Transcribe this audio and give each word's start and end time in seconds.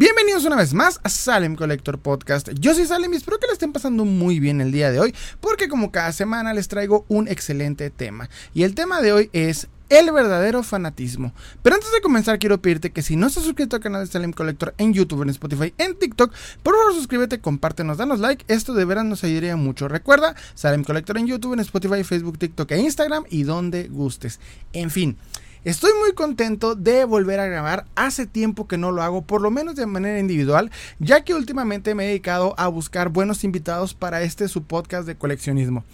Bienvenidos 0.00 0.46
una 0.46 0.56
vez 0.56 0.72
más 0.72 0.98
a 1.04 1.10
Salem 1.10 1.56
Collector 1.56 1.98
Podcast. 1.98 2.48
Yo 2.54 2.74
soy 2.74 2.86
Salem 2.86 3.12
y 3.12 3.16
espero 3.16 3.38
que 3.38 3.46
le 3.46 3.52
estén 3.52 3.70
pasando 3.70 4.06
muy 4.06 4.40
bien 4.40 4.62
el 4.62 4.72
día 4.72 4.90
de 4.90 4.98
hoy, 4.98 5.14
porque 5.42 5.68
como 5.68 5.92
cada 5.92 6.10
semana 6.12 6.54
les 6.54 6.68
traigo 6.68 7.04
un 7.08 7.28
excelente 7.28 7.90
tema. 7.90 8.30
Y 8.54 8.62
el 8.62 8.74
tema 8.74 9.02
de 9.02 9.12
hoy 9.12 9.28
es 9.34 9.68
el 9.90 10.10
verdadero 10.10 10.62
fanatismo. 10.62 11.34
Pero 11.62 11.76
antes 11.76 11.92
de 11.92 12.00
comenzar 12.00 12.38
quiero 12.38 12.62
pedirte 12.62 12.92
que 12.92 13.02
si 13.02 13.14
no 13.14 13.26
estás 13.26 13.44
suscrito 13.44 13.76
al 13.76 13.82
canal 13.82 14.06
de 14.06 14.10
Salem 14.10 14.32
Collector 14.32 14.72
en 14.78 14.94
YouTube, 14.94 15.20
en 15.20 15.28
Spotify, 15.28 15.74
en 15.76 15.94
TikTok, 15.94 16.32
por 16.62 16.76
favor 16.76 16.94
suscríbete, 16.94 17.42
compártenos, 17.42 17.98
danos 17.98 18.20
like, 18.20 18.46
esto 18.48 18.72
de 18.72 18.86
veras 18.86 19.04
nos 19.04 19.22
ayudaría 19.22 19.56
mucho. 19.56 19.86
Recuerda, 19.86 20.34
Salem 20.54 20.82
Collector 20.82 21.18
en 21.18 21.26
YouTube, 21.26 21.52
en 21.52 21.60
Spotify, 21.60 22.04
Facebook, 22.04 22.38
TikTok 22.38 22.70
e 22.70 22.78
Instagram 22.78 23.24
y 23.28 23.42
donde 23.42 23.88
gustes. 23.88 24.40
En 24.72 24.90
fin. 24.90 25.18
Estoy 25.62 25.90
muy 26.00 26.14
contento 26.14 26.74
de 26.74 27.04
volver 27.04 27.38
a 27.38 27.46
grabar. 27.46 27.84
Hace 27.94 28.26
tiempo 28.26 28.66
que 28.66 28.78
no 28.78 28.92
lo 28.92 29.02
hago, 29.02 29.20
por 29.20 29.42
lo 29.42 29.50
menos 29.50 29.76
de 29.76 29.84
manera 29.84 30.18
individual, 30.18 30.70
ya 31.00 31.22
que 31.22 31.34
últimamente 31.34 31.94
me 31.94 32.04
he 32.04 32.08
dedicado 32.08 32.54
a 32.56 32.66
buscar 32.68 33.10
buenos 33.10 33.44
invitados 33.44 33.92
para 33.92 34.22
este 34.22 34.48
su 34.48 34.62
podcast 34.62 35.06
de 35.06 35.16
coleccionismo. 35.16 35.84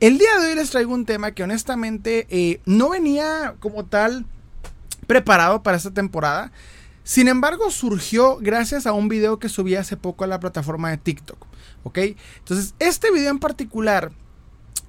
El 0.00 0.18
día 0.18 0.38
de 0.38 0.48
hoy 0.48 0.54
les 0.54 0.68
traigo 0.68 0.92
un 0.92 1.06
tema 1.06 1.30
que 1.32 1.42
honestamente 1.42 2.26
eh, 2.28 2.60
no 2.66 2.90
venía 2.90 3.54
como 3.58 3.86
tal 3.86 4.26
preparado 5.06 5.62
para 5.62 5.78
esta 5.78 5.92
temporada. 5.92 6.52
Sin 7.02 7.28
embargo, 7.28 7.70
surgió 7.70 8.36
gracias 8.36 8.86
a 8.86 8.92
un 8.92 9.08
video 9.08 9.38
que 9.38 9.48
subí 9.48 9.76
hace 9.76 9.96
poco 9.96 10.24
a 10.24 10.26
la 10.26 10.40
plataforma 10.40 10.90
de 10.90 10.98
TikTok. 10.98 11.46
¿Ok? 11.84 11.98
Entonces, 12.40 12.74
este 12.80 13.10
video 13.10 13.30
en 13.30 13.38
particular 13.38 14.12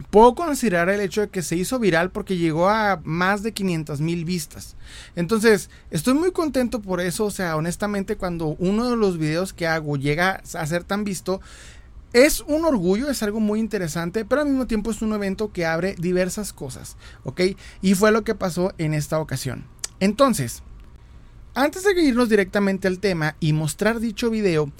puedo 0.09 0.35
considerar 0.35 0.89
el 0.89 1.01
hecho 1.01 1.21
de 1.21 1.29
que 1.29 1.41
se 1.41 1.55
hizo 1.55 1.79
viral 1.79 2.11
porque 2.11 2.37
llegó 2.37 2.69
a 2.69 2.99
más 3.03 3.43
de 3.43 3.53
500 3.53 4.01
mil 4.01 4.25
vistas. 4.25 4.75
Entonces, 5.15 5.69
estoy 5.91 6.13
muy 6.13 6.31
contento 6.31 6.81
por 6.81 7.01
eso. 7.01 7.25
O 7.25 7.31
sea, 7.31 7.55
honestamente, 7.55 8.15
cuando 8.15 8.55
uno 8.59 8.89
de 8.89 8.95
los 8.95 9.17
videos 9.17 9.53
que 9.53 9.67
hago 9.67 9.97
llega 9.97 10.41
a 10.53 10.65
ser 10.65 10.83
tan 10.83 11.03
visto, 11.03 11.41
es 12.13 12.41
un 12.41 12.65
orgullo, 12.65 13.09
es 13.09 13.21
algo 13.21 13.39
muy 13.39 13.59
interesante, 13.59 14.25
pero 14.25 14.41
al 14.41 14.47
mismo 14.47 14.65
tiempo 14.65 14.91
es 14.91 15.01
un 15.01 15.13
evento 15.13 15.51
que 15.51 15.65
abre 15.65 15.95
diversas 15.97 16.53
cosas, 16.53 16.95
¿ok? 17.23 17.41
Y 17.81 17.95
fue 17.95 18.11
lo 18.11 18.23
que 18.23 18.33
pasó 18.33 18.73
en 18.77 18.93
esta 18.93 19.19
ocasión. 19.19 19.65
Entonces, 19.99 20.63
antes 21.53 21.83
de 21.83 22.01
irnos 22.01 22.29
directamente 22.29 22.87
al 22.87 22.99
tema 22.99 23.35
y 23.39 23.51
mostrar 23.51 23.99
dicho 23.99 24.29
video, 24.29 24.71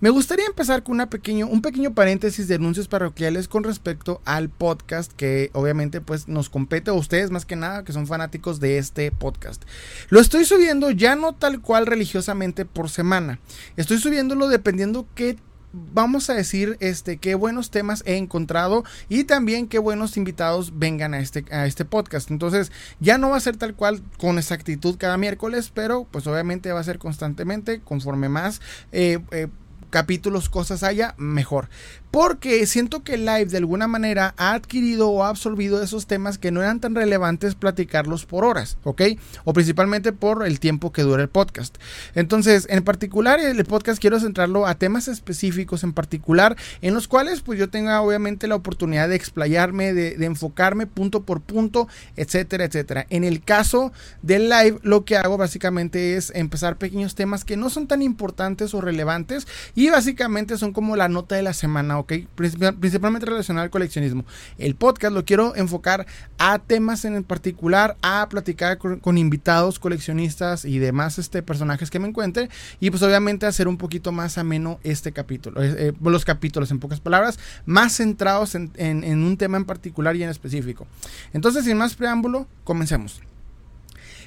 me 0.00 0.08
gustaría 0.08 0.46
empezar 0.46 0.82
con 0.82 0.94
una 0.94 1.10
pequeño, 1.10 1.46
un 1.46 1.60
pequeño 1.60 1.94
paréntesis 1.94 2.48
de 2.48 2.54
anuncios 2.54 2.88
parroquiales 2.88 3.48
con 3.48 3.64
respecto 3.64 4.22
al 4.24 4.48
podcast 4.48 5.12
que 5.12 5.50
obviamente 5.52 6.00
pues 6.00 6.26
nos 6.26 6.48
compete 6.48 6.90
a 6.90 6.94
ustedes 6.94 7.30
más 7.30 7.44
que 7.44 7.56
nada 7.56 7.84
que 7.84 7.92
son 7.92 8.06
fanáticos 8.06 8.60
de 8.60 8.78
este 8.78 9.12
podcast. 9.12 9.62
Lo 10.08 10.20
estoy 10.20 10.46
subiendo 10.46 10.90
ya 10.90 11.16
no 11.16 11.34
tal 11.34 11.60
cual 11.60 11.86
religiosamente 11.86 12.64
por 12.64 12.88
semana. 12.88 13.40
Estoy 13.76 13.98
subiéndolo 13.98 14.48
dependiendo 14.48 15.06
qué 15.14 15.36
vamos 15.72 16.30
a 16.30 16.34
decir 16.34 16.76
este 16.80 17.18
qué 17.18 17.34
buenos 17.34 17.70
temas 17.70 18.02
he 18.06 18.16
encontrado 18.16 18.84
y 19.08 19.24
también 19.24 19.68
qué 19.68 19.78
buenos 19.78 20.16
invitados 20.16 20.78
vengan 20.78 21.14
a 21.14 21.20
este 21.20 21.44
a 21.52 21.66
este 21.66 21.84
podcast 21.84 22.30
entonces 22.30 22.72
ya 22.98 23.18
no 23.18 23.30
va 23.30 23.36
a 23.36 23.40
ser 23.40 23.56
tal 23.56 23.74
cual 23.74 24.02
con 24.18 24.38
exactitud 24.38 24.96
cada 24.98 25.16
miércoles 25.16 25.70
pero 25.72 26.08
pues 26.10 26.26
obviamente 26.26 26.72
va 26.72 26.80
a 26.80 26.84
ser 26.84 26.98
constantemente 26.98 27.80
conforme 27.80 28.28
más 28.28 28.60
eh, 28.90 29.20
eh, 29.30 29.46
capítulos, 29.90 30.48
cosas 30.48 30.82
haya, 30.82 31.14
mejor. 31.18 31.68
Porque 32.10 32.66
siento 32.66 33.04
que 33.04 33.16
Live 33.16 33.46
de 33.46 33.58
alguna 33.58 33.86
manera 33.86 34.34
ha 34.36 34.52
adquirido 34.52 35.10
o 35.10 35.22
ha 35.22 35.28
absorbido 35.28 35.82
esos 35.82 36.06
temas 36.06 36.38
que 36.38 36.50
no 36.50 36.60
eran 36.60 36.80
tan 36.80 36.94
relevantes 36.94 37.54
platicarlos 37.54 38.26
por 38.26 38.44
horas, 38.44 38.78
¿ok? 38.82 39.02
O 39.44 39.52
principalmente 39.52 40.12
por 40.12 40.46
el 40.46 40.58
tiempo 40.58 40.92
que 40.92 41.02
dura 41.02 41.22
el 41.22 41.28
podcast. 41.28 41.76
Entonces, 42.14 42.66
en 42.68 42.82
particular, 42.82 43.38
el 43.38 43.64
podcast 43.64 44.00
quiero 44.00 44.18
centrarlo 44.18 44.66
a 44.66 44.74
temas 44.74 45.06
específicos 45.06 45.84
en 45.84 45.92
particular, 45.92 46.56
en 46.82 46.94
los 46.94 47.06
cuales 47.06 47.42
pues 47.42 47.58
yo 47.58 47.70
tenga 47.70 48.00
obviamente 48.00 48.48
la 48.48 48.56
oportunidad 48.56 49.08
de 49.08 49.16
explayarme, 49.16 49.92
de, 49.92 50.16
de 50.16 50.26
enfocarme 50.26 50.86
punto 50.86 51.22
por 51.22 51.40
punto, 51.40 51.86
etcétera, 52.16 52.64
etcétera. 52.64 53.06
En 53.10 53.22
el 53.22 53.42
caso 53.42 53.92
del 54.22 54.48
live, 54.48 54.78
lo 54.82 55.04
que 55.04 55.16
hago 55.16 55.36
básicamente 55.36 56.16
es 56.16 56.32
empezar 56.34 56.76
pequeños 56.76 57.14
temas 57.14 57.44
que 57.44 57.56
no 57.56 57.70
son 57.70 57.86
tan 57.86 58.02
importantes 58.02 58.74
o 58.74 58.80
relevantes 58.80 59.46
y 59.74 59.90
básicamente 59.90 60.58
son 60.58 60.72
como 60.72 60.96
la 60.96 61.08
nota 61.08 61.36
de 61.36 61.42
la 61.42 61.52
semana, 61.52 61.99
Principalmente 62.06 63.26
relacionado 63.26 63.64
al 63.64 63.70
coleccionismo. 63.70 64.24
El 64.58 64.74
podcast 64.74 65.14
lo 65.14 65.24
quiero 65.24 65.54
enfocar 65.56 66.06
a 66.38 66.58
temas 66.58 67.04
en 67.04 67.22
particular, 67.24 67.96
a 68.02 68.28
platicar 68.28 68.78
con, 68.78 69.18
invitados, 69.18 69.78
coleccionistas 69.78 70.64
y 70.64 70.78
demás 70.78 71.18
este, 71.18 71.42
personajes 71.42 71.90
que 71.90 71.98
me 71.98 72.08
encuentre. 72.08 72.48
Y 72.80 72.90
pues 72.90 73.02
obviamente 73.02 73.46
hacer 73.46 73.68
un 73.68 73.76
poquito 73.76 74.12
más 74.12 74.38
ameno 74.38 74.80
este 74.82 75.12
capítulo, 75.12 75.62
eh, 75.62 75.74
eh, 75.78 75.92
los 76.00 76.24
capítulos 76.24 76.70
en 76.70 76.80
pocas 76.80 77.00
palabras, 77.00 77.38
más 77.66 77.96
centrados 77.96 78.54
en, 78.54 78.70
en 78.76 79.22
un 79.22 79.36
tema 79.36 79.56
en 79.56 79.64
particular 79.64 80.16
y 80.16 80.22
en 80.22 80.30
específico. 80.30 80.86
Entonces, 81.32 81.64
sin 81.64 81.76
más 81.76 81.94
preámbulo, 81.94 82.46
comencemos. 82.64 83.20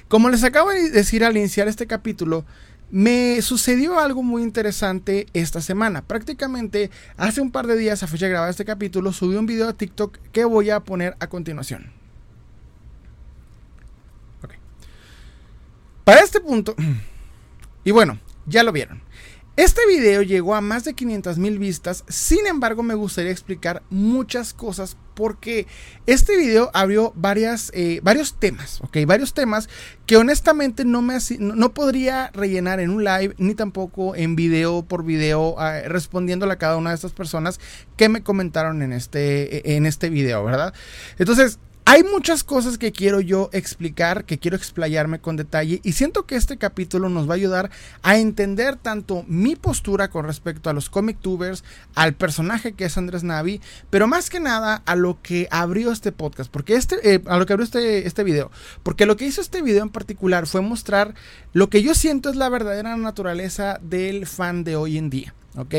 Como 0.08 0.28
les 0.28 0.44
acabo 0.44 0.70
de 0.70 0.90
decir 0.90 1.24
al 1.24 1.36
iniciar 1.36 1.66
este 1.66 1.86
capítulo, 1.86 2.44
me 2.90 3.40
sucedió 3.42 3.98
algo 3.98 4.22
muy 4.22 4.42
interesante 4.42 5.26
esta 5.32 5.60
semana. 5.60 6.02
Prácticamente 6.02 6.90
hace 7.16 7.40
un 7.40 7.50
par 7.50 7.66
de 7.66 7.76
días, 7.76 8.02
a 8.02 8.06
fecha 8.06 8.26
de 8.26 8.32
grabar 8.32 8.50
este 8.50 8.64
capítulo, 8.64 9.12
subí 9.12 9.36
un 9.36 9.46
video 9.46 9.68
a 9.68 9.72
TikTok 9.72 10.18
que 10.32 10.44
voy 10.44 10.70
a 10.70 10.80
poner 10.80 11.16
a 11.20 11.28
continuación. 11.28 11.92
Para 16.04 16.20
este 16.20 16.40
punto, 16.40 16.74
y 17.84 17.90
bueno, 17.90 18.18
ya 18.46 18.62
lo 18.62 18.72
vieron. 18.72 19.03
Este 19.56 19.86
video 19.86 20.22
llegó 20.22 20.56
a 20.56 20.60
más 20.60 20.82
de 20.82 20.94
500 20.94 21.38
mil 21.38 21.60
vistas, 21.60 22.02
sin 22.08 22.44
embargo 22.48 22.82
me 22.82 22.96
gustaría 22.96 23.30
explicar 23.30 23.84
muchas 23.88 24.52
cosas 24.52 24.96
porque 25.14 25.68
este 26.06 26.36
video 26.36 26.72
abrió 26.74 27.14
eh, 27.72 28.00
varios 28.02 28.34
temas, 28.34 28.80
ok, 28.80 28.96
varios 29.06 29.32
temas 29.32 29.68
que 30.06 30.16
honestamente 30.16 30.84
no, 30.84 31.02
me, 31.02 31.18
no, 31.38 31.72
podría 31.72 32.32
rellenar 32.34 32.80
en 32.80 32.90
un 32.90 33.04
live 33.04 33.36
ni 33.38 33.54
tampoco 33.54 34.16
en 34.16 34.34
video 34.34 34.82
por 34.82 35.04
video 35.04 35.54
uh, 35.54 35.86
respondiéndole 35.88 36.54
a 36.54 36.58
cada 36.58 36.76
una 36.76 36.90
de 36.90 36.96
estas 36.96 37.12
personas 37.12 37.60
que 37.96 38.08
me 38.08 38.24
comentaron 38.24 38.82
en 38.82 38.92
este, 38.92 39.76
en 39.76 39.86
este 39.86 40.10
video, 40.10 40.42
¿verdad? 40.42 40.74
Entonces, 41.16 41.60
hay 41.86 42.02
muchas 42.02 42.44
cosas 42.44 42.78
que 42.78 42.92
quiero 42.92 43.20
yo 43.20 43.50
explicar, 43.52 44.24
que 44.24 44.38
quiero 44.38 44.56
explayarme 44.56 45.20
con 45.20 45.36
detalle 45.36 45.80
y 45.84 45.92
siento 45.92 46.24
que 46.24 46.36
este 46.36 46.56
capítulo 46.56 47.10
nos 47.10 47.28
va 47.28 47.32
a 47.32 47.36
ayudar 47.36 47.70
a 48.02 48.16
entender 48.16 48.76
tanto 48.76 49.22
mi 49.28 49.54
postura 49.54 50.08
con 50.08 50.24
respecto 50.24 50.70
a 50.70 50.72
los 50.72 50.88
comic 50.88 51.18
tubers, 51.20 51.62
al 51.94 52.14
personaje 52.14 52.72
que 52.72 52.86
es 52.86 52.96
Andrés 52.96 53.22
Navi, 53.22 53.60
pero 53.90 54.08
más 54.08 54.30
que 54.30 54.40
nada 54.40 54.82
a 54.86 54.96
lo 54.96 55.20
que 55.20 55.46
abrió 55.50 55.92
este 55.92 56.10
podcast, 56.10 56.50
porque 56.50 56.74
este, 56.74 57.16
eh, 57.16 57.22
a 57.26 57.36
lo 57.36 57.44
que 57.44 57.52
abrió 57.52 57.64
este, 57.64 58.06
este 58.06 58.24
video, 58.24 58.50
porque 58.82 59.04
lo 59.04 59.18
que 59.18 59.26
hizo 59.26 59.42
este 59.42 59.60
video 59.60 59.82
en 59.82 59.90
particular 59.90 60.46
fue 60.46 60.62
mostrar 60.62 61.14
lo 61.52 61.68
que 61.68 61.82
yo 61.82 61.94
siento 61.94 62.30
es 62.30 62.36
la 62.36 62.48
verdadera 62.48 62.96
naturaleza 62.96 63.78
del 63.82 64.26
fan 64.26 64.64
de 64.64 64.76
hoy 64.76 64.96
en 64.96 65.10
día, 65.10 65.34
¿ok? 65.56 65.74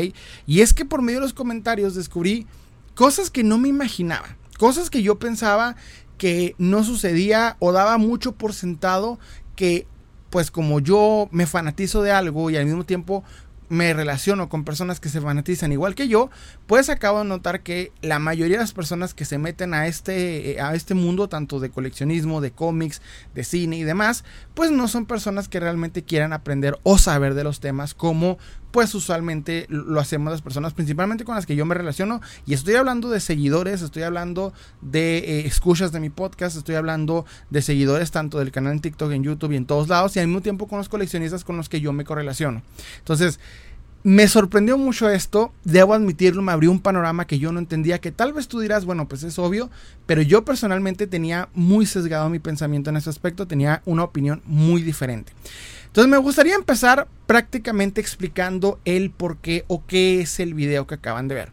Y 0.46 0.60
es 0.60 0.72
que 0.72 0.84
por 0.84 1.02
medio 1.02 1.18
de 1.18 1.26
los 1.26 1.34
comentarios 1.34 1.96
descubrí 1.96 2.46
cosas 2.94 3.30
que 3.30 3.42
no 3.42 3.58
me 3.58 3.68
imaginaba. 3.68 4.36
Cosas 4.58 4.90
que 4.90 5.02
yo 5.02 5.18
pensaba 5.18 5.76
que 6.18 6.54
no 6.58 6.84
sucedía 6.84 7.56
o 7.58 7.72
daba 7.72 7.98
mucho 7.98 8.32
por 8.32 8.54
sentado 8.54 9.18
que 9.54 9.86
pues 10.30 10.50
como 10.50 10.80
yo 10.80 11.28
me 11.30 11.46
fanatizo 11.46 12.02
de 12.02 12.12
algo 12.12 12.50
y 12.50 12.56
al 12.56 12.66
mismo 12.66 12.84
tiempo 12.84 13.24
me 13.68 13.92
relaciono 13.92 14.48
con 14.48 14.64
personas 14.64 15.00
que 15.00 15.08
se 15.08 15.20
fanatizan 15.20 15.72
igual 15.72 15.94
que 15.94 16.08
yo, 16.08 16.30
pues 16.66 16.88
acabo 16.88 17.18
de 17.20 17.24
notar 17.24 17.62
que 17.62 17.92
la 18.00 18.18
mayoría 18.18 18.56
de 18.58 18.62
las 18.62 18.72
personas 18.72 19.14
que 19.14 19.24
se 19.24 19.38
meten 19.38 19.74
a 19.74 19.86
este, 19.86 20.52
eh, 20.52 20.60
a 20.60 20.74
este 20.74 20.94
mundo, 20.94 21.28
tanto 21.28 21.58
de 21.58 21.70
coleccionismo, 21.70 22.40
de 22.40 22.52
cómics, 22.52 23.02
de 23.34 23.44
cine 23.44 23.76
y 23.76 23.82
demás, 23.82 24.24
pues 24.54 24.70
no 24.70 24.88
son 24.88 25.06
personas 25.06 25.48
que 25.48 25.60
realmente 25.60 26.04
quieran 26.04 26.32
aprender 26.32 26.78
o 26.84 26.98
saber 26.98 27.34
de 27.34 27.44
los 27.44 27.60
temas 27.60 27.94
como 27.94 28.38
pues 28.76 28.94
usualmente 28.94 29.64
lo 29.70 29.98
hacemos 29.98 30.30
las 30.30 30.42
personas, 30.42 30.74
principalmente 30.74 31.24
con 31.24 31.34
las 31.34 31.46
que 31.46 31.56
yo 31.56 31.64
me 31.64 31.74
relaciono. 31.74 32.20
Y 32.44 32.52
estoy 32.52 32.74
hablando 32.74 33.08
de 33.08 33.20
seguidores, 33.20 33.80
estoy 33.80 34.02
hablando 34.02 34.52
de 34.82 35.16
eh, 35.16 35.46
escuchas 35.46 35.92
de 35.92 36.00
mi 36.00 36.10
podcast, 36.10 36.58
estoy 36.58 36.74
hablando 36.74 37.24
de 37.48 37.62
seguidores 37.62 38.10
tanto 38.10 38.38
del 38.38 38.52
canal 38.52 38.74
en 38.74 38.80
TikTok, 38.80 39.12
en 39.12 39.22
YouTube 39.22 39.52
y 39.52 39.56
en 39.56 39.64
todos 39.64 39.88
lados, 39.88 40.14
y 40.14 40.18
al 40.18 40.26
mismo 40.26 40.42
tiempo 40.42 40.68
con 40.68 40.76
los 40.76 40.90
coleccionistas 40.90 41.42
con 41.42 41.56
los 41.56 41.70
que 41.70 41.80
yo 41.80 41.94
me 41.94 42.04
correlaciono. 42.04 42.60
Entonces, 42.98 43.40
me 44.02 44.28
sorprendió 44.28 44.76
mucho 44.76 45.08
esto, 45.08 45.54
debo 45.64 45.94
admitirlo, 45.94 46.42
me 46.42 46.52
abrió 46.52 46.70
un 46.70 46.80
panorama 46.80 47.26
que 47.26 47.38
yo 47.38 47.52
no 47.52 47.60
entendía, 47.60 47.98
que 47.98 48.12
tal 48.12 48.34
vez 48.34 48.46
tú 48.46 48.60
dirás, 48.60 48.84
bueno, 48.84 49.08
pues 49.08 49.22
es 49.22 49.38
obvio, 49.38 49.70
pero 50.04 50.20
yo 50.20 50.44
personalmente 50.44 51.06
tenía 51.06 51.48
muy 51.54 51.86
sesgado 51.86 52.28
mi 52.28 52.40
pensamiento 52.40 52.90
en 52.90 52.98
ese 52.98 53.08
aspecto, 53.08 53.46
tenía 53.46 53.80
una 53.86 54.04
opinión 54.04 54.42
muy 54.44 54.82
diferente. 54.82 55.32
Entonces 55.96 56.10
me 56.10 56.18
gustaría 56.18 56.54
empezar 56.54 57.08
prácticamente 57.26 58.02
explicando 58.02 58.78
el 58.84 59.10
por 59.10 59.38
qué 59.38 59.64
o 59.66 59.86
qué 59.86 60.20
es 60.20 60.40
el 60.40 60.52
video 60.52 60.86
que 60.86 60.96
acaban 60.96 61.26
de 61.26 61.36
ver. 61.36 61.52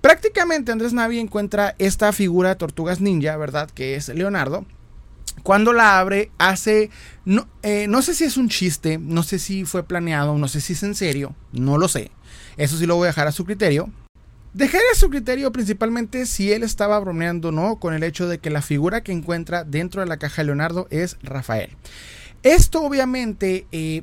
Prácticamente 0.00 0.70
Andrés 0.70 0.92
Navi 0.92 1.18
encuentra 1.18 1.74
esta 1.80 2.12
figura 2.12 2.50
de 2.50 2.54
tortugas 2.54 3.00
ninja, 3.00 3.36
¿verdad? 3.36 3.68
Que 3.68 3.96
es 3.96 4.08
Leonardo. 4.08 4.66
cuando 5.42 5.72
la 5.72 5.98
abre, 5.98 6.30
hace, 6.38 6.90
no, 7.24 7.48
eh, 7.64 7.88
no 7.88 8.02
sé 8.02 8.14
si 8.14 8.22
es 8.22 8.36
un 8.36 8.48
chiste, 8.48 8.98
no 8.98 9.24
sé 9.24 9.40
si 9.40 9.64
fue 9.64 9.82
planeado, 9.82 10.38
no 10.38 10.46
sé 10.46 10.60
si 10.60 10.74
es 10.74 10.84
en 10.84 10.94
serio, 10.94 11.34
no 11.50 11.76
lo 11.76 11.88
sé. 11.88 12.12
Eso 12.56 12.76
sí 12.76 12.86
lo 12.86 12.94
voy 12.94 13.06
a 13.06 13.08
dejar 13.08 13.26
a 13.26 13.32
su 13.32 13.44
criterio. 13.44 13.90
Dejaré 14.54 14.84
a 14.92 14.96
su 14.96 15.10
criterio 15.10 15.50
principalmente 15.50 16.26
si 16.26 16.52
él 16.52 16.62
estaba 16.62 17.00
bromeando 17.00 17.48
o 17.48 17.52
no 17.52 17.80
con 17.80 17.94
el 17.94 18.04
hecho 18.04 18.28
de 18.28 18.38
que 18.38 18.50
la 18.50 18.62
figura 18.62 19.00
que 19.00 19.10
encuentra 19.10 19.64
dentro 19.64 20.02
de 20.02 20.06
la 20.06 20.18
caja 20.18 20.42
de 20.42 20.46
Leonardo 20.46 20.86
es 20.90 21.16
Rafael. 21.24 21.76
Esto 22.42 22.82
obviamente 22.82 23.66
eh, 23.72 24.02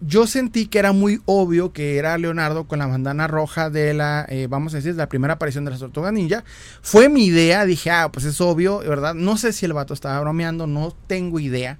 yo 0.00 0.26
sentí 0.26 0.66
que 0.66 0.78
era 0.78 0.92
muy 0.92 1.20
obvio 1.26 1.72
que 1.72 1.98
era 1.98 2.16
Leonardo 2.16 2.64
con 2.66 2.78
la 2.78 2.86
bandana 2.86 3.26
roja 3.26 3.68
de 3.70 3.92
la, 3.92 4.26
eh, 4.28 4.46
vamos 4.48 4.72
a 4.72 4.78
decir, 4.78 4.94
la 4.94 5.08
primera 5.08 5.34
aparición 5.34 5.64
de 5.64 5.72
la 5.72 5.78
Tortuga 5.78 6.10
Ninja. 6.10 6.42
Fue 6.80 7.08
mi 7.08 7.26
idea, 7.26 7.66
dije, 7.66 7.90
ah, 7.90 8.10
pues 8.10 8.24
es 8.24 8.40
obvio, 8.40 8.78
¿verdad? 8.78 9.14
No 9.14 9.36
sé 9.36 9.52
si 9.52 9.66
el 9.66 9.72
vato 9.74 9.92
estaba 9.94 10.20
bromeando, 10.20 10.66
no 10.66 10.94
tengo 11.06 11.38
idea. 11.38 11.78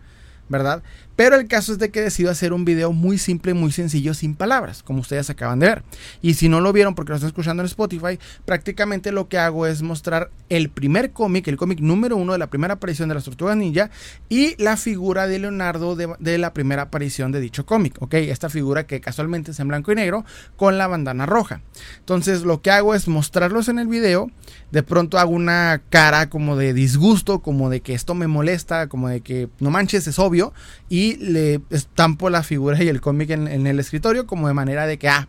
¿verdad? 0.50 0.82
Pero 1.20 1.36
el 1.36 1.48
caso 1.48 1.72
es 1.72 1.78
de 1.78 1.90
que 1.90 2.00
decido 2.00 2.30
hacer 2.30 2.54
un 2.54 2.64
video 2.64 2.94
muy 2.94 3.18
simple, 3.18 3.52
muy 3.52 3.72
sencillo, 3.72 4.14
sin 4.14 4.34
palabras, 4.34 4.82
como 4.82 5.00
ustedes 5.00 5.28
acaban 5.28 5.58
de 5.58 5.66
ver. 5.66 5.82
Y 6.22 6.32
si 6.32 6.48
no 6.48 6.62
lo 6.62 6.72
vieron 6.72 6.94
porque 6.94 7.10
lo 7.10 7.16
están 7.16 7.28
escuchando 7.28 7.62
en 7.62 7.66
Spotify, 7.66 8.18
prácticamente 8.46 9.12
lo 9.12 9.28
que 9.28 9.36
hago 9.36 9.66
es 9.66 9.82
mostrar 9.82 10.30
el 10.48 10.70
primer 10.70 11.10
cómic, 11.10 11.46
el 11.48 11.58
cómic 11.58 11.80
número 11.80 12.16
uno 12.16 12.32
de 12.32 12.38
la 12.38 12.46
primera 12.46 12.72
aparición 12.72 13.10
de 13.10 13.16
las 13.16 13.24
Tortugas 13.24 13.54
Ninja 13.54 13.90
y 14.30 14.54
la 14.56 14.78
figura 14.78 15.26
de 15.26 15.40
Leonardo 15.40 15.94
de, 15.94 16.38
la 16.38 16.54
primera 16.54 16.84
aparición 16.84 17.32
de 17.32 17.40
dicho 17.40 17.66
cómic. 17.66 17.98
Esta 18.12 18.48
figura 18.48 18.86
que 18.86 19.02
casualmente 19.02 19.50
es 19.50 19.60
en 19.60 19.68
blanco 19.68 19.92
y 19.92 19.96
negro 19.96 20.24
con 20.56 20.78
la 20.78 20.86
bandana 20.86 21.26
roja. 21.26 21.60
Entonces 21.98 22.44
lo 22.44 22.62
que 22.62 22.70
hago 22.70 22.94
es 22.94 23.08
mostrarlos 23.08 23.68
en 23.68 23.78
el 23.78 23.88
video, 23.88 24.30
de 24.70 24.82
pronto 24.82 25.18
hago 25.18 25.30
una 25.30 25.82
cara 25.90 26.30
como 26.30 26.56
de 26.56 26.72
disgusto, 26.72 27.40
como 27.40 27.70
de 27.70 27.80
que 27.80 27.94
esto 27.94 28.14
me 28.14 28.26
molesta, 28.26 28.88
como 28.88 29.08
de 29.08 29.20
que 29.20 29.48
no 29.58 29.70
manches, 29.70 30.06
es 30.06 30.18
obvio 30.18 30.52
y 30.88 31.16
le 31.16 31.60
estampo 31.70 32.30
la 32.30 32.42
figura 32.42 32.82
y 32.82 32.88
el 32.88 33.00
cómic 33.00 33.30
en, 33.30 33.66
el 33.66 33.80
escritorio 33.80 34.26
como 34.26 34.48
de 34.48 34.54
manera 34.54 34.86
de 34.86 34.98
que, 34.98 35.08
ah, 35.08 35.28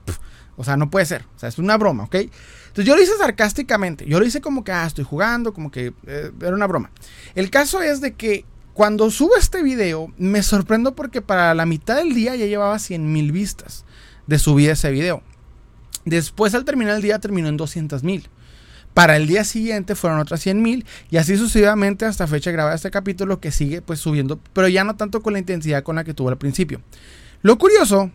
o 0.58 0.64
sea, 0.64 0.78
no 0.78 0.90
puede 0.90 1.06
ser, 1.06 1.26
o 1.36 1.40
sea, 1.40 1.50
es 1.50 1.58
una 1.58 1.78
broma, 1.78 2.04
¿ok? 2.04 2.16
Entonces 2.16 2.86
yo 2.86 2.96
lo 2.96 3.02
hice 3.02 3.18
sarcásticamente, 3.18 4.06
yo 4.06 4.20
lo 4.20 4.26
hice 4.26 4.42
como 4.42 4.64
que, 4.64 4.72
ah, 4.72 4.86
estoy 4.86 5.04
jugando, 5.04 5.54
como 5.54 5.72
que 5.72 5.94
eh, 6.06 6.32
era 6.40 6.56
una 6.56 6.68
broma. 6.68 6.92
El 7.36 7.50
caso 7.50 7.82
es 7.82 8.00
de 8.00 8.14
que 8.14 8.46
cuando 8.74 9.12
subo 9.12 9.36
este 9.38 9.64
video, 9.64 10.14
me 10.18 10.44
sorprendo 10.44 10.96
porque 10.96 11.22
para 11.22 11.54
la 11.54 11.66
mitad 11.66 11.98
del 11.98 12.14
día 12.14 12.36
ya 12.36 12.46
llevaba 12.46 12.80
100 12.80 13.12
mil 13.12 13.32
vistas 13.32 13.86
de 14.28 14.40
subir 14.40 14.70
ese 14.70 14.92
video. 14.92 15.22
Después 16.06 16.56
al 16.56 16.66
terminar 16.66 16.96
el 16.96 17.02
día 17.02 17.20
terminó 17.20 17.50
en 17.50 17.58
200 17.58 18.04
mil. 18.04 18.30
Para 18.94 19.16
el 19.16 19.28
día 19.28 19.44
siguiente 19.44 19.96
fueron 19.96 20.20
otras 20.20 20.42
100 20.42 20.62
mil 20.62 20.86
y 21.10 21.18
así 21.18 21.38
sucesivamente 21.38 22.06
hasta 22.06 22.28
fecha 22.28 22.50
de 22.50 22.56
grabar 22.56 22.76
este 22.76 22.92
capítulo 22.92 23.40
que 23.40 23.52
sigue 23.52 23.82
pues 23.82 24.00
subiendo, 24.00 24.40
pero 24.54 24.68
ya 24.68 24.84
no 24.84 24.96
tanto 24.96 25.22
con 25.22 25.34
la 25.34 25.40
intensidad 25.40 25.84
con 25.84 25.96
la 25.96 26.04
que 26.04 26.14
tuvo 26.14 26.30
al 26.30 26.38
principio. 26.38 26.82
Lo 27.42 27.58
curioso 27.58 28.12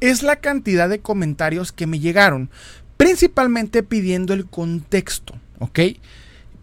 es 0.00 0.22
la 0.22 0.36
cantidad 0.36 0.88
de 0.88 1.00
comentarios 1.00 1.72
que 1.72 1.86
me 1.86 2.00
llegaron, 2.00 2.50
principalmente 2.96 3.82
pidiendo 3.82 4.34
el 4.34 4.46
contexto, 4.46 5.34
¿ok? 5.58 5.80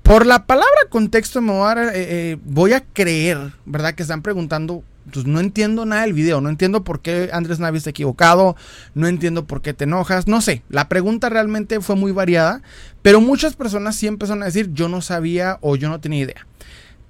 Por 0.03 0.25
la 0.25 0.45
palabra 0.45 0.81
contexto 0.89 1.41
me 1.41 1.51
voy 1.51 1.71
a, 1.71 1.83
eh, 1.83 1.91
eh, 1.93 2.37
voy 2.43 2.73
a 2.73 2.83
creer, 2.83 3.53
¿verdad? 3.65 3.95
Que 3.95 4.03
están 4.03 4.21
preguntando 4.21 4.83
no 5.25 5.39
entiendo 5.39 5.85
nada 5.85 6.03
del 6.03 6.13
video, 6.13 6.41
no 6.41 6.49
entiendo 6.49 6.83
por 6.83 7.01
qué 7.01 7.29
Andrés 7.33 7.59
Navi 7.59 7.77
está 7.77 7.89
equivocado, 7.89 8.55
no 8.93 9.07
entiendo 9.07 9.45
por 9.45 9.61
qué 9.61 9.73
te 9.73 9.85
enojas, 9.85 10.27
no 10.27 10.41
sé, 10.41 10.63
la 10.69 10.89
pregunta 10.89 11.29
realmente 11.29 11.81
fue 11.81 11.95
muy 11.95 12.11
variada, 12.11 12.61
pero 13.01 13.21
muchas 13.21 13.55
personas 13.55 13.95
sí 13.95 14.07
empezaron 14.07 14.43
a 14.43 14.47
decir 14.47 14.71
yo 14.73 14.89
no 14.89 15.01
sabía 15.01 15.57
o 15.61 15.75
yo 15.75 15.89
no 15.89 15.99
tenía 15.99 16.21
idea. 16.21 16.47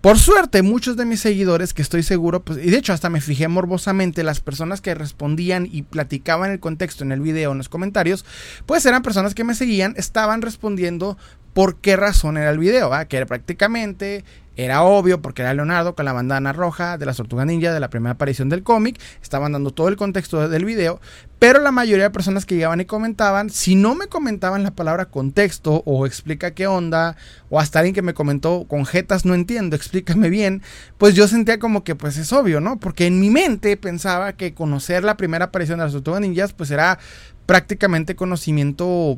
Por 0.02 0.18
suerte, 0.18 0.64
muchos 0.64 0.98
de 0.98 1.06
mis 1.06 1.20
seguidores, 1.20 1.76
que 1.76 1.84
estoy 1.84 2.02
seguro, 2.02 2.44
pues, 2.44 2.58
y 2.58 2.72
de 2.72 2.78
hecho 2.78 2.92
hasta 2.92 3.12
me 3.12 3.22
fijé 3.22 3.48
morbosamente, 3.48 4.24
las 4.24 4.40
personas 4.40 4.82
que 4.82 4.96
respondían 4.96 5.68
y 5.72 5.84
platicaban 5.84 6.50
el 6.50 6.60
contexto 6.60 7.04
en 7.04 7.12
el 7.12 7.22
video, 7.22 7.52
en 7.52 7.60
los 7.60 7.70
comentarios, 7.70 8.26
pues 8.66 8.84
eran 8.88 9.04
personas 9.04 9.36
que 9.36 9.44
me 9.44 9.54
seguían, 9.54 9.94
estaban 9.98 10.42
respondiendo 10.42 11.20
por 11.54 11.76
qué 11.76 11.98
razón 11.98 12.38
era 12.38 12.50
el 12.50 12.58
video, 12.58 12.90
que 13.08 13.18
era 13.18 13.28
prácticamente 13.28 14.26
era 14.58 14.84
obvio 14.84 15.22
porque 15.22 15.44
era 15.44 15.54
Leonardo 15.54 15.96
con 15.96 16.06
la 16.06 16.14
bandana 16.14 16.52
roja 16.52 16.98
de 16.98 17.06
la 17.06 17.14
Tortuga 17.14 17.46
Ninja 17.46 17.74
de 17.74 17.80
la 17.80 17.90
primera 17.90 18.14
aparición 18.14 18.50
del 18.50 18.64
cómic. 18.64 19.00
Estaban 19.22 19.54
dando 19.54 19.72
todo 19.72 19.88
el 19.88 19.96
contexto 19.96 20.50
del 20.50 20.66
video. 20.66 21.00
Pero 21.40 21.60
la 21.60 21.72
mayoría 21.72 22.04
de 22.04 22.10
personas 22.12 22.46
que 22.46 22.56
llegaban 22.56 22.82
y 22.82 22.86
comentaban, 22.86 23.50
si 23.50 23.76
no 23.76 23.96
me 23.96 24.08
comentaban 24.08 24.62
la 24.62 24.72
palabra 24.72 25.06
contexto 25.06 25.82
o 25.86 26.06
explica 26.06 26.52
qué 26.52 26.68
onda, 26.68 27.16
o 27.50 27.60
hasta 27.60 27.80
alguien 27.80 27.96
que 27.96 28.02
me 28.02 28.14
comentó 28.14 28.66
con 28.68 28.86
jetas 28.86 29.26
no 29.26 29.34
entiendo, 29.34 29.76
explícame 29.78 30.30
bien, 30.30 30.62
pues 30.98 31.16
yo 31.16 31.28
sentía 31.28 31.58
como 31.58 31.84
que 31.84 31.96
pues 31.96 32.18
es 32.18 32.32
obvio, 32.34 32.60
¿no? 32.60 32.78
Porque 32.78 33.08
en 33.08 33.20
mi 33.20 33.30
mente 33.30 33.76
pensaba 33.78 34.34
que 34.34 34.54
conocer 34.54 35.04
la 35.04 35.18
primera 35.18 35.46
aparición 35.46 35.80
de 35.80 35.86
las 35.86 35.94
Tortugas 35.94 36.22
Ninjas 36.22 36.54
pues 36.54 36.70
era 36.70 37.00
prácticamente 37.46 38.16
conocimiento 38.16 39.18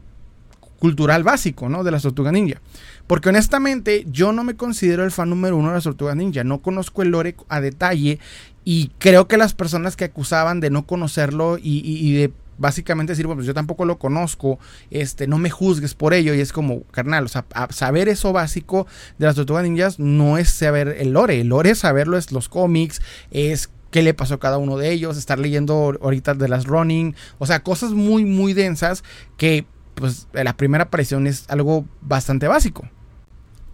cultural 0.83 1.24
básico, 1.24 1.69
¿no? 1.69 1.83
De 1.83 1.91
la 1.91 2.00
Tortuga 2.00 2.31
Ninja. 2.31 2.62
Porque 3.08 3.30
honestamente 3.30 4.06
yo 4.10 4.32
no 4.32 4.44
me 4.44 4.56
considero 4.56 5.04
el 5.04 5.12
fan 5.12 5.30
número 5.30 5.58
uno 5.58 5.70
de 5.70 5.76
la 5.76 5.82
Tortuga 5.82 6.16
Ninja. 6.16 6.44
No 6.44 6.62
conozco 6.62 7.02
el 7.02 7.10
lore 7.10 7.36
a 7.50 7.60
detalle 7.62 8.20
y 8.66 8.92
creo 8.98 9.28
que 9.28 9.38
las 9.38 9.54
personas 9.54 9.96
que 9.96 10.06
acusaban 10.06 10.60
de 10.60 10.70
no 10.70 10.86
conocerlo 10.86 11.58
y, 11.62 12.14
de 12.14 12.32
básicamente 12.58 13.12
decir, 13.12 13.26
bueno, 13.26 13.40
pues 13.40 13.48
yo 13.48 13.54
tampoco 13.54 13.84
lo 13.84 13.98
conozco, 13.98 14.60
este, 14.90 15.28
no 15.28 15.38
me 15.38 15.50
juzgues 15.50 15.96
por 15.96 16.14
ello, 16.14 16.34
y 16.34 16.40
es 16.40 16.54
como, 16.54 16.84
carnal, 16.92 17.26
o 17.26 17.28
sea, 17.28 17.46
saber 17.72 18.08
eso 18.08 18.32
básico 18.32 18.88
de 19.18 19.26
las 19.26 19.36
tortugas 19.36 19.64
ninjas 19.64 20.00
no 20.00 20.38
es 20.38 20.50
saber 20.50 20.96
el 21.00 21.12
lore, 21.12 21.42
el 21.42 21.48
lore 21.48 21.72
es 21.72 21.80
saberlo, 21.80 22.16
es 22.16 22.32
los 22.32 22.50
cómics, 22.50 23.02
es 23.32 23.70
qué 23.92 24.02
le 24.02 24.14
pasó 24.14 24.36
a 24.36 24.40
cada 24.40 24.60
uno 24.60 24.78
de 24.78 24.92
ellos, 24.92 25.18
estar 25.18 25.40
leyendo 25.40 25.98
ahorita 26.02 26.36
de 26.36 26.48
las 26.48 26.66
running, 26.66 27.16
o 27.40 27.46
sea, 27.46 27.64
cosas 27.64 27.92
muy, 27.92 28.24
muy 28.24 28.54
densas 28.54 29.04
que 29.36 29.66
pues 29.95 30.28
la 30.34 30.56
primera 30.57 30.86
aparición 30.86 31.28
es 31.28 31.45
algo 31.50 31.86
bastante 32.01 32.48
básico. 32.48 32.88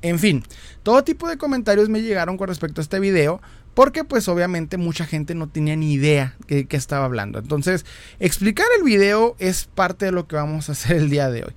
En 0.02 0.18
fin, 0.18 0.44
todo 0.84 1.04
tipo 1.04 1.28
de 1.28 1.38
comentarios 1.38 1.90
me 1.90 2.02
llegaron 2.02 2.38
con 2.38 2.48
respecto 2.48 2.82
a 2.82 2.84
este 2.84 3.00
video. 3.00 3.42
Porque 3.74 4.04
pues 4.04 4.28
obviamente 4.28 4.76
mucha 4.76 5.06
gente 5.06 5.36
no 5.36 5.48
tenía 5.48 5.76
ni 5.78 5.94
idea 5.94 6.36
de 6.48 6.66
qué 6.66 6.76
estaba 6.76 7.06
hablando. 7.06 7.40
Entonces, 7.40 7.86
explicar 8.20 8.66
el 8.78 8.84
video 8.84 9.38
es 9.40 9.66
parte 9.74 10.06
de 10.06 10.12
lo 10.12 10.28
que 10.28 10.36
vamos 10.36 10.68
a 10.68 10.74
hacer 10.74 10.98
el 10.98 11.10
día 11.10 11.30
de 11.30 11.44
hoy. 11.44 11.54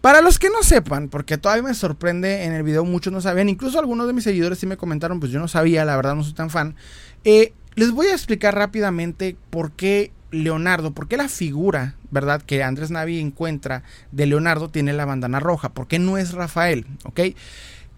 Para 0.00 0.22
los 0.22 0.40
que 0.40 0.50
no 0.50 0.64
sepan, 0.64 1.08
porque 1.08 1.38
todavía 1.38 1.62
me 1.62 1.74
sorprende 1.74 2.42
en 2.44 2.52
el 2.52 2.64
video, 2.64 2.84
muchos 2.84 3.12
no 3.12 3.20
sabían, 3.20 3.48
incluso 3.48 3.78
algunos 3.78 4.08
de 4.08 4.12
mis 4.12 4.24
seguidores 4.24 4.58
sí 4.58 4.66
me 4.66 4.76
comentaron, 4.76 5.20
pues 5.20 5.30
yo 5.30 5.38
no 5.38 5.46
sabía, 5.46 5.84
la 5.84 5.94
verdad 5.94 6.16
no 6.16 6.24
soy 6.24 6.32
tan 6.32 6.50
fan. 6.50 6.74
Eh, 7.22 7.52
les 7.76 7.92
voy 7.92 8.08
a 8.08 8.12
explicar 8.12 8.56
rápidamente 8.56 9.36
por 9.50 9.70
qué 9.70 10.10
Leonardo, 10.32 10.92
¿por 10.92 11.06
qué 11.06 11.16
la 11.16 11.28
figura, 11.28 11.94
verdad, 12.10 12.42
que 12.42 12.62
Andrés 12.62 12.90
Navi 12.90 13.20
encuentra 13.20 13.84
de 14.10 14.26
Leonardo 14.26 14.68
tiene 14.68 14.92
la 14.92 15.04
bandana 15.04 15.38
roja? 15.38 15.68
¿Por 15.68 15.86
qué 15.86 15.98
no 15.98 16.18
es 16.18 16.32
Rafael? 16.32 16.86
¿Ok? 17.04 17.20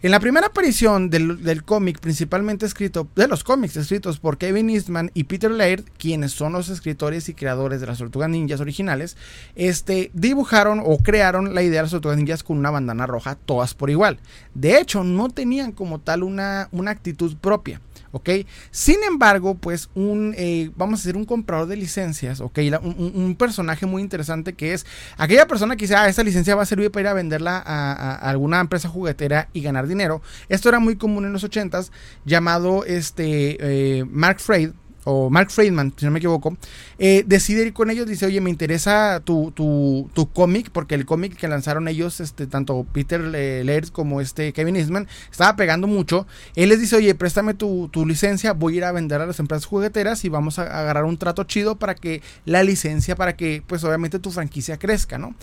En 0.04 0.10
la 0.10 0.20
primera 0.20 0.48
aparición 0.48 1.08
del, 1.08 1.64
cómic, 1.64 1.98
principalmente 1.98 2.66
escrito, 2.66 3.08
de 3.16 3.26
los 3.26 3.42
cómics 3.42 3.78
escritos 3.78 4.20
por 4.20 4.36
Kevin 4.36 4.68
Eastman 4.68 5.10
y 5.14 5.24
Peter 5.24 5.50
Laird, 5.50 5.84
quienes 5.96 6.32
son 6.32 6.52
los 6.52 6.68
escritores 6.68 7.30
y 7.30 7.34
creadores 7.34 7.80
de 7.80 7.86
las 7.86 7.96
Tortugas 7.96 8.28
Ninjas 8.28 8.60
originales, 8.60 9.16
este, 9.54 10.10
dibujaron 10.12 10.82
o 10.84 10.98
crearon 10.98 11.54
la 11.54 11.62
idea 11.62 11.78
de 11.78 11.84
las 11.84 11.92
Tortugas 11.92 12.18
Ninjas 12.18 12.42
con 12.42 12.58
una 12.58 12.70
bandana 12.70 13.06
roja, 13.06 13.38
todas 13.46 13.72
por 13.72 13.88
igual. 13.88 14.18
De 14.52 14.78
hecho, 14.78 15.04
no 15.04 15.30
tenían 15.30 15.72
como 15.72 15.98
tal 16.00 16.22
una, 16.22 16.68
una 16.70 16.90
actitud 16.90 17.34
propia. 17.38 17.80
¿Ok? 18.14 18.30
Sin 18.70 19.02
embargo, 19.02 19.56
pues 19.56 19.90
un, 19.94 20.34
eh, 20.38 20.70
vamos 20.76 21.00
a 21.00 21.02
decir, 21.02 21.16
un 21.16 21.24
comprador 21.24 21.66
de 21.66 21.76
licencias, 21.76 22.40
¿ok? 22.40 22.60
un, 22.80 23.34
personaje 23.36 23.86
muy 23.86 24.00
interesante 24.00 24.52
que 24.52 24.72
es 24.72 24.86
aquella 25.16 25.48
persona 25.48 25.74
que 25.74 25.84
dice, 25.84 25.96
ah, 25.96 26.08
esta 26.08 26.22
licencia 26.22 26.54
va 26.54 26.62
a 26.62 26.66
servir 26.66 26.92
para 26.92 27.00
ir 27.00 27.06
a 27.08 27.12
venderla 27.14 27.60
a, 27.66 28.14
alguna 28.14 28.60
empresa 28.60 28.88
juguetera 28.88 29.48
y 29.52 29.62
ganar 29.62 29.88
dinero. 29.88 30.22
Esto 30.48 30.68
era 30.68 30.78
muy 30.78 30.94
común 30.94 31.24
en 31.24 31.32
los 31.32 31.44
80s, 31.44 31.90
llamado 32.24 32.84
este, 32.84 33.56
eh, 33.98 34.04
Mark 34.04 34.38
Freid, 34.38 34.70
o 35.04 35.30
Mark 35.30 35.50
Friedman, 35.50 35.92
si 35.96 36.04
no 36.04 36.10
me 36.10 36.18
equivoco, 36.18 36.56
eh, 36.98 37.24
decide 37.26 37.66
ir 37.66 37.72
con 37.72 37.90
ellos, 37.90 38.06
dice, 38.06 38.26
oye, 38.26 38.40
me 38.40 38.50
interesa 38.50 39.20
tu, 39.24 39.52
tu, 39.52 40.10
tu 40.14 40.30
cómic, 40.30 40.70
porque 40.70 40.94
el 40.94 41.06
cómic 41.06 41.36
que 41.36 41.48
lanzaron 41.48 41.88
ellos, 41.88 42.20
este, 42.20 42.46
tanto 42.46 42.86
Peter 42.92 43.20
Laird 43.20 43.88
como 43.88 44.20
este 44.20 44.52
Kevin 44.52 44.76
Eastman, 44.76 45.06
estaba 45.30 45.56
pegando 45.56 45.86
mucho. 45.86 46.26
Él 46.56 46.70
les 46.70 46.80
dice, 46.80 46.96
oye, 46.96 47.14
préstame 47.14 47.54
tu, 47.54 47.88
tu, 47.92 48.06
licencia, 48.06 48.52
voy 48.52 48.74
a 48.74 48.76
ir 48.78 48.84
a 48.84 48.92
vender 48.92 49.20
a 49.20 49.26
las 49.26 49.38
empresas 49.38 49.66
jugueteras 49.66 50.24
y 50.24 50.28
vamos 50.28 50.58
a 50.58 50.62
agarrar 50.62 51.04
un 51.04 51.18
trato 51.18 51.44
chido 51.44 51.76
para 51.76 51.94
que 51.94 52.22
la 52.44 52.62
licencia, 52.62 53.16
para 53.16 53.36
que, 53.36 53.62
pues 53.66 53.84
obviamente 53.84 54.18
tu 54.18 54.30
franquicia 54.30 54.78
crezca, 54.78 55.18
¿no? 55.18 55.34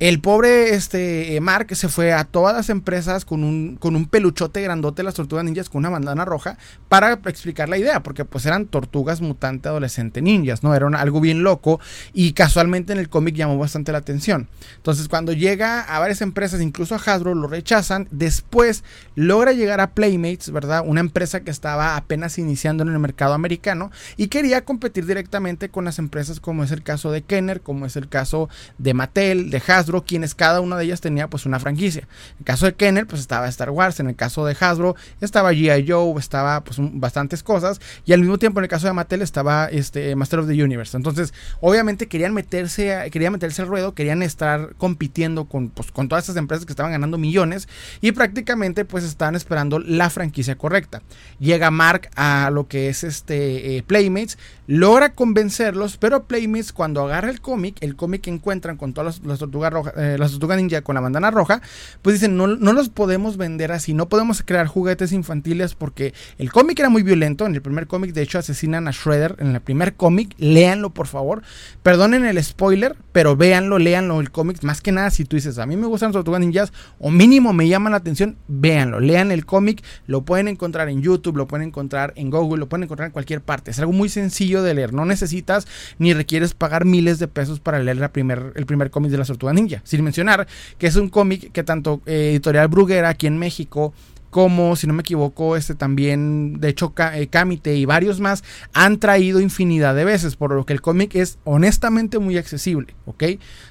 El 0.00 0.20
pobre 0.20 0.74
este, 0.74 1.38
Mark 1.40 1.68
se 1.76 1.88
fue 1.88 2.12
a 2.12 2.24
todas 2.24 2.52
las 2.52 2.68
empresas 2.68 3.24
con 3.24 3.44
un, 3.44 3.76
con 3.76 3.94
un 3.94 4.06
peluchote 4.06 4.60
grandote 4.60 5.02
de 5.02 5.04
las 5.04 5.14
tortugas 5.14 5.44
ninjas 5.44 5.70
con 5.70 5.78
una 5.78 5.90
bandana 5.90 6.24
roja 6.24 6.58
para 6.88 7.12
explicar 7.12 7.68
la 7.68 7.78
idea, 7.78 8.02
porque 8.02 8.24
pues 8.24 8.44
eran 8.44 8.66
tortugas 8.66 9.20
mutante 9.20 9.68
adolescente 9.68 10.20
ninjas, 10.20 10.64
¿no? 10.64 10.74
Era 10.74 10.88
algo 10.98 11.20
bien 11.20 11.44
loco 11.44 11.78
y 12.12 12.32
casualmente 12.32 12.92
en 12.92 12.98
el 12.98 13.08
cómic 13.08 13.36
llamó 13.36 13.56
bastante 13.56 13.92
la 13.92 13.98
atención. 13.98 14.48
Entonces 14.76 15.06
cuando 15.06 15.32
llega 15.32 15.82
a 15.82 16.00
varias 16.00 16.22
empresas, 16.22 16.60
incluso 16.60 16.96
a 16.96 16.98
Hasbro, 16.98 17.36
lo 17.36 17.46
rechazan, 17.46 18.08
después 18.10 18.82
logra 19.14 19.52
llegar 19.52 19.80
a 19.80 19.92
Playmates, 19.92 20.50
¿verdad? 20.50 20.82
Una 20.84 21.00
empresa 21.00 21.44
que 21.44 21.52
estaba 21.52 21.96
apenas 21.96 22.36
iniciando 22.38 22.82
en 22.82 22.88
el 22.88 22.98
mercado 22.98 23.32
americano 23.32 23.92
y 24.16 24.26
quería 24.26 24.64
competir 24.64 25.06
directamente 25.06 25.68
con 25.68 25.84
las 25.84 26.00
empresas 26.00 26.40
como 26.40 26.64
es 26.64 26.72
el 26.72 26.82
caso 26.82 27.12
de 27.12 27.22
Kenner, 27.22 27.60
como 27.60 27.86
es 27.86 27.94
el 27.94 28.08
caso 28.08 28.48
de 28.78 28.92
Mattel, 28.92 29.50
de 29.50 29.62
Hasbro, 29.64 29.83
quienes 30.04 30.34
cada 30.34 30.60
una 30.60 30.76
de 30.76 30.84
ellas 30.84 31.00
tenía 31.00 31.28
pues 31.28 31.46
una 31.46 31.58
franquicia. 31.58 32.02
En 32.02 32.38
el 32.40 32.44
caso 32.44 32.66
de 32.66 32.74
Kenner, 32.74 33.06
pues 33.06 33.20
estaba 33.20 33.48
Star 33.48 33.70
Wars, 33.70 34.00
en 34.00 34.08
el 34.08 34.16
caso 34.16 34.44
de 34.44 34.56
Hasbro 34.58 34.96
estaba 35.20 35.52
G.I. 35.52 35.86
Joe, 35.88 36.18
estaba 36.18 36.62
pues 36.62 36.78
bastantes 36.80 37.42
cosas, 37.42 37.80
y 38.04 38.12
al 38.12 38.20
mismo 38.20 38.38
tiempo 38.38 38.60
en 38.60 38.64
el 38.64 38.70
caso 38.70 38.86
de 38.86 38.92
Mattel 38.92 39.22
estaba 39.22 39.66
este 39.66 40.16
Master 40.16 40.40
of 40.40 40.48
the 40.48 40.62
Universe. 40.62 40.96
Entonces, 40.96 41.32
obviamente 41.60 42.06
querían 42.06 42.34
meterse, 42.34 43.08
querían 43.10 43.32
meterse 43.32 43.62
al 43.62 43.68
ruedo, 43.68 43.94
querían 43.94 44.22
estar 44.22 44.74
compitiendo 44.76 45.46
con, 45.46 45.70
pues, 45.70 45.90
con 45.90 46.08
todas 46.08 46.24
estas 46.24 46.36
empresas 46.36 46.66
que 46.66 46.72
estaban 46.72 46.92
ganando 46.92 47.18
millones, 47.18 47.68
y 48.00 48.12
prácticamente 48.12 48.84
pues 48.84 49.04
estaban 49.04 49.34
esperando 49.34 49.78
la 49.78 50.10
franquicia 50.10 50.56
correcta. 50.56 51.02
Llega 51.38 51.70
Mark 51.70 52.10
a 52.16 52.50
lo 52.50 52.68
que 52.68 52.88
es 52.88 53.04
este 53.04 53.76
eh, 53.76 53.82
Playmates, 53.82 54.38
logra 54.66 55.12
convencerlos, 55.12 55.96
pero 55.96 56.24
Playmates 56.24 56.72
cuando 56.72 57.02
agarra 57.02 57.30
el 57.30 57.40
cómic, 57.40 57.76
el 57.80 57.96
cómic 57.96 58.22
que 58.22 58.30
encuentran 58.30 58.76
con 58.76 58.92
todas 58.92 59.20
las, 59.24 59.38
tortugas 59.38 59.72
rojas, 59.74 59.94
eh, 59.96 60.16
las 60.18 60.30
tortugas 60.30 60.56
ninja 60.56 60.80
con 60.80 60.94
la 60.94 61.02
bandana 61.02 61.30
roja, 61.30 61.60
pues 62.00 62.14
dicen, 62.14 62.36
no, 62.36 62.46
no 62.46 62.72
los 62.72 62.88
podemos 62.88 63.36
vender 63.36 63.72
así, 63.72 63.92
no 63.92 64.08
podemos 64.08 64.42
crear 64.42 64.66
juguetes 64.66 65.12
infantiles 65.12 65.74
porque 65.74 66.14
el 66.38 66.50
cómic 66.50 66.78
era 66.78 66.88
muy 66.88 67.02
violento, 67.02 67.44
en 67.44 67.54
el 67.54 67.62
primer 67.62 67.86
cómic 67.86 68.12
de 68.12 68.22
hecho 68.22 68.38
asesinan 68.38 68.88
a 68.88 68.92
Shredder, 68.92 69.36
en 69.38 69.54
el 69.54 69.60
primer 69.60 69.94
cómic, 69.94 70.34
léanlo 70.38 70.90
por 70.90 71.06
favor, 71.06 71.42
perdonen 71.82 72.24
el 72.24 72.42
spoiler, 72.42 72.96
pero 73.12 73.36
véanlo, 73.36 73.78
léanlo 73.78 74.20
el 74.20 74.30
cómic, 74.30 74.62
más 74.62 74.80
que 74.80 74.92
nada 74.92 75.10
si 75.10 75.24
tú 75.24 75.36
dices, 75.36 75.58
a 75.58 75.66
mí 75.66 75.76
me 75.76 75.86
gustan 75.86 76.08
las 76.08 76.14
tortugas 76.14 76.40
ninjas 76.40 76.72
o 76.98 77.10
mínimo 77.10 77.52
me 77.52 77.68
llaman 77.68 77.92
la 77.92 77.98
atención, 77.98 78.36
véanlo, 78.48 79.00
lean 79.00 79.30
el 79.30 79.44
cómic, 79.44 79.82
lo 80.06 80.22
pueden 80.22 80.48
encontrar 80.48 80.88
en 80.88 81.02
YouTube, 81.02 81.36
lo 81.36 81.46
pueden 81.46 81.68
encontrar 81.68 82.12
en 82.16 82.30
Google, 82.30 82.58
lo 82.58 82.68
pueden 82.68 82.84
encontrar 82.84 83.06
en 83.06 83.12
cualquier 83.12 83.40
parte, 83.40 83.70
es 83.70 83.78
algo 83.78 83.92
muy 83.92 84.08
sencillo 84.08 84.62
de 84.62 84.74
leer. 84.74 84.92
No 84.92 85.04
necesitas 85.04 85.66
ni 85.98 86.12
requieres 86.14 86.54
pagar 86.54 86.84
miles 86.84 87.18
de 87.18 87.28
pesos 87.28 87.60
para 87.60 87.78
leer 87.78 87.96
la 87.96 88.12
primer, 88.12 88.52
el 88.56 88.66
primer 88.66 88.90
cómic 88.90 89.10
de 89.10 89.18
la 89.18 89.24
Tortuga 89.24 89.52
Sin 89.84 90.04
mencionar 90.04 90.46
que 90.78 90.86
es 90.86 90.96
un 90.96 91.08
cómic 91.08 91.52
que 91.52 91.62
tanto 91.62 92.00
eh, 92.06 92.30
Editorial 92.30 92.68
Bruguera 92.68 93.08
aquí 93.08 93.26
en 93.26 93.38
México 93.38 93.92
como, 94.34 94.74
si 94.74 94.88
no 94.88 94.94
me 94.94 95.02
equivoco, 95.02 95.54
este 95.54 95.76
también, 95.76 96.58
de 96.58 96.68
hecho, 96.68 96.92
Kamite 96.92 97.70
eh, 97.70 97.76
y 97.76 97.84
varios 97.84 98.18
más 98.18 98.42
han 98.72 98.98
traído 98.98 99.38
infinidad 99.40 99.94
de 99.94 100.04
veces, 100.04 100.34
por 100.34 100.52
lo 100.52 100.66
que 100.66 100.72
el 100.72 100.80
cómic 100.80 101.14
es 101.14 101.38
honestamente 101.44 102.18
muy 102.18 102.36
accesible, 102.36 102.96
¿ok? 103.06 103.22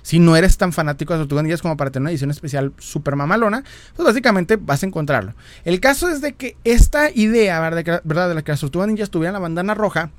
Si 0.04 0.20
no 0.20 0.38
eres 0.38 0.56
tan 0.56 0.72
fanático 0.72 1.12
de 1.12 1.20
Tortugas 1.20 1.44
Ninjas 1.44 1.62
como 1.62 1.76
para 1.76 1.92
tener 1.92 2.04
una 2.04 2.12
edición 2.12 2.32
especial 2.32 2.72
super 2.78 3.18
mamalona, 3.18 3.66
pues 3.94 4.06
básicamente 4.06 4.56
vas 4.56 4.84
a 4.84 4.86
encontrarlo. 4.86 5.34
El 5.66 5.82
caso 5.82 6.08
es 6.08 6.22
de 6.22 6.32
que 6.32 6.56
esta 6.64 7.12
idea, 7.12 7.60
¿verdad? 7.60 8.30
De, 8.30 8.34
la 8.34 8.42
que 8.42 8.54
las 8.54 8.62
Tortugas 8.62 8.88
Ninjas 8.88 9.10
tuvieran 9.10 9.34
la 9.34 9.40
bandana 9.40 9.74
roja, 9.74 10.12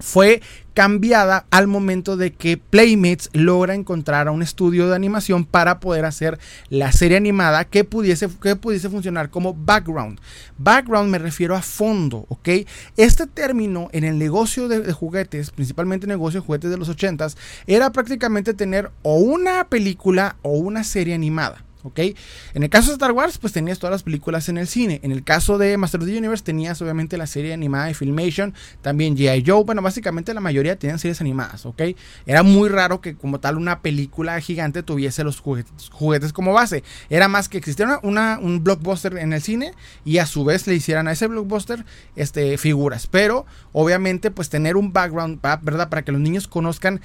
fue 0.00 0.40
cambiada 0.74 1.44
al 1.50 1.66
momento 1.66 2.16
de 2.16 2.32
que 2.32 2.56
Playmates 2.56 3.30
logra 3.32 3.74
encontrar 3.74 4.28
a 4.28 4.30
un 4.30 4.42
estudio 4.42 4.88
de 4.88 4.94
animación 4.94 5.44
para 5.44 5.80
poder 5.80 6.04
hacer 6.04 6.38
la 6.68 6.92
serie 6.92 7.16
animada 7.16 7.64
que 7.64 7.82
pudiese, 7.82 8.28
que 8.40 8.54
pudiese 8.54 8.88
funcionar 8.88 9.28
como 9.28 9.54
background. 9.54 10.20
Background 10.56 11.10
me 11.10 11.18
refiero 11.18 11.56
a 11.56 11.62
fondo, 11.62 12.26
¿ok? 12.28 12.48
Este 12.96 13.26
término 13.26 13.88
en 13.92 14.04
el 14.04 14.18
negocio 14.18 14.68
de, 14.68 14.92
juguetes, 14.92 15.50
principalmente 15.50 16.06
negocio 16.06 16.40
de 16.40 16.46
juguetes 16.46 16.70
de 16.70 16.78
los 16.78 16.88
80s, 16.88 17.36
era 17.66 17.90
prácticamente 17.90 18.54
tener 18.54 18.92
o 19.02 19.16
una 19.16 19.68
película 19.68 20.36
o 20.42 20.52
una 20.52 20.84
serie 20.84 21.14
animada. 21.14 21.64
En 21.96 22.62
el 22.62 22.70
caso 22.70 22.88
de 22.88 22.94
Star 22.94 23.12
Wars, 23.12 23.38
pues 23.38 23.52
tenías 23.52 23.78
todas 23.78 23.92
las 23.92 24.02
películas 24.02 24.48
en 24.48 24.58
el 24.58 24.66
cine. 24.66 25.00
En 25.02 25.12
el 25.12 25.24
caso 25.24 25.58
de 25.58 25.76
Master 25.76 26.00
of 26.00 26.06
the 26.06 26.16
Universe, 26.16 26.44
tenías 26.44 26.80
obviamente 26.82 27.16
la 27.16 27.26
serie 27.26 27.52
animada 27.52 27.86
de 27.86 27.94
Filmation, 27.94 28.54
también 28.82 29.16
G.I. 29.16 29.44
Joe. 29.46 29.64
Bueno, 29.64 29.82
básicamente 29.82 30.34
la 30.34 30.40
mayoría 30.40 30.78
tenían 30.78 30.98
series 30.98 31.20
animadas, 31.20 31.66
¿ok? 31.66 31.82
Era 32.26 32.42
muy 32.42 32.68
raro 32.68 33.00
que 33.00 33.16
como 33.16 33.40
tal 33.40 33.56
una 33.56 33.80
película 33.80 34.40
gigante 34.40 34.82
tuviese 34.82 35.24
los 35.24 35.40
juguetes, 35.40 36.32
como 36.32 36.52
base. 36.52 36.82
Era 37.10 37.28
más 37.28 37.48
que 37.48 37.58
existiera 37.58 38.00
una, 38.02 38.38
un 38.40 38.62
blockbuster 38.62 39.16
en 39.18 39.32
el 39.32 39.42
cine 39.42 39.72
y 40.04 40.18
a 40.18 40.26
su 40.26 40.44
vez 40.44 40.66
le 40.66 40.74
hicieran 40.74 41.08
a 41.08 41.12
ese 41.12 41.26
blockbuster 41.26 41.84
este, 42.16 42.58
figuras. 42.58 43.06
Pero 43.06 43.46
obviamente, 43.72 44.30
pues 44.30 44.48
tener 44.48 44.76
un 44.76 44.92
background, 44.92 45.40
¿verdad? 45.62 45.88
Para 45.88 46.02
que 46.02 46.12
los 46.12 46.20
niños 46.20 46.48
conozcan 46.48 47.00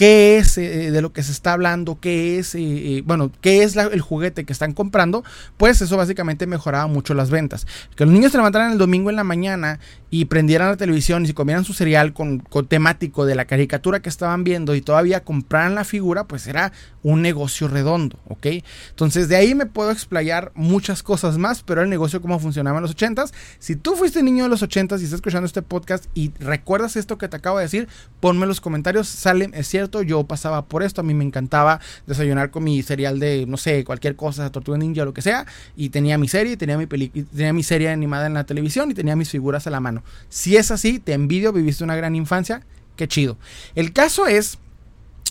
qué 0.00 0.38
es 0.38 0.56
eh, 0.56 0.90
de 0.90 1.02
lo 1.02 1.12
que 1.12 1.22
se 1.22 1.30
está 1.30 1.52
hablando, 1.52 2.00
qué 2.00 2.38
es, 2.38 2.54
eh, 2.54 2.60
eh, 2.60 3.02
bueno, 3.04 3.30
qué 3.42 3.64
es 3.64 3.76
el 3.76 4.00
juguete 4.00 4.46
que 4.46 4.52
están 4.54 4.72
comprando, 4.72 5.22
pues 5.58 5.82
eso 5.82 5.94
básicamente 5.98 6.46
mejoraba 6.46 6.86
mucho 6.86 7.12
las 7.12 7.28
ventas. 7.28 7.66
Que 7.96 8.06
los 8.06 8.14
niños 8.14 8.32
se 8.32 8.38
levantaran 8.38 8.72
el 8.72 8.78
domingo 8.78 9.10
en 9.10 9.16
la 9.16 9.24
mañana 9.24 9.78
y 10.08 10.24
prendieran 10.24 10.68
la 10.70 10.78
televisión 10.78 11.24
y 11.24 11.26
se 11.26 11.34
comieran 11.34 11.66
su 11.66 11.74
cereal 11.74 12.14
con, 12.14 12.42
temático 12.66 13.26
de 13.26 13.34
la 13.34 13.44
caricatura 13.44 14.00
que 14.00 14.08
estaban 14.08 14.42
viendo 14.42 14.74
y 14.74 14.80
todavía 14.80 15.22
compraran 15.22 15.74
la 15.74 15.84
figura, 15.84 16.24
pues 16.24 16.46
era 16.46 16.72
un 17.02 17.20
negocio 17.20 17.68
redondo, 17.68 18.18
¿ok? 18.26 18.46
Entonces 18.88 19.28
de 19.28 19.36
ahí 19.36 19.54
me 19.54 19.66
puedo 19.66 19.90
explayar 19.90 20.50
muchas 20.54 21.02
cosas 21.02 21.36
más, 21.36 21.62
pero 21.62 21.82
el 21.82 21.90
negocio 21.90 22.22
cómo 22.22 22.38
funcionaba 22.38 22.78
en 22.78 22.82
los 22.82 22.96
80s. 22.96 23.32
Si 23.58 23.76
tú 23.76 23.96
fuiste 23.96 24.22
niño 24.22 24.44
de 24.44 24.50
los 24.50 24.62
80s 24.62 25.00
y 25.00 25.04
estás 25.04 25.18
escuchando 25.18 25.46
este 25.46 25.60
podcast 25.60 26.06
y 26.14 26.32
recuerdas 26.40 26.96
esto 26.96 27.18
que 27.18 27.28
te 27.28 27.36
acabo 27.36 27.58
de 27.58 27.64
decir, 27.64 27.86
ponme 28.18 28.44
en 28.44 28.48
los 28.48 28.62
comentarios, 28.62 29.06
sale, 29.06 29.50
es 29.52 29.68
cierto, 29.68 29.89
yo 30.02 30.24
pasaba 30.24 30.64
por 30.66 30.82
esto, 30.82 31.00
a 31.00 31.04
mí 31.04 31.14
me 31.14 31.24
encantaba 31.24 31.80
desayunar 32.06 32.50
con 32.50 32.64
mi 32.64 32.82
cereal 32.82 33.18
de, 33.18 33.46
no 33.46 33.56
sé, 33.56 33.84
cualquier 33.84 34.16
cosa, 34.16 34.50
Tortuga 34.50 34.78
Ninja 34.78 35.04
lo 35.04 35.12
que 35.12 35.22
sea, 35.22 35.46
y 35.76 35.90
tenía 35.90 36.18
mi 36.18 36.28
serie, 36.28 36.56
tenía 36.56 36.78
mi, 36.78 36.86
tenía 36.86 37.52
mi 37.52 37.62
serie 37.62 37.90
animada 37.90 38.26
en 38.26 38.34
la 38.34 38.44
televisión 38.44 38.90
y 38.90 38.94
tenía 38.94 39.16
mis 39.16 39.30
figuras 39.30 39.66
a 39.66 39.70
la 39.70 39.80
mano. 39.80 40.02
Si 40.28 40.56
es 40.56 40.70
así, 40.70 40.98
te 40.98 41.12
envidio, 41.12 41.52
viviste 41.52 41.84
una 41.84 41.96
gran 41.96 42.14
infancia, 42.14 42.62
qué 42.96 43.08
chido. 43.08 43.36
El 43.74 43.92
caso 43.92 44.26
es, 44.26 44.58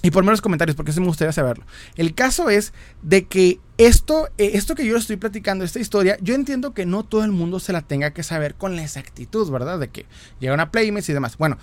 y 0.01 0.11
por 0.11 0.23
menos 0.23 0.41
comentarios, 0.41 0.75
porque 0.75 0.91
eso 0.91 1.01
me 1.01 1.07
gustaría 1.07 1.31
saberlo. 1.31 1.65
El 1.95 2.13
caso 2.13 2.49
es 2.49 2.73
de 3.01 3.25
que 3.25 3.59
esto, 3.77 4.27
eh, 4.37 4.51
esto 4.53 4.75
que 4.75 4.85
yo 4.85 4.97
estoy 4.97 5.17
platicando, 5.17 5.63
esta 5.63 5.79
historia, 5.79 6.17
yo 6.21 6.35
entiendo 6.35 6.73
que 6.73 6.85
no 6.85 7.03
todo 7.03 7.23
el 7.23 7.31
mundo 7.31 7.59
se 7.59 7.73
la 7.73 7.81
tenga 7.81 8.11
que 8.11 8.23
saber 8.23 8.55
con 8.55 8.75
la 8.75 8.83
exactitud, 8.83 9.49
¿verdad? 9.49 9.79
De 9.79 9.89
que 9.89 10.05
llegan 10.39 10.59
a 10.59 10.71
Playmates 10.71 11.09
y 11.09 11.13
demás. 11.13 11.37
Bueno, 11.37 11.57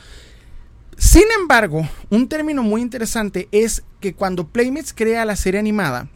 sin 0.96 1.24
embargo, 1.38 1.88
un 2.10 2.28
término 2.28 2.62
muy 2.62 2.80
interesante 2.80 3.48
es 3.52 3.82
que 4.00 4.14
cuando 4.14 4.46
Playmates 4.46 4.94
crea 4.94 5.24
la 5.24 5.36
serie 5.36 5.60
animada, 5.60 6.08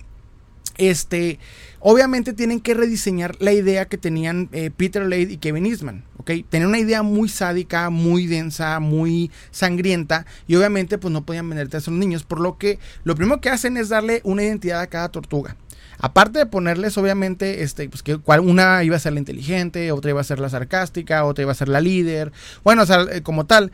este, 0.79 1.39
obviamente 1.79 2.33
tienen 2.33 2.61
que 2.61 2.73
rediseñar 2.73 3.37
la 3.39 3.53
idea 3.53 3.85
que 3.85 3.99
tenían 3.99 4.49
eh, 4.53 4.71
Peter 4.75 5.03
Lade 5.03 5.33
y 5.33 5.37
Kevin 5.37 5.67
Eastman, 5.67 6.05
¿ok? 6.17 6.31
Tenían 6.49 6.71
una 6.71 6.79
idea 6.79 7.03
muy 7.03 7.29
sádica, 7.29 7.91
muy 7.91 8.27
densa, 8.27 8.81
muy 8.81 9.31
sangrienta 9.51 10.25
y 10.47 10.57
obviamente 10.57 10.97
pues 10.97 11.13
no 11.13 11.27
podían 11.27 11.49
venderte 11.49 11.77
a 11.77 11.81
esos 11.81 11.93
niños, 11.93 12.23
por 12.23 12.41
lo 12.41 12.57
que 12.57 12.79
lo 13.05 13.15
primero 13.15 13.43
que 13.43 13.51
hacen 13.51 13.77
es 13.77 13.91
darle 13.91 14.23
una 14.25 14.43
identidad 14.43 14.81
a 14.81 14.87
cada 14.87 15.11
tortuga. 15.11 15.57
Aparte 16.03 16.39
de 16.39 16.47
ponerles, 16.47 16.97
obviamente, 16.97 17.63
este, 17.63 17.87
pues 17.91 18.03
que 18.03 18.19
una 18.25 18.83
iba 18.85 18.97
a 18.97 18.99
ser 18.99 19.13
la 19.13 19.19
inteligente, 19.19 19.93
otra 19.93 20.11
iba 20.11 20.21
a 20.21 20.25
ser 20.25 20.41
la 20.41 20.49
sarcástica, 20.49 21.25
otra 21.25 21.43
iba 21.43 21.53
a 21.53 21.55
ser 21.55 21.69
la 21.69 21.83
líder. 21.83 22.33
Bueno, 22.65 22.85
o 22.85 22.87
sea, 22.87 23.03
eh, 23.13 23.21
como 23.21 23.45
tal, 23.45 23.71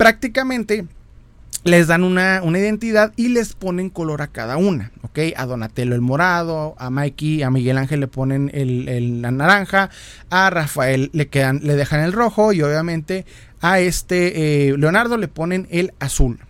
prácticamente 0.00 0.86
les 1.62 1.86
dan 1.86 2.04
una, 2.04 2.42
identidad 2.42 3.12
y 3.16 3.28
les 3.28 3.52
ponen 3.52 3.90
color 3.90 4.22
a 4.22 4.28
cada 4.28 4.56
una, 4.56 4.92
¿ok? 5.02 5.18
A 5.36 5.44
Donatello 5.44 5.94
el 5.94 6.00
morado, 6.00 6.74
a 6.78 6.88
Mikey, 6.88 7.42
a 7.42 7.50
Miguel 7.50 7.76
Ángel 7.76 8.00
le 8.00 8.06
ponen 8.08 8.50
el, 8.54 9.20
la 9.20 9.30
naranja, 9.30 9.90
a 10.30 10.48
Rafael 10.48 11.10
le, 11.12 11.28
quedan, 11.28 11.60
le 11.62 11.76
dejan 11.76 12.00
el 12.00 12.14
rojo 12.14 12.54
y 12.54 12.62
obviamente 12.62 13.26
a 13.60 13.80
este 13.80 14.70
eh, 14.70 14.78
Leonardo 14.78 15.18
le 15.18 15.28
ponen 15.28 15.68
el 15.70 15.92
azul. 16.00 16.40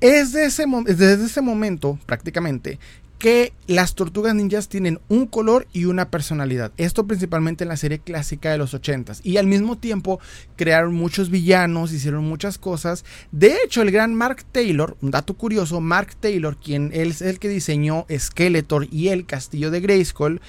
Es 0.00 0.34
ese, 0.34 0.64
desde 0.86 1.24
ese 1.24 1.42
momento, 1.42 2.00
prácticamente, 2.04 2.80
que 3.20 3.52
las 3.66 3.94
tortugas 3.94 4.34
ninjas 4.34 4.68
tienen 4.68 4.98
un 5.08 5.26
color 5.26 5.68
y 5.74 5.84
una 5.84 6.10
personalidad. 6.10 6.72
Esto 6.78 7.06
principalmente 7.06 7.62
en 7.64 7.68
la 7.68 7.76
serie 7.76 7.98
clásica 7.98 8.50
de 8.50 8.56
los 8.56 8.74
80s. 8.74 9.20
Y 9.22 9.36
al 9.36 9.46
mismo 9.46 9.76
tiempo 9.76 10.18
crearon 10.56 10.94
muchos 10.94 11.28
villanos, 11.30 11.92
hicieron 11.92 12.24
muchas 12.24 12.56
cosas. 12.56 13.04
De 13.30 13.58
hecho, 13.62 13.82
el 13.82 13.90
gran 13.90 14.14
Mark 14.14 14.44
Taylor, 14.50 14.96
un 15.02 15.10
dato 15.10 15.34
curioso, 15.34 15.82
Mark 15.82 16.16
Taylor, 16.18 16.56
quien 16.56 16.90
es 16.94 17.20
el 17.20 17.38
que 17.38 17.50
diseñó 17.50 18.06
Skeletor 18.10 18.88
y 18.90 19.08
el 19.08 19.26
castillo 19.26 19.70
de 19.70 19.80
Grayskull, 19.80 20.40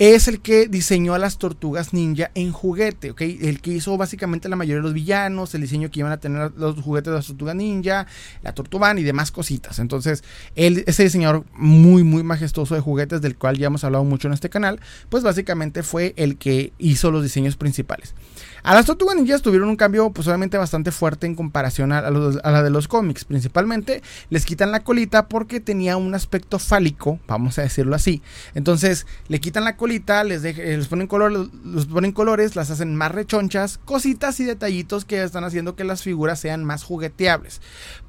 es 0.00 0.28
el 0.28 0.40
que 0.40 0.66
diseñó 0.66 1.12
a 1.12 1.18
las 1.18 1.36
tortugas 1.36 1.92
ninja 1.92 2.30
en 2.34 2.52
juguete, 2.52 3.10
¿ok? 3.10 3.20
El 3.20 3.60
que 3.60 3.72
hizo 3.72 3.98
básicamente 3.98 4.48
la 4.48 4.56
mayoría 4.56 4.76
de 4.76 4.82
los 4.82 4.94
villanos, 4.94 5.54
el 5.54 5.60
diseño 5.60 5.90
que 5.90 6.00
iban 6.00 6.10
a 6.10 6.16
tener 6.16 6.52
los 6.56 6.80
juguetes 6.80 7.10
de 7.10 7.18
las 7.18 7.26
tortugas 7.26 7.54
ninja, 7.54 8.06
la 8.42 8.54
tortugan 8.54 8.98
y 8.98 9.02
demás 9.02 9.30
cositas. 9.30 9.78
Entonces, 9.78 10.24
él, 10.54 10.84
ese 10.86 11.02
diseñador 11.04 11.44
muy, 11.52 12.02
muy 12.02 12.22
majestuoso 12.22 12.74
de 12.74 12.80
juguetes, 12.80 13.20
del 13.20 13.36
cual 13.36 13.58
ya 13.58 13.66
hemos 13.66 13.84
hablado 13.84 14.04
mucho 14.04 14.26
en 14.26 14.32
este 14.32 14.48
canal, 14.48 14.80
pues 15.10 15.22
básicamente 15.22 15.82
fue 15.82 16.14
el 16.16 16.38
que 16.38 16.72
hizo 16.78 17.10
los 17.10 17.22
diseños 17.22 17.56
principales. 17.56 18.14
A 18.62 18.74
las 18.74 18.86
Tortugas 18.86 19.16
Ninjas 19.16 19.42
tuvieron 19.42 19.68
un 19.68 19.76
cambio 19.76 20.10
pues 20.10 20.26
obviamente 20.28 20.58
bastante 20.58 20.90
fuerte 20.90 21.26
en 21.26 21.34
comparación 21.34 21.92
a, 21.92 22.10
la 22.10 22.62
de 22.62 22.70
los 22.70 22.88
cómics. 22.88 23.24
Principalmente 23.24 24.02
les 24.28 24.44
quitan 24.44 24.70
la 24.70 24.80
colita 24.80 25.28
porque 25.28 25.60
tenía 25.60 25.96
un 25.96 26.14
aspecto 26.14 26.58
fálico, 26.58 27.18
vamos 27.26 27.58
a 27.58 27.62
decirlo 27.62 27.94
así. 27.96 28.22
Entonces 28.54 29.06
le 29.28 29.40
quitan 29.40 29.64
la 29.64 29.76
colita, 29.76 30.24
les, 30.24 30.42
les 30.42 30.88
ponen, 30.88 31.06
color, 31.06 31.50
ponen 31.90 32.12
colores, 32.12 32.56
las 32.56 32.70
hacen 32.70 32.94
más 32.94 33.12
rechonchas, 33.12 33.78
cositas 33.84 34.40
y 34.40 34.44
detallitos 34.44 35.04
que 35.04 35.22
están 35.22 35.44
haciendo 35.44 35.74
que 35.74 35.84
las 35.84 36.02
figuras 36.02 36.40
sean 36.40 36.64
más 36.64 36.84
jugueteables. 36.84 37.60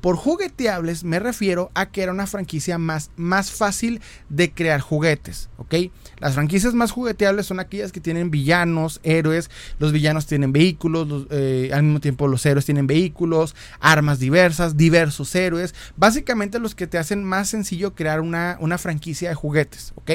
Por 0.01 0.15
jugueteables 0.15 1.03
me 1.03 1.19
refiero 1.19 1.71
a 1.73 1.87
que 1.87 2.03
era 2.03 2.11
una 2.11 2.27
franquicia 2.27 2.77
más, 2.77 3.11
más 3.15 3.51
fácil 3.51 4.01
de 4.29 4.51
crear 4.51 4.81
juguetes, 4.81 5.49
¿ok? 5.57 5.75
Las 6.21 6.35
franquicias 6.35 6.75
más 6.75 6.91
jugueteables 6.91 7.47
son 7.47 7.59
aquellas 7.59 7.91
que 7.91 7.99
tienen 7.99 8.29
villanos, 8.29 8.99
héroes, 9.03 9.49
los 9.79 9.91
villanos 9.91 10.27
tienen 10.27 10.53
vehículos, 10.53 11.25
eh, 11.31 11.71
al 11.73 11.81
mismo 11.81 11.99
tiempo 11.99 12.27
los 12.27 12.45
héroes 12.45 12.65
tienen 12.65 12.85
vehículos, 12.85 13.55
armas 13.79 14.19
diversas, 14.19 14.77
diversos 14.77 15.33
héroes, 15.33 15.73
básicamente 15.97 16.59
los 16.59 16.75
que 16.75 16.85
te 16.85 16.99
hacen 16.99 17.23
más 17.23 17.49
sencillo 17.49 17.95
crear 17.95 18.21
una, 18.21 18.57
una 18.59 18.77
franquicia 18.77 19.29
de 19.29 19.35
juguetes, 19.35 19.93
¿ok? 19.95 20.11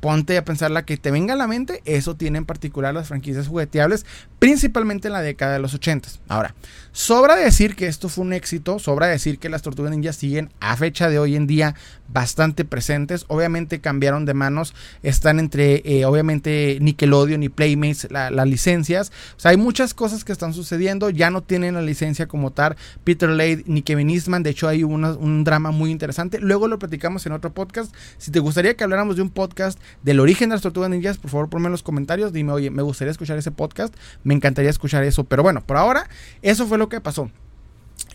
ponte 0.00 0.36
a 0.36 0.44
pensar 0.44 0.70
la 0.70 0.84
que 0.84 0.96
te 0.96 1.10
venga 1.10 1.34
a 1.34 1.36
la 1.36 1.46
mente, 1.46 1.82
eso 1.84 2.14
tiene 2.16 2.38
en 2.38 2.44
particular 2.44 2.94
las 2.94 3.08
franquicias 3.08 3.48
jugueteables, 3.48 4.06
principalmente 4.38 5.08
en 5.08 5.12
la 5.12 5.20
década 5.20 5.54
de 5.54 5.58
los 5.58 5.74
80. 5.74 6.08
Ahora, 6.28 6.54
sobra 6.92 7.34
decir 7.34 7.74
que 7.74 7.88
esto 7.88 8.08
fue 8.08 8.24
un 8.24 8.32
éxito, 8.32 8.78
sobra 8.78 9.08
decir 9.08 9.38
que 9.38 9.48
las 9.48 9.62
tortugas 9.62 9.90
ninjas 9.90 10.16
siguen 10.16 10.52
a 10.60 10.76
fecha 10.76 11.08
de 11.08 11.18
hoy 11.18 11.34
en 11.34 11.46
día 11.46 11.74
bastante 12.08 12.64
presentes, 12.64 13.24
obviamente 13.28 13.80
cambiaron 13.80 14.24
de 14.24 14.34
manos, 14.34 14.74
están 15.02 15.38
entre 15.40 15.82
eh, 15.84 16.04
obviamente 16.04 16.78
Nickelodeon 16.80 17.42
y 17.42 17.48
Playmates 17.48 18.08
las 18.10 18.46
licencias, 18.46 19.12
o 19.36 19.40
sea, 19.40 19.50
hay 19.50 19.56
muchas 19.56 19.94
cosas 19.94 20.24
que 20.24 20.32
están 20.32 20.54
sucediendo, 20.54 21.10
ya 21.10 21.30
no 21.30 21.42
tienen 21.42 21.74
la 21.74 21.82
licencia 21.82 22.26
como 22.26 22.52
tal. 22.52 22.76
Peter 23.04 23.28
Lade 23.28 23.64
ni 23.66 23.82
Kevin 23.82 24.10
Eastman, 24.10 24.42
de 24.42 24.50
hecho 24.50 24.68
hay 24.68 24.84
un 24.84 25.44
drama 25.44 25.70
muy 25.70 25.90
interesante, 25.90 26.38
luego 26.40 26.68
lo 26.68 26.78
platicamos 26.78 27.26
en 27.26 27.32
otro 27.32 27.52
podcast, 27.52 27.94
si 28.18 28.30
te 28.30 28.38
gustaría 28.38 28.74
que 28.74 28.84
habláramos 28.84 29.16
de 29.16 29.22
un 29.22 29.30
podcast 29.30 29.78
del 30.02 30.20
origen 30.20 30.48
de 30.48 30.56
las 30.56 30.62
tortugas 30.62 30.90
ninjas, 30.90 31.18
por 31.18 31.30
favor 31.30 31.48
ponme 31.48 31.66
en 31.66 31.72
los 31.72 31.82
comentarios, 31.82 32.32
dime, 32.32 32.52
oye, 32.52 32.70
me 32.70 32.82
gustaría 32.82 33.10
escuchar 33.10 33.38
ese 33.38 33.50
podcast, 33.50 33.94
me 34.24 34.34
encantaría 34.34 34.70
escuchar 34.70 35.04
eso, 35.04 35.24
pero 35.24 35.42
bueno, 35.42 35.62
por 35.64 35.76
ahora, 35.76 36.08
eso 36.42 36.66
fue 36.66 36.78
lo 36.78 36.88
que 36.88 37.00
pasó. 37.00 37.30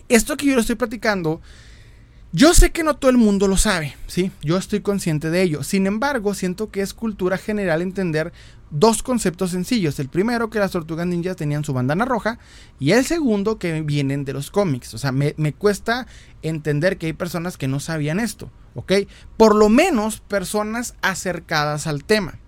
Esto 0.08 0.36
que 0.36 0.46
yo 0.46 0.54
lo 0.54 0.60
estoy 0.60 0.76
platicando, 0.76 1.40
yo 2.32 2.54
sé 2.54 2.72
que 2.72 2.82
no 2.82 2.96
todo 2.96 3.10
el 3.10 3.18
mundo 3.18 3.46
lo 3.46 3.56
sabe, 3.56 3.94
¿sí? 4.06 4.30
Yo 4.42 4.56
estoy 4.56 4.80
consciente 4.80 5.30
de 5.30 5.42
ello. 5.42 5.62
Sin 5.62 5.86
embargo, 5.86 6.34
siento 6.34 6.70
que 6.70 6.80
es 6.80 6.94
cultura 6.94 7.36
general 7.38 7.82
entender 7.82 8.32
dos 8.70 9.02
conceptos 9.02 9.50
sencillos. 9.50 9.98
El 10.00 10.08
primero, 10.08 10.48
que 10.48 10.58
las 10.58 10.70
tortugas 10.70 11.06
ninjas 11.06 11.36
tenían 11.36 11.64
su 11.64 11.74
bandana 11.74 12.06
roja. 12.06 12.38
Y 12.78 12.92
el 12.92 13.04
segundo, 13.04 13.58
que 13.58 13.82
vienen 13.82 14.24
de 14.24 14.32
los 14.32 14.50
cómics. 14.50 14.94
O 14.94 14.98
sea, 14.98 15.12
me, 15.12 15.34
me 15.36 15.52
cuesta 15.52 16.06
entender 16.40 16.96
que 16.96 17.06
hay 17.06 17.12
personas 17.12 17.58
que 17.58 17.68
no 17.68 17.80
sabían 17.80 18.18
esto. 18.18 18.50
¿ok? 18.74 18.92
Por 19.36 19.54
lo 19.54 19.68
menos 19.68 20.20
personas 20.20 20.94
acercadas 21.02 21.86
al 21.86 22.04
tema. 22.04 22.38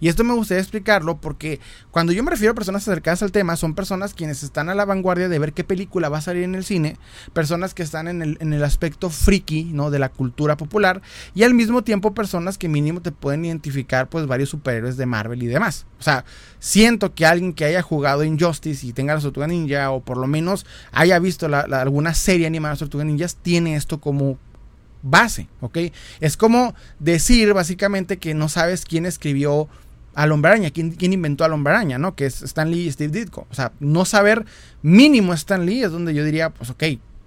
Y 0.00 0.08
esto 0.08 0.24
me 0.24 0.34
gustaría 0.34 0.60
explicarlo 0.60 1.20
porque 1.20 1.60
cuando 1.90 2.12
yo 2.12 2.22
me 2.22 2.30
refiero 2.30 2.52
a 2.52 2.54
personas 2.54 2.86
acercadas 2.86 3.22
al 3.22 3.32
tema, 3.32 3.56
son 3.56 3.74
personas 3.74 4.14
quienes 4.14 4.42
están 4.42 4.68
a 4.68 4.74
la 4.74 4.84
vanguardia 4.84 5.28
de 5.28 5.38
ver 5.38 5.52
qué 5.52 5.64
película 5.64 6.08
va 6.08 6.18
a 6.18 6.22
salir 6.22 6.42
en 6.42 6.54
el 6.54 6.64
cine, 6.64 6.96
personas 7.32 7.74
que 7.74 7.82
están 7.82 8.08
en 8.08 8.22
el, 8.22 8.36
en 8.40 8.52
el 8.52 8.64
aspecto 8.64 9.10
friki, 9.10 9.64
¿no? 9.64 9.90
De 9.90 9.98
la 9.98 10.08
cultura 10.08 10.56
popular, 10.56 11.02
y 11.34 11.42
al 11.42 11.54
mismo 11.54 11.82
tiempo 11.82 12.14
personas 12.14 12.58
que 12.58 12.68
mínimo 12.68 13.00
te 13.00 13.12
pueden 13.12 13.44
identificar, 13.44 14.08
pues, 14.08 14.26
varios 14.26 14.50
superhéroes 14.50 14.96
de 14.96 15.06
Marvel 15.06 15.42
y 15.42 15.46
demás. 15.46 15.86
O 15.98 16.02
sea, 16.02 16.24
siento 16.58 17.14
que 17.14 17.26
alguien 17.26 17.54
que 17.54 17.64
haya 17.64 17.82
jugado 17.82 18.24
Injustice 18.24 18.86
y 18.86 18.92
tenga 18.92 19.14
la 19.14 19.20
Tortuga 19.20 19.46
Ninja, 19.46 19.90
o 19.90 20.00
por 20.00 20.16
lo 20.16 20.26
menos 20.26 20.66
haya 20.92 21.18
visto 21.18 21.46
alguna 21.46 22.14
serie 22.14 22.46
animada 22.46 22.74
de 22.74 22.80
Tortuga 22.80 23.04
Ninjas, 23.04 23.36
tiene 23.36 23.76
esto 23.76 24.00
como 24.00 24.38
base, 25.04 25.48
¿ok? 25.60 25.78
Es 26.20 26.36
como 26.36 26.74
decir 26.98 27.52
básicamente 27.52 28.16
que 28.16 28.34
no 28.34 28.48
sabes 28.48 28.84
quién 28.84 29.06
escribió 29.06 29.68
al 30.14 30.32
Hombre 30.32 30.52
Araña, 30.52 30.70
quién, 30.70 30.92
quién 30.92 31.12
inventó 31.12 31.44
al 31.44 31.52
Hombre 31.52 31.74
Araña, 31.74 31.98
¿no? 31.98 32.16
Que 32.16 32.26
es 32.26 32.42
Stan 32.42 32.70
Lee 32.70 32.86
y 32.86 32.92
Steve 32.92 33.20
Ditko. 33.20 33.46
O 33.50 33.54
sea, 33.54 33.72
no 33.80 34.04
saber 34.04 34.44
mínimo 34.82 35.34
Stan 35.34 35.64
Lee 35.64 35.84
es 35.84 35.92
donde 35.92 36.14
yo 36.14 36.24
diría, 36.24 36.50
pues 36.50 36.70
ok, 36.70 36.84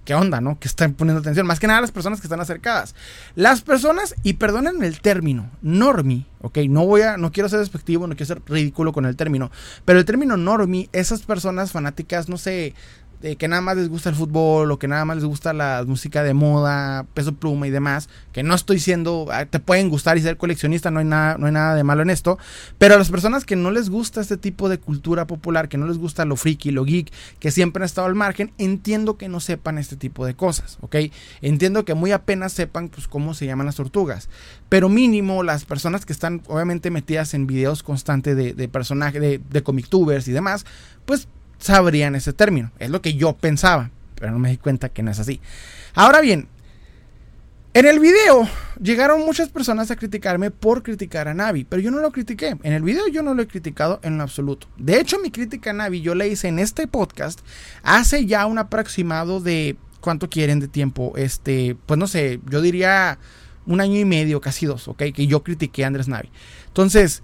¿qué 0.07 0.15
onda, 0.15 0.39
no? 0.39 0.57
Que 0.57 0.69
están 0.69 0.93
poniendo 0.93 1.19
atención. 1.19 1.45
Más 1.45 1.59
que 1.59 1.67
nada 1.67 1.81
las 1.81 1.91
personas 1.91 2.21
que 2.21 2.27
están 2.27 2.39
acercadas. 2.39 2.95
Las 3.35 3.61
personas, 3.61 4.15
y 4.23 4.33
perdónenme 4.33 4.87
el 4.87 5.01
término, 5.01 5.51
normie, 5.61 6.25
ok, 6.39 6.59
no 6.69 6.85
voy 6.85 7.01
a, 7.01 7.17
no 7.17 7.31
quiero 7.33 7.49
ser 7.49 7.59
despectivo, 7.59 8.07
no 8.07 8.15
quiero 8.15 8.27
ser 8.27 8.41
ridículo 8.47 8.93
con 8.93 9.05
el 9.05 9.17
término, 9.17 9.51
pero 9.83 9.99
el 9.99 10.05
término 10.05 10.37
normie, 10.37 10.89
esas 10.93 11.23
personas 11.23 11.73
fanáticas, 11.73 12.29
no 12.29 12.37
sé, 12.37 12.73
que 13.21 13.47
nada 13.47 13.61
más 13.61 13.77
les 13.77 13.89
gusta 13.89 14.09
el 14.09 14.15
fútbol 14.15 14.71
o 14.71 14.77
que 14.77 14.87
nada 14.87 15.03
más 15.05 15.17
les 15.17 15.25
gusta 15.25 15.51
la 15.53 15.83
música 15.87 16.23
de 16.23 16.33
moda, 16.33 17.05
peso 17.13 17.33
pluma 17.33 17.67
y 17.67 17.71
demás, 17.71 18.09
que 18.31 18.43
no 18.43 18.53
estoy 18.53 18.79
siendo, 18.79 19.27
ah, 19.31 19.45
te 19.45 19.59
pueden 19.59 19.89
gustar 19.89 20.17
y 20.17 20.21
ser 20.21 20.37
coleccionista, 20.37 20.91
no 20.91 20.99
hay 20.99 21.05
nada, 21.05 21.37
no 21.37 21.47
hay 21.47 21.51
nada 21.51 21.75
de 21.75 21.83
malo 21.83 22.03
en 22.03 22.11
esto, 22.11 22.37
pero 22.77 22.95
a 22.95 22.97
las 22.97 23.09
personas 23.09 23.43
que 23.43 23.55
no 23.55 23.71
les 23.71 23.89
gusta 23.89 24.21
este 24.21 24.37
tipo 24.37 24.69
de 24.69 24.77
cultura 24.77 25.25
popular, 25.25 25.67
que 25.67 25.77
no 25.77 25.87
les 25.87 25.97
gusta 25.97 26.25
lo 26.25 26.35
friki, 26.35 26.71
lo 26.71 26.85
geek, 26.85 27.11
que 27.39 27.51
siempre 27.51 27.81
han 27.81 27.85
estado 27.85 28.07
al 28.07 28.15
margen, 28.15 28.51
entiendo 28.57 29.17
que 29.17 29.29
no 29.29 29.39
sepan 29.39 29.79
este 29.79 29.95
tipo 29.95 30.25
de 30.25 30.35
cosas, 30.35 30.77
¿ok? 30.81 30.97
Entiendo 31.41 31.85
que 31.85 31.95
muy 31.95 32.11
apenas 32.11 32.53
sepan 32.53 32.89
pues 32.89 33.07
cómo 33.07 33.33
se 33.33 33.47
llaman 33.47 33.65
las 33.65 33.75
tortugas, 33.75 34.29
pero 34.69 34.89
mínimo 34.89 35.41
las 35.41 35.65
personas 35.65 36.05
que 36.05 36.13
están 36.13 36.43
obviamente 36.47 36.91
metidas 36.91 37.33
en 37.33 37.47
videos 37.47 37.81
constantes 37.81 38.35
de, 38.35 38.53
de 38.53 38.67
personajes, 38.67 39.21
de, 39.21 39.39
de 39.49 39.63
comic 39.63 39.89
tubers 39.89 40.27
y 40.27 40.31
demás, 40.31 40.65
pues 41.05 41.27
sabrían 41.59 42.15
ese 42.15 42.33
término. 42.33 42.71
Es 42.79 42.89
lo 42.89 43.01
que 43.01 43.15
yo 43.15 43.33
pensaba, 43.33 43.91
pero 44.15 44.31
no 44.31 44.39
me 44.39 44.49
di 44.49 44.57
cuenta 44.57 44.89
que 44.89 45.03
no 45.03 45.11
es 45.11 45.19
así. 45.19 45.41
Ahora 45.93 46.21
bien, 46.21 46.47
en 47.73 47.85
el 47.85 47.99
video 47.99 48.49
llegaron 48.81 49.23
muchas 49.23 49.49
personas 49.49 49.91
a 49.91 49.95
criticarme 49.95 50.49
por 50.49 50.81
criticar 50.81 51.27
a 51.27 51.33
Navi, 51.33 51.63
pero 51.63 51.79
yo 51.81 51.91
no 51.91 51.99
lo 51.99 52.11
critiqué. 52.11 52.57
En 52.63 52.73
el 52.73 52.81
video 52.81 53.07
yo 53.07 53.21
no 53.21 53.35
lo 53.35 53.43
he 53.43 53.47
criticado 53.47 53.99
en 54.01 54.17
lo 54.17 54.23
absoluto. 54.23 54.67
De 54.77 54.99
hecho, 54.99 55.19
mi 55.19 55.29
crítica 55.29 55.69
a 55.69 55.73
Navi 55.73 56.01
yo 56.01 56.15
la 56.15 56.25
hice 56.25 56.47
en 56.47 56.57
este 56.59 56.87
podcast 56.87 57.39
hace 57.83 58.25
ya 58.25 58.47
un 58.47 58.57
aproximado 58.57 59.39
de 59.41 59.77
cuánto 60.01 60.27
quieren 60.29 60.59
de 60.59 60.67
tiempo. 60.67 61.13
Este, 61.17 61.77
pues 61.85 61.99
no 61.99 62.07
sé, 62.07 62.39
yo 62.49 62.61
diría 62.61 63.19
un 63.67 63.79
año 63.79 63.99
y 63.99 64.05
medio, 64.05 64.41
casi 64.41 64.65
dos, 64.65 64.87
¿ok? 64.87 65.03
Que 65.13 65.27
yo 65.27 65.43
critiqué 65.43 65.83
a 65.83 65.87
Andrés 65.87 66.07
Navi. 66.07 66.31
Entonces, 66.67 67.21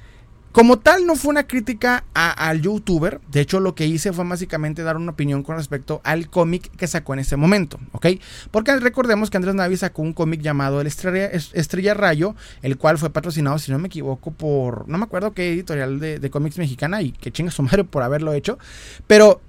como 0.53 0.77
tal, 0.77 1.07
no 1.07 1.15
fue 1.15 1.31
una 1.31 1.47
crítica 1.47 2.05
al 2.13 2.61
youtuber. 2.61 3.19
De 3.31 3.41
hecho, 3.41 3.59
lo 3.59 3.73
que 3.73 3.87
hice 3.87 4.13
fue 4.13 4.23
básicamente 4.23 4.83
dar 4.83 4.97
una 4.97 5.11
opinión 5.11 5.41
con 5.41 5.57
respecto 5.57 5.99
al 6.03 6.29
cómic 6.29 6.69
que 6.77 6.85
sacó 6.85 7.13
en 7.13 7.21
ese 7.21 7.37
momento, 7.37 7.79
¿ok? 7.91 8.05
Porque 8.51 8.75
recordemos 8.77 9.31
que 9.31 9.37
Andrés 9.37 9.55
Navi 9.55 9.77
sacó 9.77 10.03
un 10.03 10.13
cómic 10.13 10.41
llamado 10.41 10.79
El 10.79 10.85
Estrella, 10.85 11.93
Rayo, 11.95 12.35
el 12.61 12.77
cual 12.77 12.99
fue 12.99 13.09
patrocinado, 13.09 13.57
si 13.57 13.71
no 13.71 13.79
me 13.79 13.87
equivoco, 13.87 14.29
por. 14.29 14.87
No 14.87 14.99
me 14.99 15.05
acuerdo 15.05 15.33
qué 15.33 15.51
editorial 15.51 15.99
de, 15.99 16.29
cómics 16.29 16.59
mexicana 16.59 17.01
y 17.01 17.13
que 17.13 17.31
chinga 17.31 17.49
su 17.49 17.63
madre 17.63 17.83
por 17.83 18.03
haberlo 18.03 18.31
hecho. 18.33 18.59
Pero 19.07 19.41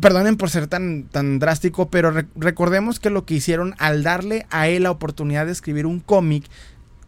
perdonen 0.00 0.36
por 0.36 0.48
ser 0.48 0.68
tan, 0.68 1.08
tan 1.10 1.40
drástico, 1.40 1.90
pero 1.90 2.12
recordemos 2.36 3.00
que 3.00 3.10
lo 3.10 3.24
que 3.26 3.34
hicieron 3.34 3.74
al 3.78 4.04
darle 4.04 4.46
a 4.50 4.68
él 4.68 4.84
la 4.84 4.92
oportunidad 4.92 5.46
de 5.46 5.52
escribir 5.52 5.86
un 5.86 5.98
cómic 5.98 6.44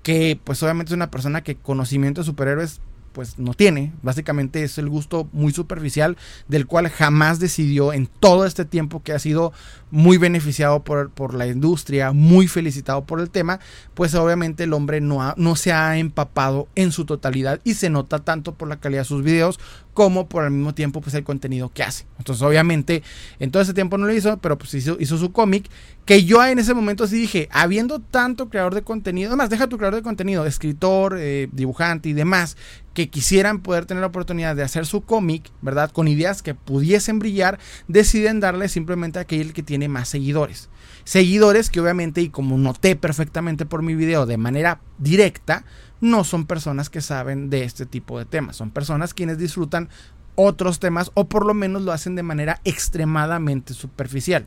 que 0.03 0.39
pues 0.43 0.61
obviamente 0.65 0.91
es 0.91 0.97
una 0.97 1.11
persona 1.11 1.43
que 1.43 1.55
conocimiento 1.55 2.21
de 2.21 2.27
superhéroes 2.27 2.81
pues 3.15 3.39
no 3.39 3.55
tiene. 3.55 3.93
Básicamente 4.03 4.65
es 4.65 4.77
el 4.77 4.91
gusto 4.91 5.29
muy 5.33 5.53
superficial 5.53 6.19
del 6.49 6.67
cual 6.67 6.91
jamás 6.91 7.39
decidió 7.39 7.95
en 7.95 8.07
todo 8.07 8.45
este 8.45 8.67
tiempo 8.67 9.03
que 9.03 9.13
ha 9.13 9.19
sido 9.19 9.53
muy 9.91 10.19
beneficiado 10.19 10.83
por, 10.83 11.11
por 11.11 11.35
la 11.35 11.47
industria, 11.47 12.11
muy 12.11 12.49
felicitado 12.49 13.05
por 13.05 13.21
el 13.21 13.31
tema, 13.31 13.61
pues 13.95 14.15
obviamente 14.17 14.65
el 14.65 14.73
hombre 14.73 15.01
no, 15.01 15.33
no 15.37 15.55
se 15.57 15.73
ha 15.73 15.97
empapado 15.97 16.67
en 16.75 16.91
su 16.91 17.05
totalidad 17.05 17.61
y 17.63 17.75
se 17.75 17.89
nota 17.89 18.19
tanto 18.19 18.55
por 18.55 18.69
la 18.69 18.81
calidad 18.81 19.03
de 19.03 19.09
sus 19.09 19.23
videos 19.23 19.61
como 19.95 20.29
por 20.29 20.45
el 20.45 20.51
mismo 20.51 20.75
tiempo 20.75 21.01
pues 21.01 21.15
el 21.15 21.25
contenido 21.25 21.71
que 21.73 21.83
hace. 21.83 22.05
Entonces 22.19 22.43
obviamente 22.43 23.03
en 23.39 23.51
todo 23.51 23.63
ese 23.63 23.73
tiempo 23.73 23.97
no 23.97 24.07
lo 24.07 24.13
hizo, 24.13 24.37
pero 24.39 24.59
pues 24.59 24.75
hizo, 24.75 24.97
hizo 25.01 25.17
su 25.17 25.33
cómic 25.33 25.71
que 26.05 26.25
yo 26.25 26.45
en 26.45 26.59
ese 26.59 26.75
momento 26.75 27.07
sí 27.07 27.17
dije, 27.17 27.49
habiendo 27.51 27.99
tanto 27.99 28.51
creador 28.51 28.75
de 28.75 28.83
contenido, 28.83 29.31
además 29.31 29.49
deja 29.49 29.69
tu 29.69 29.79
creador 29.79 29.95
de 29.95 30.03
contenido, 30.03 30.45
escritor, 30.45 31.17
eh, 31.19 31.49
dibujante 31.53 32.11
y 32.11 32.13
demás, 32.13 32.59
que 32.93 33.09
quisieran 33.09 33.61
poder 33.61 33.87
tener 33.87 34.03
la 34.03 34.09
oportunidad 34.09 34.55
de 34.55 34.63
hacer 34.63 34.85
su 34.85 35.01
cómic, 35.01 35.51
¿verdad? 35.63 35.91
Con 35.91 36.07
ideas 36.07 36.43
que 36.43 36.55
pudiesen 36.55 37.19
brillar, 37.19 37.59
deciden 37.89 38.41
darle 38.41 38.69
simplemente 38.69 39.19
a 39.19 39.23
aquel 39.23 39.55
que 39.55 39.63
tiene 39.63 39.89
más 39.89 40.09
seguidores. 40.09 40.69
Seguidores 41.05 41.71
que 41.71 41.81
obviamente, 41.81 42.21
y 42.21 42.29
como 42.29 42.59
noté 42.59 42.97
perfectamente 42.97 43.67
por 43.67 43.83
mi 43.83 43.95
video 43.95 44.27
de 44.27 44.37
manera 44.37 44.81
directa, 44.99 45.65
no 46.01 46.25
son 46.25 46.47
personas 46.47 46.91
que 46.91 47.01
saben 47.01 47.51
de 47.51 47.65
este 47.65 47.87
tipo 47.87 48.19
de 48.19 48.25
temas, 48.25 48.57
son 48.57 48.71
personas 48.71 49.15
quienes 49.15 49.39
disfrutan 49.39 49.89
otros 50.35 50.81
temas 50.81 51.11
o 51.15 51.29
por 51.29 51.47
lo 51.47 51.55
menos 51.55 51.83
lo 51.83 51.93
hacen 51.93 52.17
de 52.17 52.23
manera 52.23 52.61
extremadamente 52.65 53.75
superficial. 53.75 54.47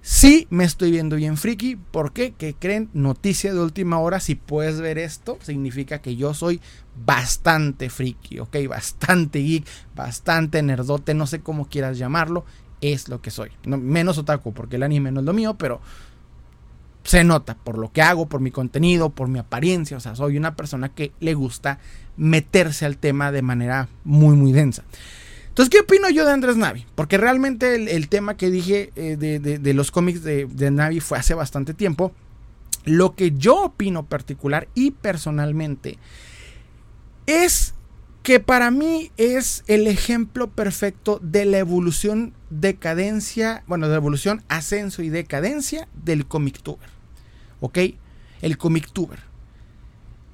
Sí 0.00 0.46
me 0.50 0.64
estoy 0.64 0.90
viendo 0.90 1.16
bien 1.16 1.36
friki. 1.36 1.76
¿Por 1.76 2.12
qué? 2.12 2.32
Creen? 2.58 2.88
Noticia 2.92 3.52
de 3.52 3.60
última 3.60 3.98
hora. 3.98 4.20
Si 4.20 4.36
puedes 4.36 4.80
ver 4.80 4.96
esto, 4.96 5.38
significa 5.42 6.00
que 6.00 6.16
yo 6.16 6.34
soy 6.34 6.60
bastante 7.04 7.90
friki, 7.90 8.38
¿ok? 8.38 8.56
Bastante 8.68 9.40
geek, 9.40 9.66
bastante 9.94 10.62
nerdote, 10.62 11.14
no 11.14 11.26
sé 11.26 11.40
cómo 11.40 11.68
quieras 11.68 11.98
llamarlo. 11.98 12.44
Es 12.80 13.08
lo 13.08 13.20
que 13.20 13.30
soy. 13.30 13.50
menos 13.64 14.18
otaku, 14.18 14.52
porque 14.52 14.76
el 14.76 14.84
anime 14.84 15.10
no 15.10 15.20
es 15.20 15.26
lo 15.26 15.32
mío, 15.32 15.54
pero 15.58 15.80
se 17.04 17.24
nota 17.24 17.56
por 17.56 17.78
lo 17.78 17.92
que 17.92 18.02
hago, 18.02 18.28
por 18.28 18.40
mi 18.40 18.50
contenido, 18.50 19.10
por 19.10 19.28
mi 19.28 19.38
apariencia. 19.38 19.96
O 19.96 20.00
sea, 20.00 20.14
soy 20.14 20.36
una 20.36 20.56
persona 20.56 20.88
que 20.90 21.12
le 21.20 21.34
gusta 21.34 21.78
meterse 22.16 22.84
al 22.84 22.98
tema 22.98 23.32
de 23.32 23.42
manera 23.42 23.88
muy, 24.04 24.36
muy 24.36 24.52
densa. 24.52 24.84
Entonces, 25.48 25.70
¿qué 25.70 25.80
opino 25.80 26.08
yo 26.10 26.24
de 26.24 26.32
Andrés 26.32 26.56
Navi? 26.56 26.86
Porque 26.94 27.18
realmente 27.18 27.74
el, 27.74 28.08
tema 28.08 28.36
que 28.36 28.50
dije 28.50 28.92
eh, 28.94 29.16
de, 29.16 29.74
los 29.74 29.90
cómics 29.90 30.22
de, 30.22 30.46
de 30.46 30.70
Navi 30.70 31.00
fue 31.00 31.18
hace 31.18 31.34
bastante 31.34 31.74
tiempo. 31.74 32.12
Lo 32.84 33.14
que 33.14 33.32
yo 33.32 33.64
opino 33.64 34.06
particular 34.06 34.68
y 34.74 34.92
personalmente 34.92 35.98
es 37.26 37.74
que 38.22 38.40
para 38.40 38.70
mí 38.70 39.10
es 39.16 39.64
el 39.66 39.86
ejemplo 39.86 40.48
perfecto 40.48 41.18
de 41.22 41.44
la 41.44 41.58
evolución, 41.58 42.34
decadencia, 42.50 43.62
bueno, 43.66 43.88
de 43.88 43.96
evolución, 43.96 44.42
ascenso 44.48 45.02
y 45.02 45.08
decadencia 45.08 45.88
del 46.04 46.26
comic 46.26 46.62
tuber. 46.62 46.88
¿Ok? 47.60 47.78
El 48.42 48.58
comic 48.58 48.90
tuber. 48.92 49.28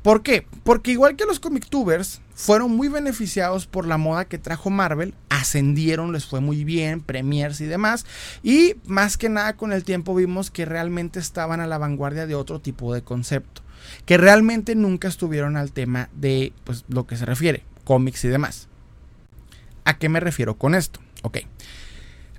¿Por 0.04 0.22
qué? 0.22 0.46
Porque 0.64 0.90
igual 0.90 1.16
que 1.16 1.24
los 1.24 1.40
comic 1.40 1.66
tubers 1.66 2.20
fueron 2.34 2.76
muy 2.76 2.88
beneficiados 2.88 3.66
por 3.66 3.86
la 3.86 3.96
moda 3.96 4.26
que 4.26 4.36
trajo 4.36 4.68
Marvel, 4.68 5.14
ascendieron, 5.30 6.12
les 6.12 6.26
fue 6.26 6.40
muy 6.40 6.62
bien, 6.62 7.00
premiers 7.00 7.62
y 7.62 7.64
demás, 7.64 8.04
y 8.42 8.74
más 8.84 9.16
que 9.16 9.30
nada 9.30 9.54
con 9.54 9.72
el 9.72 9.82
tiempo 9.82 10.14
vimos 10.14 10.50
que 10.50 10.66
realmente 10.66 11.18
estaban 11.20 11.60
a 11.60 11.66
la 11.66 11.78
vanguardia 11.78 12.26
de 12.26 12.34
otro 12.34 12.60
tipo 12.60 12.92
de 12.92 13.00
concepto, 13.00 13.62
que 14.04 14.18
realmente 14.18 14.74
nunca 14.74 15.08
estuvieron 15.08 15.56
al 15.56 15.72
tema 15.72 16.10
de 16.14 16.52
pues 16.64 16.84
lo 16.88 17.06
que 17.06 17.16
se 17.16 17.24
refiere, 17.24 17.64
cómics 17.84 18.26
y 18.26 18.28
demás. 18.28 18.68
¿A 19.86 19.96
qué 19.96 20.10
me 20.10 20.20
refiero 20.20 20.58
con 20.58 20.74
esto? 20.74 21.00
Ok. 21.22 21.38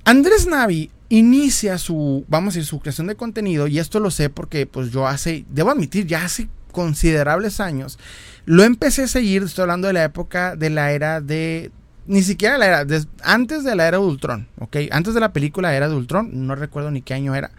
Andrés 0.05 0.45
Navi 0.45 0.91
inicia 1.09 1.79
su, 1.79 2.25
vamos 2.27 2.53
a 2.53 2.59
decir, 2.59 2.69
su 2.69 2.79
creación 2.79 3.07
de 3.07 3.15
contenido, 3.15 3.65
y 3.65 3.79
esto 3.79 3.99
lo 3.99 4.11
sé 4.11 4.29
porque 4.29 4.67
pues 4.67 4.91
yo 4.91 5.07
hace, 5.07 5.45
debo 5.49 5.71
admitir, 5.71 6.05
ya 6.05 6.23
hace 6.23 6.47
considerables 6.71 7.59
años. 7.59 7.97
Lo 8.45 8.63
empecé 8.63 9.03
a 9.03 9.07
seguir, 9.07 9.41
estoy 9.41 9.63
hablando 9.63 9.87
de 9.87 9.93
la 9.93 10.03
época 10.03 10.55
de 10.55 10.69
la 10.69 10.91
era 10.91 11.21
de... 11.21 11.71
Ni 12.05 12.21
siquiera 12.21 12.59
la 12.59 12.67
era, 12.67 12.85
antes 13.23 13.63
de 13.63 13.75
la 13.75 13.87
era 13.87 13.97
de 13.97 14.03
Ultron, 14.03 14.47
¿ok? 14.59 14.77
Antes 14.91 15.15
de 15.15 15.19
la 15.19 15.33
película 15.33 15.73
Era 15.73 15.89
de 15.89 15.95
Ultron, 15.95 16.29
no 16.45 16.53
recuerdo 16.53 16.91
ni 16.91 17.01
qué 17.01 17.15
año 17.15 17.33
era. 17.33 17.49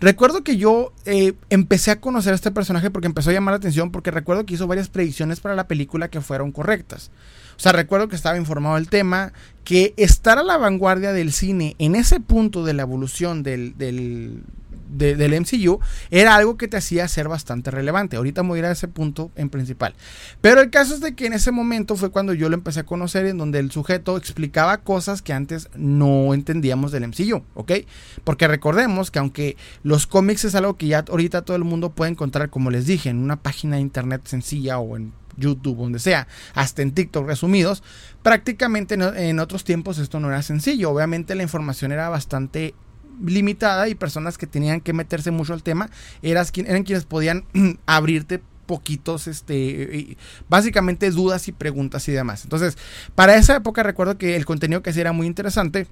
Recuerdo 0.00 0.44
que 0.44 0.58
yo 0.58 0.92
eh, 1.06 1.32
empecé 1.48 1.90
a 1.90 2.00
conocer 2.00 2.32
a 2.32 2.36
este 2.36 2.50
personaje 2.50 2.90
porque 2.90 3.06
empezó 3.06 3.30
a 3.30 3.32
llamar 3.32 3.52
la 3.52 3.58
atención, 3.58 3.90
porque 3.90 4.10
recuerdo 4.10 4.44
que 4.44 4.54
hizo 4.54 4.66
varias 4.66 4.88
predicciones 4.88 5.40
para 5.40 5.54
la 5.54 5.68
película 5.68 6.08
que 6.08 6.20
fueron 6.20 6.52
correctas. 6.52 7.10
O 7.56 7.60
sea, 7.60 7.72
recuerdo 7.72 8.08
que 8.08 8.16
estaba 8.16 8.36
informado 8.36 8.74
del 8.74 8.88
tema, 8.88 9.32
que 9.64 9.94
estar 9.96 10.38
a 10.38 10.42
la 10.42 10.58
vanguardia 10.58 11.12
del 11.12 11.32
cine 11.32 11.74
en 11.78 11.94
ese 11.94 12.20
punto 12.20 12.64
de 12.64 12.74
la 12.74 12.82
evolución 12.82 13.42
del, 13.42 13.78
del 13.78 14.42
MCU 14.88 15.80
era 16.10 16.36
algo 16.36 16.56
que 16.56 16.68
te 16.68 16.76
hacía 16.76 17.06
ser 17.08 17.28
bastante 17.28 17.70
relevante. 17.70 18.16
Ahorita 18.16 18.42
me 18.42 18.50
voy 18.50 18.58
a 18.58 18.60
ir 18.60 18.64
a 18.66 18.70
ese 18.72 18.88
punto 18.88 19.30
en 19.36 19.50
principal. 19.50 19.94
Pero 20.40 20.60
el 20.60 20.70
caso 20.70 20.94
es 20.94 21.00
de 21.00 21.14
que 21.14 21.26
en 21.26 21.32
ese 21.32 21.52
momento 21.52 21.96
fue 21.96 22.10
cuando 22.10 22.32
yo 22.32 22.48
lo 22.48 22.54
empecé 22.54 22.80
a 22.80 22.86
conocer, 22.86 23.26
en 23.26 23.38
donde 23.38 23.58
el 23.58 23.70
sujeto 23.70 24.16
explicaba 24.16 24.78
cosas 24.78 25.22
que 25.22 25.32
antes 25.32 25.68
no 25.76 26.34
entendíamos 26.34 26.92
del 26.92 27.08
MCU, 27.08 27.42
¿ok? 27.54 27.72
Porque 28.24 28.48
recordemos 28.48 29.10
que 29.10 29.18
aunque 29.18 29.56
los 29.82 30.06
cómics 30.06 30.44
es 30.44 30.54
algo 30.54 30.76
que 30.76 30.86
ya 30.86 31.04
ahorita 31.08 31.42
todo 31.42 31.56
el 31.56 31.64
mundo 31.64 31.90
puede 31.90 32.10
encontrar, 32.10 32.50
como 32.50 32.70
les 32.70 32.86
dije, 32.86 33.10
en 33.10 33.18
una 33.18 33.42
página 33.42 33.76
de 33.76 33.82
internet 33.82 34.22
sencilla 34.24 34.78
o 34.78 34.96
en 34.96 35.12
YouTube, 35.36 35.76
donde 35.76 35.98
sea, 35.98 36.26
hasta 36.54 36.82
en 36.82 36.92
TikTok 36.92 37.26
resumidos, 37.26 37.82
prácticamente 38.22 38.94
en, 38.94 39.38
otros 39.38 39.64
tiempos 39.64 39.98
esto 39.98 40.20
no 40.20 40.28
era 40.28 40.42
sencillo. 40.42 40.90
Obviamente 40.90 41.34
la 41.34 41.42
información 41.42 41.92
era 41.92 42.08
bastante 42.08 42.74
limitada 43.24 43.88
y 43.88 43.94
personas 43.94 44.38
que 44.38 44.46
tenían 44.46 44.80
que 44.80 44.92
meterse 44.92 45.30
mucho 45.30 45.52
al 45.52 45.62
tema 45.62 45.90
eran, 46.22 46.46
eran 46.54 46.82
quienes 46.84 47.04
podían 47.04 47.44
abrirte 47.86 48.40
poquitos, 48.66 49.28
este, 49.28 50.16
básicamente 50.48 51.10
dudas 51.10 51.48
y 51.48 51.52
preguntas 51.52 52.08
y 52.08 52.12
demás. 52.12 52.44
Entonces, 52.44 52.76
para 53.14 53.36
esa 53.36 53.56
época 53.56 53.82
recuerdo 53.82 54.18
que 54.18 54.36
el 54.36 54.44
contenido 54.44 54.82
que 54.82 54.90
hacía 54.90 55.02
era 55.02 55.12
muy 55.12 55.26
interesante. 55.26 55.86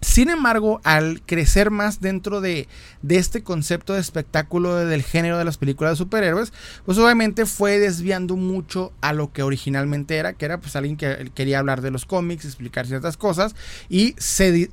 Sin 0.00 0.28
embargo, 0.28 0.82
al 0.84 1.22
crecer 1.22 1.70
más 1.70 2.00
dentro 2.00 2.42
de, 2.42 2.68
de, 3.00 3.16
este 3.16 3.42
concepto 3.42 3.94
de 3.94 4.00
espectáculo 4.00 4.76
del 4.76 5.02
género 5.02 5.38
de 5.38 5.46
las 5.46 5.56
películas 5.56 5.92
de 5.92 5.96
superhéroes, 5.96 6.52
pues 6.84 6.98
obviamente 6.98 7.46
fue 7.46 7.78
desviando 7.78 8.36
mucho 8.36 8.92
a 9.00 9.14
lo 9.14 9.32
que 9.32 9.42
originalmente 9.42 10.16
era, 10.16 10.34
que 10.34 10.44
era 10.44 10.60
pues 10.60 10.76
alguien 10.76 10.98
que 10.98 11.30
quería 11.34 11.58
hablar 11.58 11.80
de 11.80 11.90
los 11.90 12.04
cómics, 12.04 12.44
explicar 12.44 12.86
ciertas 12.86 13.16
cosas, 13.16 13.54
y 13.88 14.14
se 14.18 14.68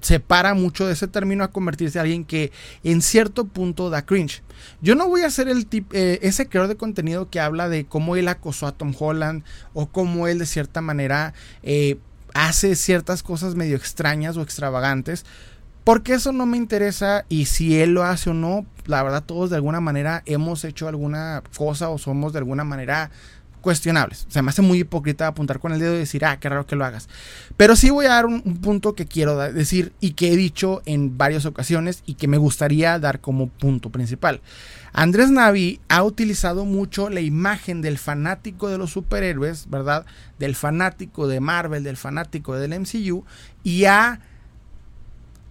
separa 0.00 0.54
mucho 0.54 0.86
de 0.86 0.92
ese 0.92 1.08
término 1.08 1.44
a 1.44 1.50
convertirse 1.50 1.98
en 1.98 2.02
alguien 2.02 2.24
que 2.24 2.52
en 2.84 3.02
cierto 3.02 3.44
punto 3.46 3.90
da 3.90 4.02
cringe. 4.02 4.42
Yo 4.80 4.94
no 4.94 5.08
voy 5.08 5.22
a 5.22 5.30
ser 5.30 5.48
el 5.48 5.66
tip, 5.66 5.92
eh, 5.92 6.18
ese 6.22 6.48
creador 6.48 6.68
de 6.68 6.76
contenido 6.76 7.30
que 7.30 7.40
habla 7.40 7.68
de 7.68 7.84
cómo 7.86 8.16
él 8.16 8.28
acosó 8.28 8.66
a 8.66 8.72
Tom 8.72 8.94
Holland 8.98 9.44
o 9.74 9.86
cómo 9.86 10.26
él 10.28 10.38
de 10.38 10.46
cierta 10.46 10.80
manera 10.80 11.34
eh, 11.62 11.98
hace 12.34 12.76
ciertas 12.76 13.22
cosas 13.22 13.54
medio 13.54 13.76
extrañas 13.76 14.36
o 14.36 14.42
extravagantes. 14.42 15.24
Porque 15.84 16.12
eso 16.12 16.32
no 16.32 16.44
me 16.44 16.58
interesa 16.58 17.24
y 17.28 17.46
si 17.46 17.80
él 17.80 17.94
lo 17.94 18.04
hace 18.04 18.30
o 18.30 18.34
no, 18.34 18.66
la 18.84 19.02
verdad 19.02 19.24
todos 19.24 19.48
de 19.48 19.56
alguna 19.56 19.80
manera 19.80 20.22
hemos 20.26 20.64
hecho 20.64 20.88
alguna 20.88 21.42
cosa 21.56 21.88
o 21.88 21.96
somos 21.96 22.32
de 22.32 22.38
alguna 22.38 22.64
manera 22.64 23.10
cuestionables. 23.60 24.26
O 24.28 24.30
sea, 24.30 24.42
me 24.42 24.50
hace 24.50 24.62
muy 24.62 24.80
hipócrita 24.80 25.26
apuntar 25.26 25.60
con 25.60 25.72
el 25.72 25.80
dedo 25.80 25.94
y 25.94 25.98
decir, 25.98 26.24
ah, 26.24 26.38
qué 26.38 26.48
raro 26.48 26.66
que 26.66 26.76
lo 26.76 26.84
hagas. 26.84 27.08
Pero 27.56 27.76
sí 27.76 27.90
voy 27.90 28.06
a 28.06 28.10
dar 28.10 28.26
un, 28.26 28.42
punto 28.60 28.94
que 28.94 29.06
quiero 29.06 29.36
decir 29.36 29.92
y 30.00 30.12
que 30.12 30.32
he 30.32 30.36
dicho 30.36 30.82
en 30.86 31.16
varias 31.16 31.46
ocasiones 31.46 32.02
y 32.06 32.14
que 32.14 32.28
me 32.28 32.38
gustaría 32.38 32.98
dar 32.98 33.20
como 33.20 33.48
punto 33.48 33.90
principal. 33.90 34.40
Andrés 34.92 35.30
Navi 35.30 35.80
ha 35.88 36.02
utilizado 36.02 36.64
mucho 36.64 37.10
la 37.10 37.20
imagen 37.20 37.80
del 37.80 37.98
fanático 37.98 38.68
de 38.68 38.78
los 38.78 38.90
superhéroes, 38.90 39.70
¿verdad? 39.70 40.04
Del 40.38 40.56
fanático 40.56 41.28
de 41.28 41.40
Marvel, 41.40 41.84
del 41.84 41.96
fanático 41.96 42.56
del 42.56 42.78
MCU 42.80 43.24
y 43.62 43.84
ha, 43.84 44.20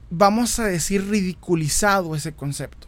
vamos 0.10 0.60
a 0.60 0.65
decir, 0.65 1.08
ridiculizado 1.08 2.15
ese 2.15 2.34
concepto. 2.34 2.88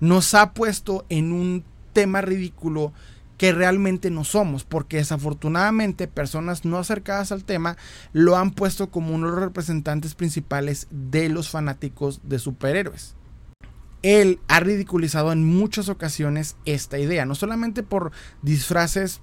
Nos 0.00 0.34
ha 0.34 0.52
puesto 0.52 1.06
en 1.08 1.32
un 1.32 1.64
tema 1.92 2.20
ridículo 2.20 2.92
que 3.40 3.52
realmente 3.52 4.10
no 4.10 4.22
somos, 4.22 4.64
porque 4.64 4.98
desafortunadamente 4.98 6.08
personas 6.08 6.66
no 6.66 6.76
acercadas 6.76 7.32
al 7.32 7.44
tema 7.44 7.78
lo 8.12 8.36
han 8.36 8.50
puesto 8.50 8.90
como 8.90 9.14
uno 9.14 9.28
de 9.28 9.32
los 9.32 9.42
representantes 9.42 10.14
principales 10.14 10.88
de 10.90 11.30
los 11.30 11.48
fanáticos 11.48 12.20
de 12.22 12.38
superhéroes. 12.38 13.16
Él 14.02 14.40
ha 14.48 14.60
ridiculizado 14.60 15.32
en 15.32 15.46
muchas 15.46 15.88
ocasiones 15.88 16.56
esta 16.66 16.98
idea, 16.98 17.24
no 17.24 17.34
solamente 17.34 17.82
por 17.82 18.12
disfraces 18.42 19.22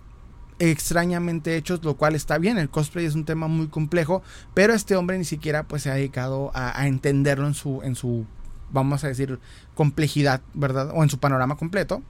extrañamente 0.58 1.56
hechos, 1.56 1.84
lo 1.84 1.96
cual 1.96 2.16
está 2.16 2.40
bien, 2.40 2.58
el 2.58 2.72
cosplay 2.72 3.06
es 3.06 3.14
un 3.14 3.26
tema 3.26 3.48
muy 3.48 3.68
complejo, 3.68 4.24
pero 4.56 4.74
este 4.74 4.96
hombre 4.96 5.20
ni 5.20 5.26
siquiera 5.26 5.68
pues 5.68 5.84
se 5.84 5.92
ha 5.92 5.94
dedicado 5.94 6.50
a, 6.56 6.82
a 6.82 6.88
entenderlo 6.88 7.46
en 7.46 7.54
su, 7.54 7.84
en 7.84 7.94
su, 7.94 8.26
vamos 8.72 9.04
a 9.04 9.10
decir, 9.10 9.40
complejidad, 9.76 10.42
¿verdad? 10.56 10.90
O 10.96 11.04
en 11.04 11.12
su 11.12 11.20
panorama 11.20 11.56
completo 11.56 12.02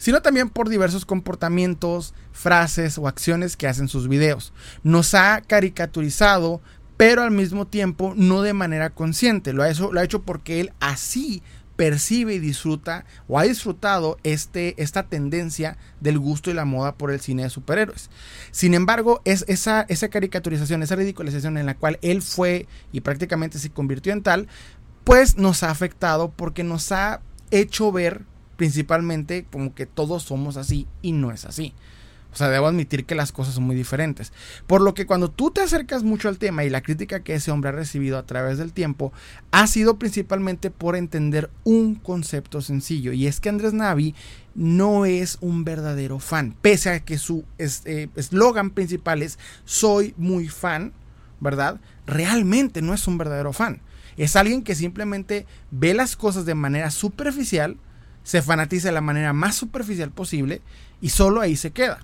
sino 0.00 0.22
también 0.22 0.48
por 0.48 0.70
diversos 0.70 1.04
comportamientos, 1.04 2.14
frases 2.32 2.96
o 2.96 3.06
acciones 3.06 3.58
que 3.58 3.68
hacen 3.68 3.86
sus 3.86 4.08
videos. 4.08 4.54
Nos 4.82 5.12
ha 5.12 5.42
caricaturizado, 5.42 6.62
pero 6.96 7.22
al 7.22 7.30
mismo 7.30 7.66
tiempo 7.66 8.14
no 8.16 8.40
de 8.40 8.54
manera 8.54 8.88
consciente. 8.88 9.52
Lo 9.52 9.62
ha 9.62 9.68
hecho, 9.70 10.22
porque 10.22 10.60
él 10.60 10.72
así 10.80 11.42
percibe 11.76 12.34
y 12.34 12.38
disfruta 12.38 13.04
o 13.28 13.38
ha 13.38 13.42
disfrutado 13.42 14.16
este, 14.22 14.74
esta 14.82 15.02
tendencia 15.02 15.76
del 16.00 16.18
gusto 16.18 16.50
y 16.50 16.54
la 16.54 16.64
moda 16.64 16.94
por 16.94 17.10
el 17.10 17.20
cine 17.20 17.42
de 17.42 17.50
superhéroes. 17.50 18.08
Sin 18.52 18.72
embargo, 18.72 19.20
es 19.26 19.44
esa, 19.48 19.82
esa 19.90 20.08
caricaturización, 20.08 20.82
esa 20.82 20.96
ridiculización 20.96 21.58
en 21.58 21.66
la 21.66 21.76
cual 21.76 21.98
él 22.00 22.22
fue 22.22 22.66
y 22.90 23.02
prácticamente 23.02 23.58
se 23.58 23.68
convirtió 23.68 24.14
en 24.14 24.22
tal, 24.22 24.48
pues 25.04 25.36
nos 25.36 25.62
ha 25.62 25.70
afectado 25.70 26.30
porque 26.30 26.64
nos 26.64 26.90
ha 26.90 27.20
hecho 27.50 27.92
ver 27.92 28.29
principalmente 28.60 29.46
como 29.50 29.74
que 29.74 29.86
todos 29.86 30.24
somos 30.24 30.58
así 30.58 30.86
y 31.00 31.12
no 31.12 31.30
es 31.32 31.46
así. 31.46 31.72
O 32.30 32.36
sea, 32.36 32.50
debo 32.50 32.66
admitir 32.66 33.06
que 33.06 33.14
las 33.14 33.32
cosas 33.32 33.54
son 33.54 33.64
muy 33.64 33.74
diferentes. 33.74 34.34
Por 34.66 34.82
lo 34.82 34.92
que 34.92 35.06
cuando 35.06 35.30
tú 35.30 35.50
te 35.50 35.62
acercas 35.62 36.02
mucho 36.02 36.28
al 36.28 36.36
tema 36.36 36.62
y 36.62 36.68
la 36.68 36.82
crítica 36.82 37.20
que 37.20 37.34
ese 37.34 37.50
hombre 37.50 37.70
ha 37.70 37.72
recibido 37.72 38.18
a 38.18 38.26
través 38.26 38.58
del 38.58 38.74
tiempo, 38.74 39.14
ha 39.50 39.66
sido 39.66 39.98
principalmente 39.98 40.70
por 40.70 40.94
entender 40.94 41.48
un 41.64 41.94
concepto 41.94 42.60
sencillo. 42.60 43.14
Y 43.14 43.26
es 43.26 43.40
que 43.40 43.48
Andrés 43.48 43.72
Navi 43.72 44.14
no 44.54 45.06
es 45.06 45.38
un 45.40 45.64
verdadero 45.64 46.18
fan. 46.18 46.54
Pese 46.60 46.90
a 46.90 47.00
que 47.00 47.16
su 47.16 47.46
eh, 47.56 48.08
eslogan 48.14 48.72
principal 48.72 49.22
es 49.22 49.38
soy 49.64 50.12
muy 50.18 50.48
fan, 50.48 50.92
¿verdad? 51.40 51.80
Realmente 52.06 52.82
no 52.82 52.92
es 52.92 53.08
un 53.08 53.16
verdadero 53.16 53.54
fan. 53.54 53.80
Es 54.18 54.36
alguien 54.36 54.64
que 54.64 54.74
simplemente 54.74 55.46
ve 55.70 55.94
las 55.94 56.14
cosas 56.14 56.44
de 56.44 56.54
manera 56.54 56.90
superficial, 56.90 57.78
se 58.22 58.42
fanatiza 58.42 58.88
de 58.88 58.92
la 58.92 59.00
manera 59.00 59.32
más 59.32 59.54
superficial 59.54 60.10
posible 60.10 60.60
y 61.00 61.10
solo 61.10 61.40
ahí 61.40 61.56
se 61.56 61.70
queda. 61.70 62.00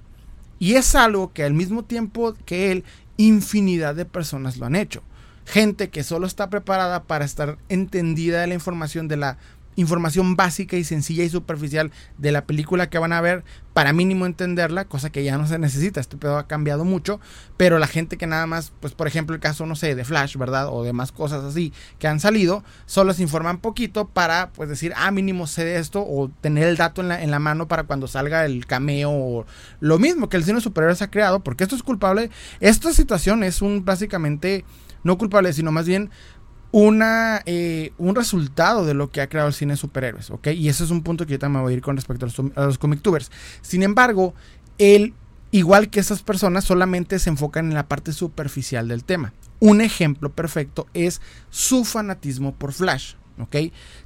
Y 0.59 0.75
es 0.75 0.95
algo 0.95 1.33
que 1.33 1.45
al 1.45 1.55
mismo 1.55 1.85
tiempo 1.85 2.35
que 2.45 2.73
él, 2.73 2.85
infinidad 3.17 3.95
de 3.95 4.05
personas 4.05 4.57
lo 4.57 4.67
han 4.67 4.77
hecho. 4.77 5.03
Gente 5.45 5.91
que 5.91 6.03
solo 6.03 6.27
está 6.27 6.51
preparada 6.51 7.05
para 7.05 7.25
estar 7.25 7.59
entendida 7.69 8.41
de 8.41 8.49
la 8.49 8.55
información 8.55 9.07
de 9.07 9.17
la 9.17 9.39
información 9.77 10.37
básica 10.37 10.77
y 10.77 10.85
sencilla 10.85 11.25
y 11.25 11.29
superficial 11.29 11.93
de 12.19 12.33
la 12.33 12.47
película 12.47 12.89
que 12.91 12.99
van 12.99 13.13
a 13.13 13.21
ver 13.21 13.45
para 13.73 13.93
mínimo 13.93 14.25
entenderla, 14.25 14.87
cosa 14.87 15.11
que 15.11 15.23
ya 15.23 15.37
no 15.37 15.47
se 15.47 15.59
necesita, 15.59 16.01
este 16.01 16.17
pedo 16.17 16.39
ha 16.39 16.47
cambiado 16.47 16.85
mucho, 16.85 17.21
pero 17.59 17.79
la 17.79 17.87
gente 17.87 18.17
que 18.17 18.27
nada 18.27 18.47
más, 18.47 18.73
pues 18.81 18.95
por 18.95 19.07
ejemplo 19.07 19.35
el 19.35 19.41
caso, 19.41 19.67
no 19.67 19.77
sé, 19.77 19.95
de 19.95 20.05
Flash, 20.05 20.37
¿verdad? 20.39 20.69
O 20.73 20.83
de 20.83 20.95
más 20.95 21.13
cosas 21.13 21.45
así 21.45 21.75
que 21.99 22.09
han 22.09 22.19
salido, 22.19 22.65
solo 22.87 23.13
se 23.13 23.23
informan 23.23 23.59
poquito 23.59 24.09
para 24.09 24.51
pues 24.53 24.71
decir, 24.71 24.95
ah, 24.97 25.11
mínimo 25.11 25.47
sé 25.47 25.65
de 25.65 25.79
esto 25.79 26.01
o 26.01 26.31
tener 26.41 26.69
el 26.69 26.79
dato 26.79 27.03
en 27.03 27.09
la, 27.09 27.23
en 27.23 27.31
la 27.31 27.39
mano 27.39 27.69
para 27.69 27.85
cuando 27.85 28.09
salga 28.09 28.47
el 28.47 28.67
cameo 28.67 29.11
o 29.11 29.47
lo 29.81 29.99
mismo 29.99 30.31
que 30.31 30.39
el 30.39 30.45
cine 30.45 30.63
superior 30.63 30.97
se 30.97 31.05
ha 31.05 31.11
creado, 31.11 31.41
porque 31.41 31.65
esto 31.65 31.77
es 31.77 31.83
culpable, 31.83 32.31
esta 32.61 32.95
situación 32.95 33.43
es 33.43 33.61
un 33.61 33.85
básicamente 33.85 34.65
no 35.07 35.19
culpable, 35.19 35.53
sino 35.53 35.71
más 35.71 35.87
bien 35.87 36.11
una, 36.73 37.43
eh, 37.47 37.93
un 37.99 38.15
resultado 38.15 38.85
de 38.85 38.95
lo 38.95 39.11
que 39.11 39.21
ha 39.21 39.29
creado 39.29 39.49
el 39.49 39.55
cine 39.55 39.75
de 39.75 39.79
superhéroes, 39.79 40.31
¿ok? 40.31 40.49
Y 40.49 40.69
ese 40.69 40.85
es 40.85 40.91
un 40.91 41.03
punto 41.03 41.27
que 41.27 41.33
yo 41.33 41.39
también 41.39 41.63
voy 41.63 41.73
a 41.73 41.77
ir 41.77 41.83
con 41.83 41.97
respecto 41.97 42.27
a 42.27 42.29
los, 42.29 42.77
a 42.77 42.79
comic 42.79 43.03
tubers. 43.03 43.31
Sin 43.63 43.83
embargo, 43.83 44.35
él, 44.79 45.15
igual 45.51 45.91
que 45.91 46.01
esas 46.01 46.23
personas, 46.23 46.65
solamente 46.65 47.19
se 47.19 47.31
enfocan 47.31 47.67
en 47.67 47.75
la 47.75 47.89
parte 47.89 48.13
superficial 48.13 48.89
del 48.89 49.05
tema. 49.05 49.33
Un 49.59 49.81
ejemplo 49.81 50.31
perfecto 50.31 50.87
es 50.93 51.21
su 51.51 51.85
fanatismo 51.85 52.55
por 52.55 52.73
Flash, 52.73 53.15
¿ok? 53.39 53.57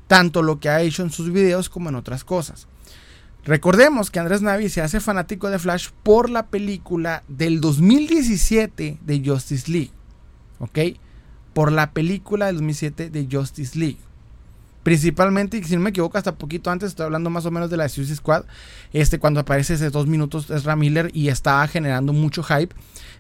Tanto 0.07 0.43
lo 0.43 0.61
que 0.61 0.69
ha 0.69 0.81
hecho 0.83 1.03
en 1.03 1.11
sus 1.11 1.33
videos 1.33 1.69
como 1.69 1.89
en 1.89 1.97
otras 1.97 2.25
cosas. 2.25 2.69
Recordemos 3.45 4.11
que 4.11 4.21
Andrés 4.21 4.43
Navi 4.43 4.69
se 4.69 4.83
hace 4.83 5.01
fanático 5.01 5.49
de 5.49 5.59
Flash 5.59 5.89
por 6.03 6.29
la 6.29 6.47
película 6.47 7.25
del 7.27 7.61
2017 7.61 8.99
de 9.01 9.23
Justice 9.25 9.71
League, 9.71 9.93
¿ok? 10.59 10.79
Por 11.53 11.73
la 11.73 11.93
película 11.93 12.47
del 12.47 12.57
2007 12.57 13.11
de 13.11 13.29
Justice 13.31 13.79
League. 13.79 13.99
Principalmente, 14.83 15.59
y 15.59 15.65
si 15.65 15.77
no 15.77 15.83
me 15.83 15.91
equivoco, 15.91 16.17
hasta 16.17 16.37
poquito 16.37 16.71
antes, 16.71 16.89
estoy 16.89 17.05
hablando 17.05 17.29
más 17.29 17.45
o 17.45 17.51
menos 17.51 17.69
de 17.69 17.77
la 17.77 17.89
Suicide 17.89 18.17
Squad, 18.17 18.45
este, 18.93 19.19
cuando 19.19 19.41
aparece 19.41 19.75
ese 19.75 19.91
dos 19.91 20.07
minutos 20.07 20.49
Ezra 20.49 20.75
Miller 20.75 21.11
y 21.13 21.29
estaba 21.29 21.67
generando 21.69 22.15
mucho 22.15 22.43
hype. 22.43 22.75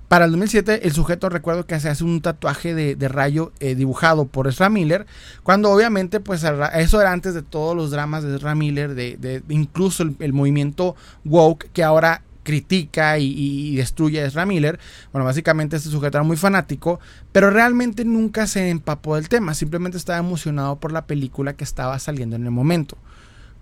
Para 0.09 0.25
el 0.25 0.33
2007, 0.33 0.87
el 0.87 0.93
sujeto 0.93 1.29
recuerdo 1.29 1.67
que 1.67 1.79
se 1.79 1.89
hace 1.89 2.03
un 2.03 2.21
tatuaje 2.23 2.75
de, 2.75 3.09
rayo 3.09 3.53
eh, 3.61 3.75
dibujado 3.75 4.25
por 4.25 4.49
Ezra 4.49 4.71
Miller, 4.71 5.07
cuando 5.43 5.71
obviamente, 5.71 6.19
pues 6.19 6.43
eso 6.43 7.01
era 7.01 7.13
antes 7.13 7.35
de 7.35 7.43
todos 7.43 7.77
los 7.77 7.91
dramas 7.91 8.25
de 8.25 8.35
Ezra 8.35 8.55
Miller, 8.55 8.95
de, 8.95 9.43
incluso 9.51 10.03
el, 10.03 10.17
el, 10.19 10.33
movimiento 10.33 10.97
woke, 11.25 11.71
que 11.73 11.85
ahora 11.85 12.23
critica 12.43 13.19
y, 13.19 13.77
destruye 13.77 14.23
a 14.23 14.27
Ezra 14.27 14.47
Miller. 14.47 14.79
Bueno, 15.13 15.25
básicamente 15.25 15.77
este 15.77 15.91
sujeto 15.91 16.19
era 16.19 16.25
muy 16.25 16.37
fanático, 16.37 17.01
pero 17.33 17.51
realmente 17.51 18.05
nunca 18.05 18.47
se 18.47 18.71
empapó 18.71 19.17
del 19.17 19.29
tema, 19.29 19.55
simplemente 19.55 19.99
estaba 19.99 20.19
emocionado 20.19 20.81
por 20.81 20.93
la 20.93 21.07
película 21.07 21.55
que 21.55 21.65
estaba 21.65 21.99
saliendo 21.99 22.37
en 22.37 22.45
el 22.45 22.51
momento. 22.51 22.97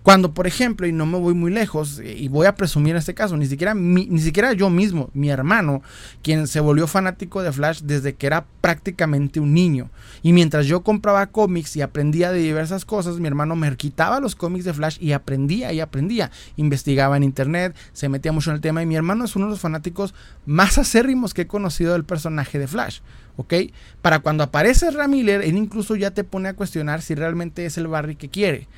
Cuando, 0.03 0.33
por 0.33 0.47
ejemplo, 0.47 0.87
y 0.87 0.93
no 0.93 1.05
me 1.07 1.19
voy 1.19 1.35
muy 1.35 1.53
lejos, 1.53 1.99
eh, 1.99 2.17
y 2.17 2.29
voy 2.29 2.47
a 2.47 2.55
presumir 2.55 2.97
este 2.97 3.15
caso, 3.15 3.37
ni 3.37 3.47
siquiera, 3.47 3.75
ni 3.75 4.21
siquiera 4.21 4.53
yo 4.53 4.71
mismo, 4.71 5.11
mi 5.13 5.29
hermano, 5.29 5.83
quien 6.23 6.47
se 6.47 6.61
volvió 6.61 6.87
fanático 6.87 7.43
de 7.43 7.53
Flash 7.53 7.83
desde 7.83 8.15
que 8.15 8.27
era 8.27 8.47
prácticamente 8.61 9.41
un 9.41 9.53
niño. 9.53 9.91
Y 10.23 10.33
mientras 10.33 10.67
yo 10.67 10.83
compraba 10.83 11.27
cómics 11.27 11.77
y 11.77 11.83
aprendía 11.83 12.33
de 12.33 12.39
diversas 12.39 12.85
cosas, 12.85 13.19
mi 13.19 13.27
hermano 13.27 13.55
me 13.55 13.77
quitaba 13.77 14.21
los 14.21 14.35
cómics 14.35 14.65
de 14.65 14.73
Flash 14.73 14.99
y 15.01 15.13
aprendía 15.13 15.73
y 15.73 15.81
aprendía. 15.81 16.31
Investigaba 16.57 17.17
en 17.17 17.25
internet, 17.25 17.77
se 17.93 18.09
metía 18.09 18.33
mucho 18.33 18.51
en 18.51 18.57
el 18.57 18.63
tema, 18.63 18.83
y 18.83 18.87
mi 18.87 18.97
hermano 18.97 19.25
es 19.25 19.37
uno 19.37 19.47
de 19.47 19.51
los 19.53 19.61
fanáticos 19.61 20.15
más 20.47 20.79
acérrimos 20.79 21.35
que 21.35 21.43
he 21.43 21.47
conocido 21.47 21.93
del 21.93 22.05
personaje 22.05 22.59
de 22.59 22.67
Flash. 22.67 23.01
¿ok? 23.39 23.55
Para 24.03 24.19
cuando 24.19 24.43
aparece 24.45 24.91
Ramiller, 24.91 25.43
él 25.43 25.57
incluso 25.57 25.97
ya 25.97 26.11
te 26.11 26.25
pone 26.25 26.49
a 26.49 26.55
cuestionar 26.55 27.03
si 27.03 27.15
realmente 27.15 27.65
es 27.65 27.79
el 27.79 27.87
Barry 27.87 28.17
que 28.17 28.29
quiere. 28.29 28.69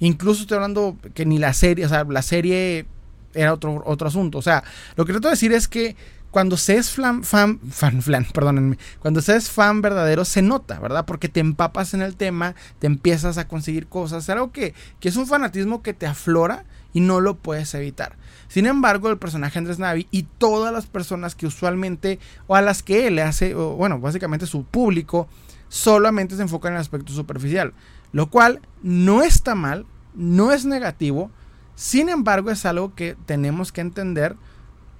Incluso 0.00 0.42
estoy 0.42 0.56
hablando 0.56 0.96
que 1.14 1.26
ni 1.26 1.38
la 1.38 1.52
serie, 1.52 1.86
o 1.86 1.88
sea, 1.88 2.04
la 2.04 2.22
serie 2.22 2.86
era 3.34 3.52
otro, 3.52 3.82
otro 3.84 4.08
asunto. 4.08 4.38
O 4.38 4.42
sea, 4.42 4.64
lo 4.96 5.04
que 5.04 5.12
trato 5.12 5.28
de 5.28 5.32
decir 5.32 5.52
es 5.52 5.68
que 5.68 5.96
cuando 6.30 6.56
se 6.56 6.76
es 6.76 6.90
fan, 6.90 7.24
fan, 7.24 7.58
fan, 7.70 8.00
perdónenme, 8.34 8.78
cuando 9.00 9.20
se 9.20 9.36
es 9.36 9.50
fan 9.50 9.80
verdadero 9.80 10.24
se 10.24 10.42
nota, 10.42 10.78
¿verdad? 10.78 11.06
Porque 11.06 11.28
te 11.28 11.40
empapas 11.40 11.94
en 11.94 12.02
el 12.02 12.16
tema, 12.16 12.54
te 12.78 12.86
empiezas 12.86 13.38
a 13.38 13.48
conseguir 13.48 13.86
cosas, 13.86 14.24
es 14.24 14.30
algo 14.30 14.52
que, 14.52 14.74
que 15.00 15.08
es 15.08 15.16
un 15.16 15.26
fanatismo 15.26 15.82
que 15.82 15.94
te 15.94 16.06
aflora 16.06 16.64
y 16.92 17.00
no 17.00 17.20
lo 17.20 17.36
puedes 17.36 17.72
evitar. 17.74 18.16
Sin 18.48 18.66
embargo, 18.66 19.10
el 19.10 19.18
personaje 19.18 19.58
Andrés 19.58 19.78
Navi 19.78 20.06
y 20.10 20.24
todas 20.38 20.72
las 20.72 20.86
personas 20.86 21.34
que 21.34 21.46
usualmente, 21.46 22.18
o 22.46 22.56
a 22.56 22.62
las 22.62 22.82
que 22.82 23.06
él 23.06 23.16
le 23.16 23.22
hace, 23.22 23.54
bueno, 23.54 23.98
básicamente 23.98 24.46
su 24.46 24.64
público, 24.64 25.28
solamente 25.68 26.36
se 26.36 26.42
enfocan 26.42 26.72
en 26.72 26.76
el 26.76 26.80
aspecto 26.80 27.12
superficial. 27.12 27.74
Lo 28.12 28.30
cual 28.30 28.60
no 28.82 29.22
está 29.22 29.54
mal, 29.54 29.86
no 30.14 30.52
es 30.52 30.64
negativo, 30.64 31.30
sin 31.74 32.08
embargo 32.08 32.50
es 32.50 32.66
algo 32.66 32.94
que 32.94 33.16
tenemos 33.26 33.72
que 33.72 33.80
entender. 33.80 34.36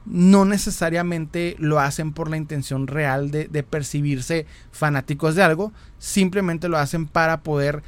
No 0.04 0.44
necesariamente 0.44 1.56
lo 1.58 1.80
hacen 1.80 2.12
por 2.12 2.30
la 2.30 2.36
intención 2.36 2.86
real 2.86 3.30
de, 3.30 3.62
percibirse 3.62 4.46
fanáticos 4.70 5.34
de 5.34 5.42
algo, 5.42 5.72
simplemente 5.98 6.68
lo 6.68 6.78
hacen 6.78 7.06
para 7.06 7.42
poder 7.42 7.82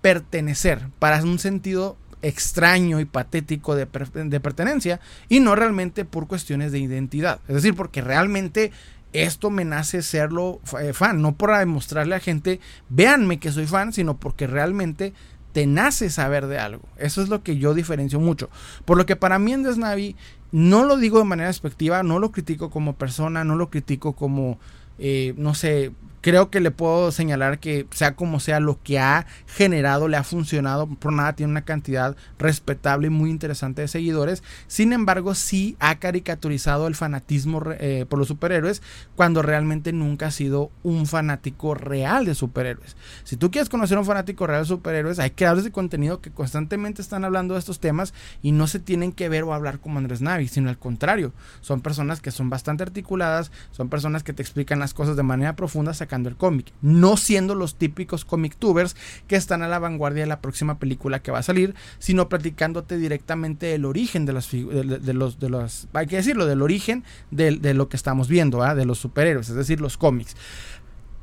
pertenecer, 0.00 0.88
para 0.98 1.22
un 1.22 1.38
sentido 1.38 1.96
extraño 2.22 2.98
y 2.98 3.04
patético 3.04 3.74
de, 3.74 3.86
de, 4.14 4.40
pertenencia 4.40 5.00
y 5.28 5.40
no 5.40 5.54
realmente 5.54 6.04
por 6.04 6.26
cuestiones 6.26 6.72
de 6.72 6.78
identidad. 6.78 7.40
Es 7.46 7.56
decir, 7.56 7.74
porque 7.74 8.00
realmente 8.00 8.72
esto 9.12 9.50
me 9.50 9.64
nace 9.64 10.02
serlo 10.02 10.60
eh, 10.80 10.92
fan, 10.92 11.22
no 11.22 11.36
por 11.36 11.56
demostrarle 11.56 12.14
a 12.14 12.20
gente, 12.20 12.60
véanme 12.88 13.38
que 13.38 13.52
soy 13.52 13.66
fan, 13.66 13.92
sino 13.92 14.16
porque 14.16 14.46
realmente 14.46 15.14
te 15.52 15.66
nace 15.66 16.10
saber 16.10 16.48
de 16.48 16.58
algo. 16.58 16.82
Eso 16.98 17.22
es 17.22 17.28
lo 17.28 17.42
que 17.42 17.56
yo 17.56 17.72
diferencio 17.72 18.20
mucho. 18.20 18.50
Por 18.84 18.98
lo 18.98 19.06
que 19.06 19.16
para 19.16 19.38
mí 19.38 19.52
en 19.52 19.62
Desnavi, 19.62 20.16
no 20.52 20.84
lo 20.84 20.98
digo 20.98 21.18
de 21.18 21.24
manera 21.24 21.48
despectiva, 21.48 22.02
no 22.02 22.18
lo 22.18 22.30
critico 22.30 22.68
como 22.70 22.94
persona, 22.94 23.42
no 23.42 23.56
lo 23.56 23.70
critico 23.70 24.12
como, 24.12 24.58
eh, 24.98 25.32
no 25.38 25.54
sé, 25.54 25.92
creo 26.26 26.50
que 26.50 26.58
le 26.58 26.72
puedo 26.72 27.12
señalar 27.12 27.60
que 27.60 27.86
sea 27.92 28.16
como 28.16 28.40
sea 28.40 28.58
lo 28.58 28.82
que 28.82 28.98
ha 28.98 29.26
generado, 29.46 30.08
le 30.08 30.16
ha 30.16 30.24
funcionado, 30.24 30.88
por 30.88 31.12
nada 31.12 31.34
tiene 31.34 31.52
una 31.52 31.64
cantidad 31.64 32.16
respetable 32.36 33.06
y 33.06 33.10
muy 33.10 33.30
interesante 33.30 33.82
de 33.82 33.86
seguidores. 33.86 34.42
Sin 34.66 34.92
embargo, 34.92 35.36
sí 35.36 35.76
ha 35.78 36.00
caricaturizado 36.00 36.88
el 36.88 36.96
fanatismo 36.96 37.62
eh, 37.78 38.06
por 38.08 38.18
los 38.18 38.26
superhéroes 38.26 38.82
cuando 39.14 39.40
realmente 39.40 39.92
nunca 39.92 40.26
ha 40.26 40.30
sido 40.32 40.72
un 40.82 41.06
fanático 41.06 41.76
real 41.76 42.24
de 42.24 42.34
superhéroes. 42.34 42.96
Si 43.22 43.36
tú 43.36 43.52
quieres 43.52 43.68
conocer 43.68 43.96
a 43.96 44.00
un 44.00 44.06
fanático 44.06 44.48
real 44.48 44.62
de 44.62 44.68
superhéroes, 44.68 45.20
hay 45.20 45.30
creadores 45.30 45.62
de 45.62 45.70
contenido 45.70 46.20
que 46.20 46.32
constantemente 46.32 47.02
están 47.02 47.24
hablando 47.24 47.54
de 47.54 47.60
estos 47.60 47.78
temas 47.78 48.14
y 48.42 48.50
no 48.50 48.66
se 48.66 48.80
tienen 48.80 49.12
que 49.12 49.28
ver 49.28 49.44
o 49.44 49.54
hablar 49.54 49.78
como 49.78 49.98
Andrés 49.98 50.22
Navi, 50.22 50.48
sino 50.48 50.70
al 50.70 50.78
contrario, 50.78 51.32
son 51.60 51.82
personas 51.82 52.20
que 52.20 52.32
son 52.32 52.50
bastante 52.50 52.82
articuladas, 52.82 53.52
son 53.70 53.88
personas 53.88 54.24
que 54.24 54.32
te 54.32 54.42
explican 54.42 54.80
las 54.80 54.92
cosas 54.92 55.14
de 55.14 55.22
manera 55.22 55.54
profunda, 55.54 55.94
sacando 55.94 56.15
el 56.24 56.36
cómic, 56.36 56.72
no 56.80 57.16
siendo 57.16 57.54
los 57.54 57.76
típicos 57.76 58.24
comic 58.24 58.56
tubers 58.56 58.96
que 59.26 59.36
están 59.36 59.62
a 59.62 59.68
la 59.68 59.78
vanguardia 59.78 60.22
de 60.22 60.28
la 60.28 60.40
próxima 60.40 60.78
película 60.78 61.20
que 61.20 61.30
va 61.30 61.40
a 61.40 61.42
salir, 61.42 61.74
sino 61.98 62.28
platicándote 62.28 62.96
directamente 62.96 63.66
del 63.66 63.84
origen 63.84 64.24
de, 64.24 64.32
las, 64.32 64.50
de, 64.50 65.12
los, 65.12 65.38
de 65.38 65.48
los, 65.50 65.88
hay 65.92 66.06
que 66.06 66.16
decirlo, 66.16 66.46
del 66.46 66.62
origen 66.62 67.04
de, 67.30 67.74
lo 67.74 67.88
que 67.88 67.96
estamos 67.96 68.28
viendo, 68.28 68.62
¿ah? 68.62 68.74
de 68.74 68.86
los 68.86 68.98
superhéroes, 68.98 69.48
es 69.50 69.56
decir, 69.56 69.80
los 69.80 69.98
cómics. 69.98 70.36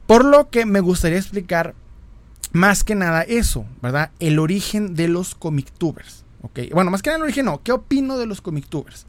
Por 0.05 0.25
lo 0.25 0.49
que 0.49 0.65
me 0.65 0.81
gustaría 0.81 1.17
explicar 1.17 1.73
más 2.51 2.83
que 2.83 2.93
nada 2.93 3.21
eso, 3.23 3.65
¿verdad? 3.81 4.11
El 4.19 4.37
origen 4.37 4.93
de 4.93 5.07
los 5.07 5.33
comic 5.33 5.71
tubers. 5.71 6.23
¿ok? 6.43 6.59
Bueno, 6.71 6.91
más 6.91 7.01
que 7.01 7.09
nada 7.09 7.17
el 7.17 7.23
origen 7.23 7.45
no. 7.45 7.61
¿Qué 7.63 7.71
opino 7.71 8.17
de 8.17 8.27
los 8.27 8.41
comic 8.41 8.67
tubers? 8.67 9.07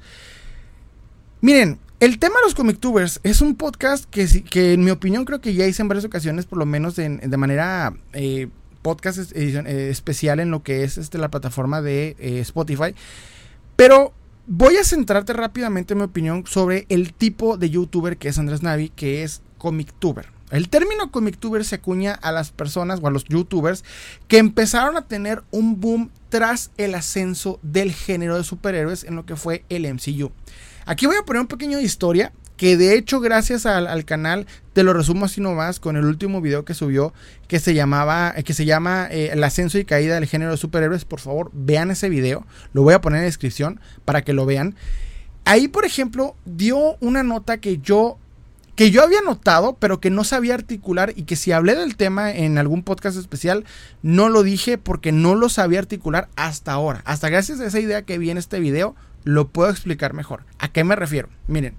Miren, 1.41 1.79
el 2.05 2.19
tema 2.19 2.37
de 2.37 2.43
los 2.43 2.55
comictubers 2.55 3.19
es 3.23 3.41
un 3.41 3.55
podcast 3.55 4.05
que, 4.11 4.27
que 4.43 4.75
en 4.75 4.85
mi 4.85 4.91
opinión 4.91 5.25
creo 5.25 5.41
que 5.41 5.55
ya 5.55 5.67
hice 5.67 5.81
en 5.81 5.89
varias 5.89 6.05
ocasiones, 6.05 6.45
por 6.45 6.59
lo 6.59 6.67
menos 6.67 6.97
de, 6.97 7.09
manera 7.39 7.95
eh, 8.13 8.49
podcast 8.83 9.33
eh, 9.35 9.89
especial 9.89 10.39
en 10.39 10.51
lo 10.51 10.63
que 10.63 10.85
es 10.85 10.99
este, 10.99 11.17
la 11.17 11.31
plataforma 11.31 11.81
de 11.81 12.15
eh, 12.19 12.41
Spotify. 12.41 12.95
Pero 13.77 14.13
Voy 14.47 14.77
a 14.77 14.85
centrarte 14.85 15.33
rápidamente 15.33 15.95
en 15.95 16.01
mi 16.01 16.05
opinión 16.05 16.45
sobre 16.47 16.85
el 16.91 17.15
tipo 17.15 17.57
de 17.57 17.71
youtuber 17.71 18.19
que 18.19 18.29
es 18.29 18.39
Andrés 18.39 18.63
Navi, 18.63 18.91
que 18.91 19.23
es 19.23 19.41
comictuber. 19.57 20.27
El 20.51 20.69
término 20.69 21.11
comictuber 21.11 21.65
se 21.65 21.77
acuña 21.77 22.13
a 22.13 22.31
las 22.31 22.53
personas 22.53 23.01
o 23.03 23.07
a 23.07 23.11
los 23.11 23.25
youtubers 23.25 23.85
que 24.29 24.37
empezaron 24.37 24.99
a 24.99 25.09
tener 25.09 25.43
un 25.51 25.81
boom 25.81 26.11
tras 26.29 26.73
el 26.77 26.95
ascenso 26.95 27.59
del 27.63 27.91
género 27.93 28.37
de 28.37 28.45
superhéroes 28.45 29.05
en 29.05 29.17
lo 29.17 29.25
que 29.25 29.37
fue 29.37 29.65
el 29.71 29.91
MCU. 29.91 30.31
Aquí 30.87 31.07
voy 31.07 31.17
a 31.17 31.23
poner 31.23 31.41
un 31.41 31.49
pequeño 31.49 31.79
de 31.79 31.85
historia 31.85 32.33
que 32.57 32.77
de 32.77 32.97
hecho 32.97 33.21
gracias 33.21 33.67
al, 33.67 34.05
canal 34.05 34.47
te 34.73 34.85
lo 34.85 34.93
resumo 34.93 35.25
así 35.25 35.41
nomás 35.41 35.81
con 35.81 35.97
el 35.97 36.05
último 36.05 36.41
video 36.41 36.65
que 36.65 36.75
subió 36.75 37.13
que 37.49 37.59
se 37.59 37.75
llamaba 37.75 38.33
que 38.45 38.55
se 38.55 38.65
llama 38.65 39.09
eh, 39.11 39.31
el 39.33 39.43
ascenso 39.43 39.79
y 39.79 39.85
caída 39.85 40.15
del 40.15 40.27
género 40.27 40.53
de 40.53 40.57
superhéroes 40.57 41.05
por 41.05 41.19
favor 41.19 41.51
vean 41.53 41.91
ese 41.91 42.09
video 42.09 42.47
lo 42.73 42.83
voy 42.83 42.95
a 42.95 43.01
poner 43.01 43.19
en 43.19 43.23
la 43.23 43.27
descripción 43.27 43.81
para 44.05 44.23
que 44.23 44.33
lo 44.33 44.47
vean 44.47 44.77
ahí 45.45 45.67
por 45.67 45.85
ejemplo 45.85 46.37
dio 46.45 46.97
una 47.01 47.25
nota 47.25 47.59
que 47.59 47.79
yo 47.79 48.19
que 48.75 48.91
yo 48.91 49.03
había 49.03 49.21
notado, 49.23 49.77
pero 49.79 50.01
que 50.01 50.11
no 50.11 50.25
sabía 50.25 50.55
articular 50.55 51.13
y 51.15 51.25
que 51.25 51.37
si 51.37 51.53
hablé 51.53 51.77
del 51.77 51.97
tema 51.97 52.33
en 52.33 52.59
algún 52.59 52.83
podcast 52.83 53.17
especial, 53.17 53.65
no 54.03 54.29
lo 54.29 54.43
dije 54.43 54.79
porque 54.79 55.13
no 55.13 55.35
lo 55.35 55.49
sabía 55.49 55.79
articular 55.79 56.29
hasta 56.35 56.73
ahora. 56.73 57.01
Hasta 57.05 57.29
gracias 57.29 57.61
a 57.61 57.67
esa 57.67 57.79
idea 57.79 58.03
que 58.03 58.19
vi 58.19 58.31
en 58.31 58.39
este 58.39 58.59
video, 58.59 58.97
lo 59.25 59.49
puedo 59.49 59.71
explicar 59.71 60.15
mejor. 60.15 60.45
¿A 60.59 60.69
qué 60.69 60.85
me 60.85 60.97
refiero? 60.97 61.29
Miren, 61.49 61.77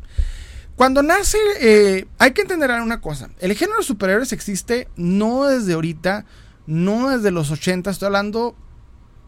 cuando 0.75 1.01
nace, 1.01 1.37
eh, 1.61 2.05
hay 2.17 2.31
que 2.31 2.41
entender 2.41 2.69
una 2.81 2.99
cosa. 2.99 3.29
El 3.39 3.53
género 3.55 3.77
de 3.77 3.83
superhéroes 3.83 4.33
existe 4.33 4.89
no 4.97 5.45
desde 5.45 5.73
ahorita, 5.73 6.25
no 6.67 7.09
desde 7.09 7.31
los 7.31 7.51
80, 7.51 7.89
estoy 7.89 8.07
hablando 8.07 8.55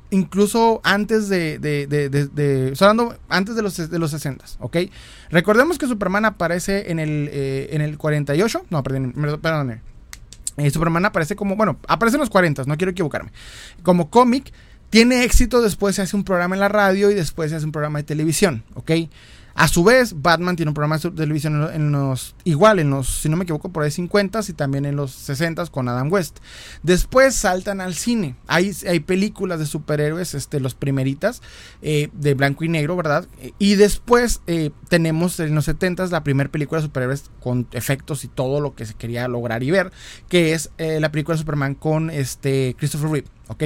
incluso 0.09 0.81
antes 0.83 1.29
de, 1.29 1.59
de, 1.59 2.73
hablando 2.79 3.17
antes 3.29 3.55
de 3.55 3.61
los, 3.61 3.89
de 3.89 3.99
los 3.99 4.11
60, 4.11 4.45
¿ok? 4.59 4.77
Recordemos 5.29 5.77
que 5.77 5.87
Superman 5.87 6.25
aparece 6.25 6.91
en 6.91 6.99
el, 6.99 7.29
eh, 7.31 7.69
en 7.71 7.81
el 7.81 7.97
48, 7.97 8.65
no, 8.69 8.83
perdón, 8.83 9.13
perdón 9.41 9.81
eh, 10.57 10.71
Superman 10.71 11.05
aparece 11.05 11.35
como, 11.35 11.55
bueno, 11.55 11.77
aparece 11.87 12.15
en 12.17 12.21
los 12.21 12.29
40, 12.29 12.63
no 12.65 12.77
quiero 12.77 12.91
equivocarme, 12.91 13.31
como 13.83 14.09
cómic, 14.09 14.51
tiene 14.89 15.23
éxito, 15.23 15.61
después 15.61 15.95
se 15.95 16.01
hace 16.01 16.15
un 16.15 16.23
programa 16.23 16.55
en 16.55 16.61
la 16.61 16.69
radio 16.69 17.11
y 17.11 17.13
después 17.13 17.51
se 17.51 17.57
hace 17.57 17.65
un 17.65 17.71
programa 17.71 17.99
de 17.99 18.03
televisión, 18.03 18.63
¿ok? 18.75 18.91
A 19.57 19.67
su 19.67 19.83
vez, 19.83 20.21
Batman 20.21 20.55
tiene 20.55 20.69
un 20.69 20.75
programa 20.75 20.99
de 20.99 21.09
televisión 21.09 21.67
en 21.73 21.91
los, 21.91 22.35
igual 22.43 22.77
en 22.77 22.91
los, 22.91 23.07
si 23.07 23.27
no 23.27 23.37
me 23.37 23.43
equivoco, 23.43 23.69
por 23.69 23.83
ahí 23.83 23.89
50 23.89 24.41
y 24.49 24.53
también 24.53 24.85
en 24.85 24.95
los 24.95 25.11
60 25.13 25.65
con 25.71 25.89
Adam 25.89 26.11
West. 26.13 26.37
Después 26.83 27.33
saltan 27.33 27.81
al 27.81 27.95
cine. 27.95 28.35
Hay, 28.45 28.71
hay 28.87 28.99
películas 28.99 29.57
de 29.57 29.65
superhéroes, 29.65 30.35
este, 30.35 30.59
los 30.59 30.75
primeritas, 30.75 31.41
eh, 31.81 32.09
de 32.13 32.35
blanco 32.35 32.65
y 32.65 32.69
negro, 32.69 32.95
¿verdad? 32.95 33.27
Y 33.57 33.73
después 33.73 34.41
eh, 34.45 34.69
tenemos 34.89 35.39
en 35.39 35.55
los 35.55 35.65
70 35.65 36.05
la 36.05 36.23
primera 36.23 36.51
película 36.51 36.79
de 36.79 36.85
superhéroes 36.85 37.31
con 37.39 37.67
efectos 37.71 38.25
y 38.25 38.27
todo 38.27 38.61
lo 38.61 38.75
que 38.75 38.85
se 38.85 38.93
quería 38.93 39.27
lograr 39.27 39.63
y 39.63 39.71
ver, 39.71 39.91
que 40.29 40.53
es 40.53 40.69
eh, 40.77 40.99
la 40.99 41.11
película 41.11 41.33
de 41.33 41.39
Superman 41.39 41.73
con 41.73 42.11
este 42.11 42.75
Christopher 42.77 43.09
Reeve, 43.09 43.27
¿ok? 43.47 43.63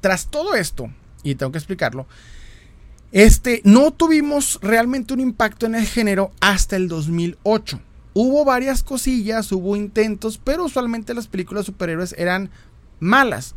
Tras 0.00 0.26
todo 0.26 0.54
esto, 0.54 0.90
y 1.22 1.34
tengo 1.34 1.52
que 1.52 1.58
explicarlo, 1.58 2.06
este, 3.10 3.62
no 3.64 3.90
tuvimos 3.92 4.58
realmente 4.60 5.14
un 5.14 5.20
impacto 5.20 5.66
en 5.66 5.74
el 5.74 5.86
género 5.86 6.30
hasta 6.40 6.76
el 6.76 6.88
2008. 6.88 7.80
Hubo 8.12 8.44
varias 8.44 8.82
cosillas, 8.82 9.50
hubo 9.52 9.76
intentos, 9.76 10.38
pero 10.42 10.64
usualmente 10.64 11.14
las 11.14 11.26
películas 11.26 11.66
superhéroes 11.66 12.14
eran 12.18 12.50
malas. 13.00 13.54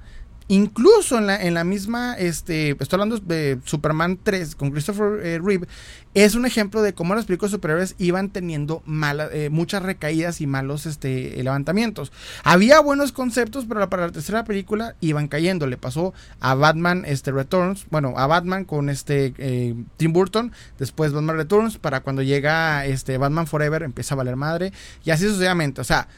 Incluso 0.52 1.18
en 1.18 1.28
la, 1.28 1.42
en 1.42 1.54
la 1.54 1.64
misma, 1.64 2.14
este, 2.16 2.72
estoy 2.72 2.98
hablando 3.00 3.18
de 3.20 3.60
Superman 3.64 4.20
3 4.22 4.58
con 4.58 4.72
Christopher 4.72 5.26
eh, 5.26 5.40
Reeve, 5.42 5.66
es 6.14 6.36
un 6.36 6.46
ejemplo 6.46 6.82
de 6.82 6.94
cómo 6.94 7.16
las 7.16 7.24
películas 7.24 7.52
superiores 7.52 7.96
iban 8.00 8.32
teniendo 8.32 8.84
eh, 9.32 9.48
muchas 9.50 9.82
recaídas 9.82 10.42
y 10.42 10.48
malos 10.48 10.86
este, 10.86 11.42
levantamientos. 11.42 12.12
Había 12.44 12.82
buenos 12.82 13.14
conceptos, 13.14 13.64
pero 13.66 13.90
para 13.90 14.08
la 14.08 14.12
tercera 14.12 14.44
película 14.44 14.96
iban 15.00 15.30
cayendo. 15.30 15.68
Le 15.68 15.78
pasó 15.78 16.14
a 16.42 16.54
Batman 16.54 17.06
este, 17.08 17.32
Returns, 17.32 17.86
bueno, 17.90 18.14
a 18.18 18.28
Batman 18.28 18.66
con 18.66 18.90
este 18.90 19.34
eh, 19.38 19.74
Tim 19.96 20.12
Burton, 20.12 20.52
después 20.78 21.14
Batman 21.14 21.38
Returns, 21.38 21.78
para 21.78 22.02
cuando 22.02 22.24
llega 22.24 22.86
este, 22.86 23.18
Batman 23.18 23.48
Forever 23.48 23.84
empieza 23.84 24.16
a 24.16 24.18
valer 24.18 24.36
madre, 24.36 24.74
y 25.06 25.12
así 25.12 25.24
sucesivamente. 25.24 25.80
O 25.80 25.86
sea, 25.86 26.10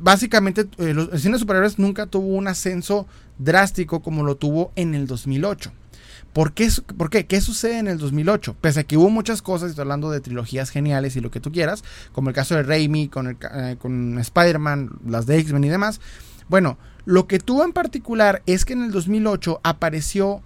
básicamente 0.00 0.66
eh, 0.78 0.94
los, 0.94 1.12
el 1.12 1.20
cine 1.20 1.34
de 1.34 1.40
superhéroes 1.40 1.78
nunca 1.78 2.06
tuvo 2.06 2.28
un 2.28 2.48
ascenso 2.48 3.06
drástico 3.38 4.00
como 4.00 4.24
lo 4.24 4.36
tuvo 4.36 4.72
en 4.76 4.94
el 4.94 5.06
2008. 5.06 5.72
¿Por 6.32 6.52
qué, 6.52 6.68
¿Por 6.96 7.10
qué? 7.10 7.26
¿Qué 7.26 7.40
sucede 7.40 7.78
en 7.78 7.88
el 7.88 7.98
2008? 7.98 8.56
Pese 8.60 8.80
a 8.80 8.84
que 8.84 8.96
hubo 8.96 9.10
muchas 9.10 9.42
cosas, 9.42 9.70
estoy 9.70 9.82
hablando 9.82 10.10
de 10.10 10.20
trilogías 10.20 10.70
geniales 10.70 11.16
y 11.16 11.20
lo 11.20 11.30
que 11.30 11.40
tú 11.40 11.50
quieras, 11.50 11.82
como 12.12 12.28
el 12.28 12.34
caso 12.36 12.54
de 12.54 12.62
Raimi 12.62 13.08
con, 13.08 13.36
eh, 13.40 13.76
con 13.80 14.18
Spider-Man, 14.18 14.90
las 15.06 15.26
de 15.26 15.38
X-Men 15.38 15.64
y 15.64 15.68
demás. 15.68 16.00
Bueno, 16.48 16.78
lo 17.04 17.26
que 17.26 17.40
tuvo 17.40 17.64
en 17.64 17.72
particular 17.72 18.42
es 18.46 18.64
que 18.64 18.74
en 18.74 18.82
el 18.82 18.92
2008 18.92 19.60
apareció 19.64 20.42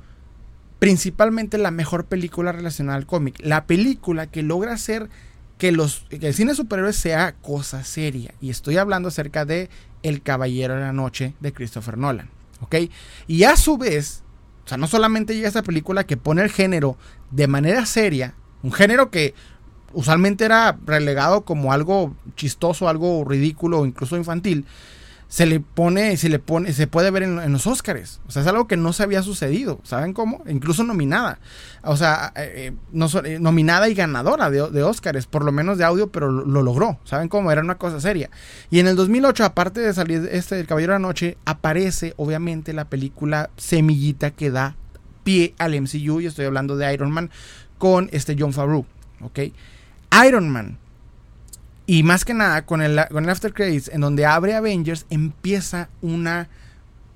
principalmente 0.78 1.58
la 1.58 1.70
mejor 1.70 2.06
película 2.06 2.52
relacionada 2.52 2.96
al 2.96 3.06
cómic. 3.06 3.36
La 3.40 3.66
película 3.66 4.26
que 4.26 4.42
logra 4.42 4.72
hacer 4.72 5.10
que, 5.58 5.72
los, 5.72 6.06
que 6.08 6.26
el 6.26 6.34
cine 6.34 6.54
superhéroes 6.54 6.96
sea 6.96 7.34
cosa 7.36 7.84
seria. 7.84 8.34
Y 8.40 8.50
estoy 8.50 8.76
hablando 8.76 9.08
acerca 9.08 9.44
de 9.44 9.70
El 10.02 10.22
Caballero 10.22 10.74
de 10.74 10.80
la 10.80 10.92
Noche 10.92 11.34
de 11.40 11.52
Christopher 11.52 11.98
Nolan. 11.98 12.30
¿Ok? 12.60 12.76
Y 13.26 13.44
a 13.44 13.56
su 13.56 13.76
vez, 13.76 14.22
o 14.64 14.68
sea, 14.68 14.78
no 14.78 14.86
solamente 14.86 15.34
llega 15.34 15.48
esta 15.48 15.62
película 15.62 16.04
que 16.04 16.16
pone 16.16 16.42
el 16.42 16.50
género 16.50 16.96
de 17.30 17.46
manera 17.46 17.84
seria, 17.86 18.34
un 18.62 18.72
género 18.72 19.10
que 19.10 19.34
usualmente 19.92 20.44
era 20.44 20.78
relegado 20.86 21.44
como 21.44 21.72
algo 21.72 22.14
chistoso, 22.36 22.88
algo 22.88 23.24
ridículo 23.24 23.80
o 23.80 23.86
incluso 23.86 24.16
infantil, 24.16 24.64
se 25.34 25.46
le 25.46 25.58
pone, 25.58 26.16
se 26.16 26.28
le 26.28 26.38
pone, 26.38 26.72
se 26.72 26.86
puede 26.86 27.10
ver 27.10 27.24
en, 27.24 27.52
los 27.52 27.66
Oscars. 27.66 28.20
O 28.28 28.30
sea, 28.30 28.42
es 28.42 28.46
algo 28.46 28.68
que 28.68 28.76
no 28.76 28.92
se 28.92 29.02
había 29.02 29.20
sucedido. 29.20 29.80
¿Saben 29.82 30.12
cómo? 30.12 30.44
Incluso 30.46 30.84
nominada. 30.84 31.40
O 31.82 31.96
sea, 31.96 32.32
eh, 32.36 32.72
eh, 32.72 32.72
eh, 33.24 33.38
nominada 33.40 33.88
y 33.88 33.94
ganadora 33.94 34.48
de, 34.48 34.70
de, 34.70 35.22
por 35.28 35.44
lo 35.44 35.50
menos 35.50 35.76
de 35.76 35.82
audio, 35.82 36.06
pero 36.12 36.30
lo, 36.30 36.62
logró. 36.62 37.00
¿Saben 37.02 37.28
cómo? 37.28 37.50
Era 37.50 37.62
una 37.62 37.78
cosa 37.78 38.00
seria. 38.00 38.30
Y 38.70 38.78
en 38.78 38.86
el 38.86 38.94
2008, 38.94 39.44
aparte 39.44 39.80
de 39.80 39.92
salir 39.92 40.28
este 40.30 40.60
El 40.60 40.68
Caballero 40.68 40.92
de 40.92 41.00
la 41.00 41.08
Noche, 41.08 41.36
aparece 41.46 42.14
obviamente 42.16 42.72
la 42.72 42.84
película 42.84 43.50
Semillita 43.56 44.30
que 44.30 44.52
da 44.52 44.76
pie 45.24 45.56
al 45.58 45.74
MCU. 45.80 46.20
Y 46.20 46.26
estoy 46.26 46.44
hablando 46.44 46.76
de 46.76 46.94
Iron 46.94 47.10
Man 47.10 47.30
con 47.78 48.08
este 48.12 48.36
John 48.38 48.52
Favreau. 48.52 48.86
¿Ok? 49.20 49.40
Iron 50.24 50.48
Man 50.48 50.78
y 51.86 52.02
más 52.02 52.24
que 52.24 52.34
nada, 52.34 52.64
con 52.64 52.80
el, 52.80 52.98
con 53.10 53.24
el 53.24 53.30
After 53.30 53.52
Credits, 53.52 53.88
en 53.88 54.00
donde 54.00 54.24
abre 54.24 54.54
Avengers, 54.54 55.04
empieza 55.10 55.90
una, 56.00 56.48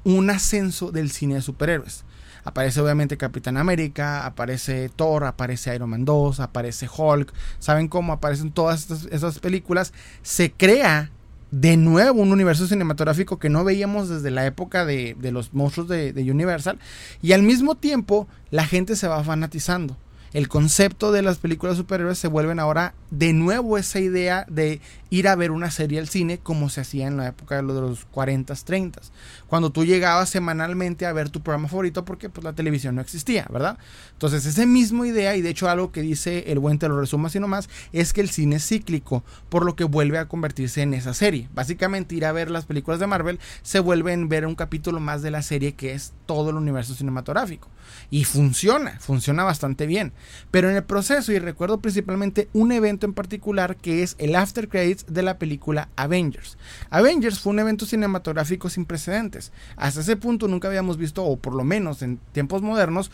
un 0.05 0.29
ascenso 0.29 0.93
del 0.93 1.11
cine 1.11 1.37
de 1.37 1.43
superhéroes. 1.43 2.05
Aparece 2.45 2.81
obviamente 2.81 3.17
Capitán 3.17 3.57
América, 3.57 4.27
aparece 4.27 4.91
Thor, 4.95 5.25
aparece 5.25 5.75
Iron 5.75 5.91
Man 5.91 6.05
2, 6.05 6.41
aparece 6.41 6.89
Hulk. 6.95 7.33
¿Saben 7.59 7.89
cómo 7.89 8.13
aparecen 8.13 8.53
todas 8.53 8.91
esas 9.11 9.39
películas? 9.39 9.93
Se 10.23 10.53
crea 10.53 11.11
de 11.51 11.77
nuevo 11.79 12.21
un 12.21 12.33
universo 12.33 12.67
cinematográfico 12.67 13.39
que 13.39 13.49
no 13.49 13.65
veíamos 13.65 14.09
desde 14.11 14.31
la 14.31 14.45
época 14.45 14.85
de, 14.85 15.17
los 15.33 15.55
monstruos 15.55 15.89
de, 15.89 16.13
de 16.13 16.31
Universal. 16.31 16.79
Y 17.23 17.33
al 17.33 17.43
mismo 17.43 17.75
tiempo 17.75 18.29
la 18.51 18.67
gente 18.67 18.97
se 18.97 19.09
va 19.09 19.25
fanatizando 19.25 19.97
el 20.33 20.49
concepto 20.49 21.13
de 21.13 21.23
las 21.23 21.39
películas 21.39 21.77
superhéroes 21.77 22.19
se 22.19 22.29
vuelven 22.29 22.59
ahora 22.61 22.95
de 23.11 23.33
nuevo 23.33 23.79
esa 23.79 24.01
idea 24.01 24.45
de 24.49 24.81
ir 25.11 25.29
a 25.29 25.37
ver 25.37 25.51
una 25.51 25.71
serie 25.71 25.99
al 25.99 26.09
cine 26.09 26.39
como 26.39 26.69
se 26.69 26.83
hacía 26.83 27.07
en 27.07 27.17
la 27.17 27.29
época 27.29 27.57
de 27.57 27.63
los 27.63 28.05
40, 28.07 28.55
30. 28.55 29.01
Cuando 29.47 29.71
tú 29.71 29.85
llegabas 29.85 30.29
semanalmente 30.29 31.07
a 31.07 31.13
ver 31.13 31.31
tu 31.31 31.41
programa 31.41 31.69
favorito 31.69 32.05
porque 32.05 32.29
pues, 32.29 32.45
la 32.45 32.53
televisión 32.53 32.95
no 32.95 33.01
existía, 33.01 33.47
¿verdad? 33.51 33.79
Entonces, 34.13 34.45
esa 34.45 34.67
misma 34.67 35.07
idea, 35.07 35.37
y 35.37 35.43
de 35.43 35.51
hecho 35.51 35.69
algo 35.69 35.93
que 35.93 36.03
dice 36.03 36.45
el 36.49 36.59
buen 36.59 36.79
te 36.79 36.89
lo 36.89 37.01
resumo 37.01 37.29
así 37.29 37.41
nomás, 37.41 37.69
es 37.93 38.13
que 38.13 38.21
el 38.21 38.29
cine 38.29 38.57
es 38.57 38.67
cíclico, 38.67 39.25
por 39.49 39.65
lo 39.65 39.77
que 39.77 39.85
vuelve 39.85 40.19
a 40.19 40.27
convertirse 40.27 40.83
en 40.83 40.93
esa 40.93 41.15
serie. 41.15 41.49
Básicamente 41.55 42.15
ir 42.15 42.27
a 42.27 42.33
ver 42.33 42.51
las 42.51 42.67
películas 42.67 43.01
de 43.01 43.07
Marvel 43.07 43.41
se 43.63 43.81
vuelven 43.81 44.29
ver 44.29 44.47
un 44.47 44.55
capítulo 44.55 45.01
más 45.01 45.23
de 45.23 45.31
la 45.31 45.43
serie 45.43 45.75
que 45.75 45.95
es 45.95 46.13
todo 46.27 46.51
el 46.51 46.57
universo 46.57 46.95
cinematográfico. 46.95 47.69
Y 48.11 48.25
funciona, 48.25 48.99
funciona 49.01 49.45
bastante 49.45 49.87
bien. 49.87 50.13
Pero 50.51 50.71
en 50.71 50.77
el 50.77 50.85
proceso, 50.85 51.33
y 51.33 51.39
recuerdo 51.39 51.81
principalmente 51.81 52.49
un 52.53 52.73
evento 52.73 53.07
en 53.07 53.15
particular 53.15 53.77
que 53.77 54.03
es 54.03 54.17
el 54.19 54.35
After 54.35 54.69
Credits 54.69 55.07
de 55.09 55.23
la 55.23 55.39
película 55.39 55.89
Avengers. 55.97 56.59
Avengers 56.91 57.41
fue 57.41 57.53
un 57.53 57.61
evento 57.61 57.87
cinematográfico 57.87 58.69
sin 58.71 58.85
precedentes. 58.85 59.53
Hasta 59.77 60.01
ese 60.01 60.17
punto 60.17 60.49
nunca 60.49 60.69
habíamos 60.69 60.97
visto, 60.97 61.25
o 61.25 61.37
por 61.37 61.55
lo 61.55 61.65
menos 61.65 62.03
en 62.03 62.19
tiempos 62.33 62.63
modernos, 62.63 63.11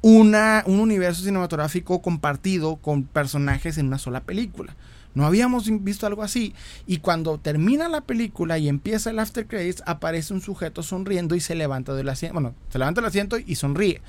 una, 0.00 0.62
un 0.66 0.80
universo 0.80 1.22
cinematográfico 1.22 2.00
compartido 2.00 2.76
con 2.76 3.04
personajes 3.04 3.78
en 3.78 3.88
una 3.88 3.98
sola 3.98 4.20
película. 4.20 4.76
No 5.14 5.26
habíamos 5.26 5.68
visto 5.82 6.06
algo 6.06 6.22
así. 6.22 6.54
Y 6.86 6.98
cuando 6.98 7.38
termina 7.38 7.88
la 7.88 8.02
película 8.02 8.56
y 8.58 8.68
empieza 8.68 9.10
el 9.10 9.18
after 9.18 9.48
credits, 9.48 9.82
aparece 9.84 10.32
un 10.32 10.40
sujeto 10.40 10.84
sonriendo 10.84 11.34
y 11.34 11.40
se 11.40 11.56
levanta 11.56 11.94
del 11.94 12.08
asiento. 12.08 12.34
Bueno, 12.34 12.54
se 12.68 12.78
levanta 12.78 13.00
del 13.00 13.08
asiento 13.08 13.36
y 13.36 13.56
sonríe. 13.56 14.00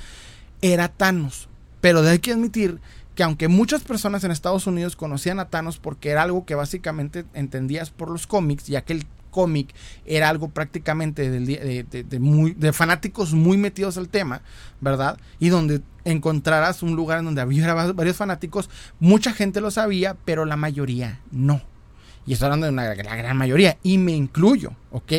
Era 0.62 0.88
Thanos. 0.88 1.48
Pero 1.81 2.01
hay 2.01 2.19
que 2.19 2.31
admitir 2.31 2.79
que 3.15 3.23
aunque 3.23 3.47
muchas 3.47 3.83
personas 3.83 4.23
en 4.23 4.31
Estados 4.31 4.67
Unidos 4.67 4.95
conocían 4.95 5.39
a 5.39 5.49
Thanos 5.49 5.77
porque 5.77 6.09
era 6.09 6.23
algo 6.23 6.45
que 6.45 6.55
básicamente 6.55 7.25
entendías 7.33 7.89
por 7.89 8.09
los 8.09 8.27
cómics, 8.27 8.67
ya 8.67 8.83
que 8.83 8.93
el 8.93 9.05
cómic 9.29 9.73
era 10.06 10.29
algo 10.29 10.49
prácticamente 10.49 11.29
de, 11.29 12.73
fanáticos 12.73 13.33
muy 13.33 13.58
metidos 13.58 13.97
al 13.97 14.10
tema, 14.10 14.41
¿verdad? 14.81 15.19
Y 15.39 15.49
donde 15.49 15.81
encontrarás 16.06 16.81
un 16.81 16.95
lugar 16.95 17.19
en 17.19 17.25
donde 17.25 17.41
había 17.41 17.73
varios 17.73 18.17
fanáticos, 18.17 18.69
mucha 18.99 19.33
gente 19.33 19.62
lo 19.62 19.71
sabía, 19.71 20.15
pero 20.25 20.45
la 20.45 20.56
mayoría 20.56 21.19
no. 21.31 21.62
Y 22.25 22.33
estoy 22.33 22.47
hablando 22.47 22.67
de 22.67 22.73
una, 22.73 22.93
gran 22.93 23.37
mayoría, 23.37 23.77
y 23.83 23.97
me 23.97 24.12
incluyo, 24.12 24.73
¿ok? 24.91 25.13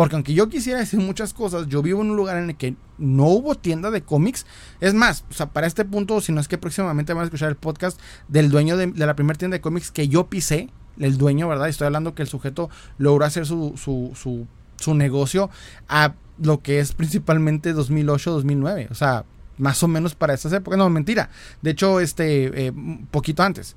Porque 0.00 0.16
aunque 0.16 0.32
yo 0.32 0.48
quisiera 0.48 0.78
decir 0.78 0.98
muchas 0.98 1.34
cosas, 1.34 1.66
yo 1.68 1.82
vivo 1.82 2.00
en 2.00 2.08
un 2.08 2.16
lugar 2.16 2.38
en 2.38 2.48
el 2.48 2.56
que 2.56 2.74
no 2.96 3.26
hubo 3.26 3.54
tienda 3.54 3.90
de 3.90 4.00
cómics. 4.00 4.46
Es 4.80 4.94
más, 4.94 5.26
o 5.28 5.34
sea, 5.34 5.50
para 5.50 5.66
este 5.66 5.84
punto, 5.84 6.22
si 6.22 6.32
no 6.32 6.40
es 6.40 6.48
que 6.48 6.56
próximamente 6.56 7.12
van 7.12 7.20
a 7.20 7.24
escuchar 7.24 7.50
el 7.50 7.56
podcast 7.56 8.00
del 8.26 8.48
dueño 8.48 8.78
de, 8.78 8.90
la 8.96 9.14
primera 9.14 9.36
tienda 9.36 9.58
de 9.58 9.60
cómics 9.60 9.90
que 9.90 10.08
yo 10.08 10.28
pisé, 10.28 10.70
el 10.98 11.18
dueño, 11.18 11.48
¿verdad? 11.48 11.68
Estoy 11.68 11.84
hablando 11.84 12.14
que 12.14 12.22
el 12.22 12.28
sujeto 12.28 12.70
logró 12.96 13.26
hacer 13.26 13.44
su, 13.44 13.74
su, 13.76 14.46
su, 14.78 14.94
negocio 14.94 15.50
a 15.86 16.14
lo 16.38 16.62
que 16.62 16.78
es 16.78 16.94
principalmente 16.94 17.74
2008-2009. 17.74 18.90
O 18.90 18.94
sea, 18.94 19.26
más 19.58 19.82
o 19.82 19.88
menos 19.88 20.14
para 20.14 20.32
esas 20.32 20.54
épocas. 20.54 20.78
No, 20.78 20.88
mentira. 20.88 21.28
De 21.60 21.72
hecho, 21.72 22.00
este, 22.00 22.68
eh, 22.68 22.72
poquito 23.10 23.42
antes. 23.42 23.76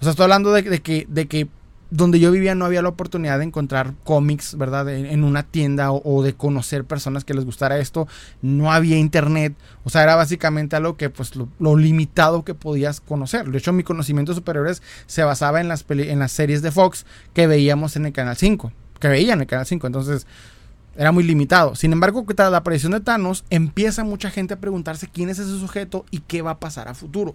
O 0.00 0.02
sea, 0.02 0.10
estoy 0.10 0.24
hablando 0.24 0.50
de, 0.50 0.82
que, 0.82 1.06
de 1.08 1.28
que 1.28 1.48
donde 1.92 2.18
yo 2.18 2.30
vivía 2.30 2.54
no 2.54 2.64
había 2.64 2.80
la 2.80 2.88
oportunidad 2.88 3.38
de 3.38 3.44
encontrar 3.44 3.92
cómics, 4.02 4.56
¿verdad? 4.56 4.88
En, 4.88 5.24
una 5.24 5.42
tienda 5.42 5.92
o, 5.92 6.22
de 6.22 6.32
conocer 6.32 6.86
personas 6.86 7.22
que 7.22 7.34
les 7.34 7.44
gustara 7.44 7.78
esto. 7.78 8.08
No 8.40 8.72
había 8.72 8.96
internet. 8.96 9.54
O 9.84 9.90
sea, 9.90 10.02
era 10.02 10.16
básicamente 10.16 10.74
algo 10.74 10.96
que, 10.96 11.10
pues, 11.10 11.32
lo, 11.36 11.76
limitado 11.76 12.44
que 12.44 12.54
podías 12.54 13.02
conocer. 13.02 13.50
De 13.50 13.58
hecho, 13.58 13.74
mi 13.74 13.82
conocimiento 13.82 14.32
superiores 14.32 14.82
se 15.06 15.22
basaba 15.22 15.60
en 15.60 15.68
las, 15.68 15.84
en 15.90 16.18
las 16.18 16.32
series 16.32 16.62
de 16.62 16.70
Fox 16.70 17.04
que 17.34 17.46
veíamos 17.46 17.94
en 17.96 18.06
el 18.06 18.12
Canal 18.14 18.36
5. 18.36 18.72
Que 18.98 19.08
veían 19.08 19.38
en 19.38 19.42
el 19.42 19.46
Canal 19.46 19.66
5. 19.66 19.86
Entonces, 19.86 20.26
era 20.96 21.12
muy 21.12 21.24
limitado. 21.24 21.74
Sin 21.74 21.92
embargo, 21.92 22.24
tras 22.34 22.50
la 22.50 22.58
aparición 22.58 22.92
de 22.92 23.00
Thanos, 23.00 23.44
empieza 23.50 24.02
mucha 24.02 24.30
gente 24.30 24.54
a 24.54 24.60
preguntarse 24.60 25.08
quién 25.12 25.28
es 25.28 25.38
ese 25.38 25.58
sujeto 25.58 26.06
y 26.10 26.20
qué 26.20 26.40
va 26.40 26.52
a 26.52 26.58
pasar 26.58 26.88
a 26.88 26.94
futuro 26.94 27.34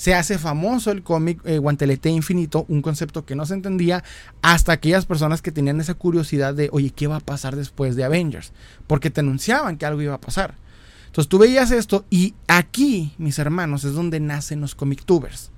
se 0.00 0.14
hace 0.14 0.38
famoso 0.38 0.92
el 0.92 1.02
cómic 1.02 1.42
eh, 1.44 1.58
Guantelete 1.58 2.08
Infinito, 2.08 2.64
un 2.68 2.80
concepto 2.80 3.26
que 3.26 3.36
no 3.36 3.44
se 3.44 3.52
entendía 3.52 4.02
hasta 4.40 4.72
aquellas 4.72 5.04
personas 5.04 5.42
que 5.42 5.52
tenían 5.52 5.78
esa 5.78 5.92
curiosidad 5.92 6.54
de, 6.54 6.70
oye, 6.72 6.88
¿qué 6.88 7.06
va 7.06 7.16
a 7.16 7.20
pasar 7.20 7.54
después 7.54 7.96
de 7.96 8.04
Avengers? 8.04 8.54
Porque 8.86 9.10
te 9.10 9.20
anunciaban 9.20 9.76
que 9.76 9.84
algo 9.84 10.00
iba 10.00 10.14
a 10.14 10.20
pasar. 10.20 10.54
Entonces 11.04 11.28
tú 11.28 11.36
veías 11.36 11.70
esto 11.70 12.06
y 12.08 12.32
aquí, 12.48 13.12
mis 13.18 13.38
hermanos, 13.38 13.84
es 13.84 13.92
donde 13.92 14.20
nacen 14.20 14.62
los 14.62 14.74
comic 14.74 15.04
tubers. 15.04 15.50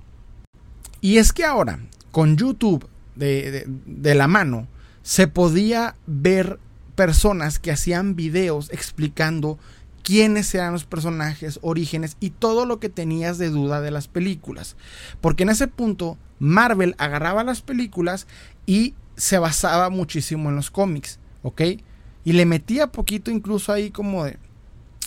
Y 0.99 1.19
es 1.19 1.31
que 1.31 1.45
ahora, 1.45 1.79
con 2.11 2.35
YouTube 2.35 2.85
de, 3.15 3.63
de 3.85 4.13
la 4.13 4.27
mano, 4.27 4.67
se 5.03 5.29
podía 5.29 5.95
ver 6.05 6.59
personas 6.95 7.59
que 7.59 7.71
hacían 7.71 8.17
videos 8.17 8.69
explicando 8.73 9.57
quiénes 10.03 10.53
eran 10.53 10.73
los 10.73 10.85
personajes, 10.85 11.59
orígenes 11.61 12.17
y 12.19 12.29
todo 12.29 12.65
lo 12.65 12.79
que 12.79 12.89
tenías 12.89 13.37
de 13.37 13.49
duda 13.49 13.81
de 13.81 13.91
las 13.91 14.07
películas. 14.07 14.75
Porque 15.21 15.43
en 15.43 15.49
ese 15.49 15.67
punto 15.67 16.17
Marvel 16.39 16.95
agarraba 16.97 17.43
las 17.43 17.61
películas 17.61 18.27
y 18.65 18.93
se 19.15 19.39
basaba 19.39 19.89
muchísimo 19.89 20.49
en 20.49 20.55
los 20.55 20.69
cómics, 20.71 21.19
¿ok? 21.41 21.61
Y 22.25 22.33
le 22.33 22.45
metía 22.45 22.91
poquito 22.91 23.31
incluso 23.31 23.71
ahí 23.71 23.91
como 23.91 24.25
de 24.25 24.37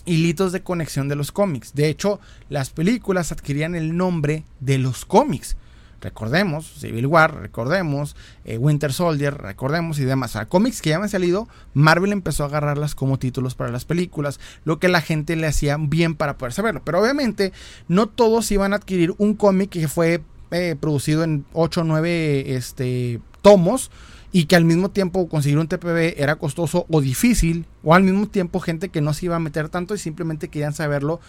hilitos 0.06 0.52
de 0.52 0.62
conexión 0.62 1.08
de 1.08 1.16
los 1.16 1.32
cómics. 1.32 1.74
De 1.74 1.88
hecho, 1.88 2.20
las 2.48 2.70
películas 2.70 3.32
adquirían 3.32 3.74
el 3.74 3.96
nombre 3.96 4.44
de 4.60 4.78
los 4.78 5.04
cómics. 5.04 5.56
Recordemos, 6.06 6.72
Civil 6.78 7.04
War, 7.08 7.34
recordemos, 7.34 8.14
eh, 8.44 8.58
Winter 8.58 8.92
Soldier, 8.92 9.34
recordemos 9.34 9.98
y 9.98 10.04
demás. 10.04 10.30
O 10.30 10.32
sea, 10.34 10.46
cómics 10.46 10.80
que 10.80 10.90
ya 10.90 10.98
han 10.98 11.08
salido, 11.08 11.48
Marvel 11.74 12.12
empezó 12.12 12.44
a 12.44 12.46
agarrarlas 12.46 12.94
como 12.94 13.18
títulos 13.18 13.56
para 13.56 13.72
las 13.72 13.84
películas, 13.84 14.38
lo 14.64 14.78
que 14.78 14.86
la 14.86 15.00
gente 15.00 15.34
le 15.34 15.48
hacía 15.48 15.76
bien 15.80 16.14
para 16.14 16.38
poder 16.38 16.52
saberlo. 16.52 16.80
Pero 16.84 17.00
obviamente 17.00 17.52
no 17.88 18.06
todos 18.06 18.52
iban 18.52 18.72
a 18.72 18.76
adquirir 18.76 19.16
un 19.18 19.34
cómic 19.34 19.70
que 19.70 19.88
fue 19.88 20.22
eh, 20.52 20.76
producido 20.78 21.24
en 21.24 21.44
8 21.54 21.80
o 21.80 21.84
9 21.84 22.54
este, 22.54 23.20
tomos 23.42 23.90
y 24.36 24.44
que 24.44 24.54
al 24.54 24.66
mismo 24.66 24.90
tiempo 24.90 25.30
conseguir 25.30 25.58
un 25.58 25.66
TPB 25.66 26.20
era 26.20 26.36
costoso 26.36 26.84
o 26.90 27.00
difícil, 27.00 27.64
o 27.82 27.94
al 27.94 28.02
mismo 28.02 28.28
tiempo 28.28 28.60
gente 28.60 28.90
que 28.90 29.00
no 29.00 29.14
se 29.14 29.24
iba 29.24 29.36
a 29.36 29.38
meter 29.38 29.70
tanto 29.70 29.94
y 29.94 29.98
simplemente 29.98 30.48
querían 30.50 30.74
saberlo, 30.74 31.20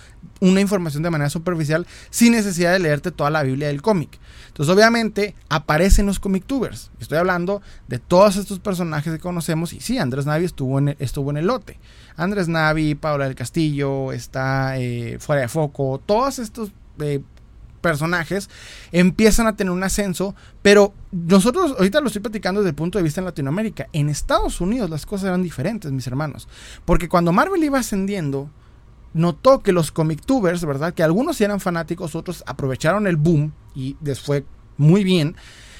una 0.41 0.59
información 0.59 1.03
de 1.03 1.09
manera 1.09 1.29
superficial, 1.29 1.87
sin 2.09 2.33
necesidad 2.33 2.73
de 2.73 2.79
leerte 2.79 3.11
toda 3.11 3.29
la 3.29 3.43
Biblia 3.43 3.69
del 3.69 3.81
cómic. 3.81 4.19
Entonces, 4.49 4.75
obviamente, 4.75 5.35
aparecen 5.47 6.05
los 6.05 6.19
comic 6.19 6.43
tubers. 6.45 6.91
Estoy 6.99 7.17
hablando 7.17 7.61
de 7.87 7.97
todos 7.97 8.35
estos 8.35 8.59
personajes 8.59 9.13
que 9.13 9.19
conocemos, 9.19 9.71
y 9.71 9.79
sí, 9.79 9.97
Andrés 9.97 10.25
Navi 10.25 10.43
estuvo 10.43 10.77
en 10.77 10.89
el, 10.89 10.97
estuvo 10.99 11.31
en 11.31 11.37
el 11.37 11.47
lote. 11.47 11.79
Andrés 12.17 12.49
Navi, 12.49 12.95
Paula 12.95 13.23
del 13.23 13.35
Castillo, 13.35 14.11
está 14.11 14.77
eh, 14.79 15.15
fuera 15.21 15.43
de 15.43 15.47
foco, 15.47 16.01
todos 16.05 16.39
estos 16.39 16.73
eh, 16.99 17.21
personajes 17.81 18.49
empiezan 18.91 19.47
a 19.47 19.55
tener 19.55 19.71
un 19.71 19.83
ascenso, 19.83 20.35
pero 20.61 20.93
nosotros 21.11 21.75
ahorita 21.77 22.01
lo 22.01 22.07
estoy 22.07 22.21
platicando 22.21 22.61
desde 22.61 22.69
el 22.69 22.75
punto 22.75 22.97
de 22.97 23.03
vista 23.03 23.21
en 23.21 23.25
Latinoamérica. 23.25 23.87
En 23.93 24.09
Estados 24.09 24.61
Unidos 24.61 24.89
las 24.89 25.05
cosas 25.05 25.27
eran 25.27 25.43
diferentes, 25.43 25.91
mis 25.91 26.07
hermanos, 26.07 26.47
porque 26.85 27.09
cuando 27.09 27.31
Marvel 27.31 27.63
iba 27.63 27.79
ascendiendo, 27.79 28.49
notó 29.13 29.61
que 29.63 29.71
los 29.71 29.91
comic 29.91 30.25
tubers, 30.25 30.63
¿verdad? 30.65 30.93
Que 30.93 31.03
algunos 31.03 31.39
eran 31.41 31.59
fanáticos, 31.59 32.15
otros 32.15 32.43
aprovecharon 32.45 33.07
el 33.07 33.17
boom 33.17 33.53
y 33.75 33.97
les 34.01 34.21
fue 34.21 34.45
muy 34.77 35.03
bien. 35.03 35.35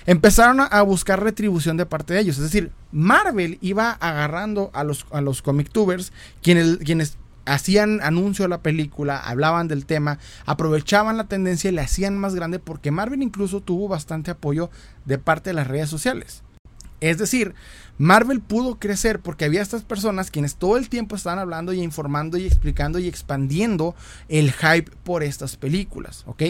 Empezaron 0.05 0.61
a 0.61 0.81
buscar 0.83 1.21
retribución 1.21 1.75
de 1.75 1.85
parte 1.85 2.13
de 2.13 2.21
ellos. 2.21 2.37
Es 2.37 2.43
decir, 2.43 2.71
Marvel 2.91 3.57
iba 3.61 3.91
agarrando 3.91 4.71
a 4.73 4.83
los, 4.83 5.05
a 5.11 5.19
los 5.21 5.41
comic 5.41 5.69
tubers, 5.69 6.13
quienes, 6.41 6.77
quienes 6.77 7.17
hacían 7.47 8.01
anuncio 8.01 8.43
de 8.43 8.49
la 8.49 8.61
película, 8.61 9.17
hablaban 9.17 9.67
del 9.67 9.85
tema, 9.85 10.19
aprovechaban 10.45 11.17
la 11.17 11.27
tendencia 11.27 11.69
y 11.69 11.73
la 11.73 11.83
hacían 11.83 12.17
más 12.17 12.35
grande 12.35 12.59
porque 12.59 12.91
Marvel 12.91 13.23
incluso 13.23 13.61
tuvo 13.61 13.87
bastante 13.87 14.31
apoyo 14.31 14.69
de 15.05 15.17
parte 15.17 15.49
de 15.49 15.55
las 15.55 15.67
redes 15.67 15.89
sociales. 15.89 16.43
Es 16.99 17.17
decir, 17.17 17.53
Marvel 17.97 18.41
pudo 18.41 18.79
crecer 18.79 19.19
porque 19.19 19.45
había 19.45 19.61
estas 19.61 19.83
personas 19.83 20.31
quienes 20.31 20.55
todo 20.55 20.77
el 20.77 20.89
tiempo 20.89 21.15
estaban 21.15 21.39
hablando 21.39 21.73
y 21.73 21.81
informando 21.81 22.37
y 22.37 22.45
explicando 22.45 22.99
y 22.99 23.07
expandiendo 23.07 23.95
el 24.29 24.51
hype 24.51 24.91
por 25.03 25.23
estas 25.23 25.57
películas, 25.57 26.23
¿ok? 26.25 26.43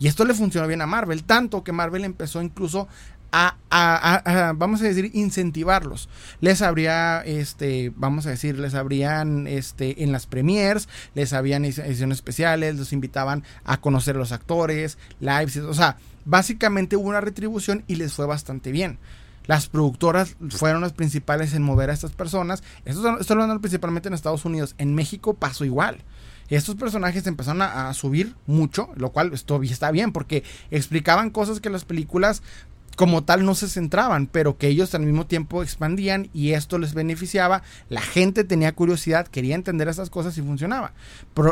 Y 0.00 0.06
esto 0.06 0.24
le 0.24 0.34
funcionó 0.34 0.68
bien 0.68 0.82
a 0.82 0.86
Marvel, 0.86 1.24
tanto 1.24 1.64
que 1.64 1.72
Marvel 1.72 2.04
empezó 2.04 2.40
incluso 2.40 2.86
a, 3.32 4.54
vamos 4.56 4.80
a 4.80 4.84
decir, 4.84 5.10
incentivarlos. 5.14 6.08
Les 6.40 6.62
habría, 6.62 7.20
este, 7.22 7.92
vamos 7.96 8.26
a 8.26 8.30
decir, 8.30 8.58
les 8.58 8.74
habrían, 8.74 9.46
este, 9.46 10.02
en 10.02 10.12
las 10.12 10.26
premiers, 10.26 10.88
les 11.14 11.32
habían 11.32 11.64
ediciones 11.64 12.18
especiales, 12.18 12.76
los 12.76 12.92
invitaban 12.92 13.44
a 13.64 13.80
conocer 13.80 14.16
a 14.16 14.18
los 14.18 14.32
actores, 14.32 14.98
lives, 15.20 15.56
o 15.58 15.74
sea, 15.74 15.96
básicamente 16.24 16.96
hubo 16.96 17.08
una 17.08 17.20
retribución 17.20 17.84
y 17.86 17.96
les 17.96 18.12
fue 18.12 18.26
bastante 18.26 18.72
bien. 18.72 18.98
Las 19.46 19.66
productoras 19.66 20.36
fueron 20.50 20.82
las 20.82 20.92
principales 20.92 21.54
en 21.54 21.62
mover 21.62 21.88
a 21.88 21.94
estas 21.94 22.12
personas. 22.12 22.62
Esto, 22.84 23.18
esto 23.18 23.34
lo 23.34 23.42
hablando 23.42 23.62
principalmente 23.62 24.08
en 24.08 24.14
Estados 24.14 24.44
Unidos. 24.44 24.74
En 24.76 24.94
México 24.94 25.32
pasó 25.34 25.64
igual 25.64 26.04
estos 26.56 26.76
personajes 26.76 27.26
empezaron 27.26 27.62
a, 27.62 27.88
a, 27.88 27.94
subir 27.94 28.34
mucho, 28.46 28.88
lo 28.96 29.10
cual 29.10 29.32
esto 29.34 29.62
está 29.62 29.90
bien 29.90 30.12
porque 30.12 30.44
explicaban 30.70 31.30
cosas 31.30 31.60
que 31.60 31.68
las 31.68 31.84
películas 31.84 32.42
como 32.98 33.22
tal 33.22 33.44
no 33.44 33.54
se 33.54 33.68
centraban, 33.68 34.26
pero 34.26 34.58
que 34.58 34.66
ellos 34.66 34.92
al 34.92 35.02
mismo 35.02 35.24
tiempo 35.24 35.62
expandían 35.62 36.30
y 36.34 36.54
esto 36.54 36.80
les 36.80 36.94
beneficiaba. 36.94 37.62
La 37.88 38.00
gente 38.00 38.42
tenía 38.42 38.74
curiosidad, 38.74 39.28
quería 39.28 39.54
entender 39.54 39.86
esas 39.86 40.10
cosas 40.10 40.36
y 40.36 40.42
funcionaba. 40.42 40.94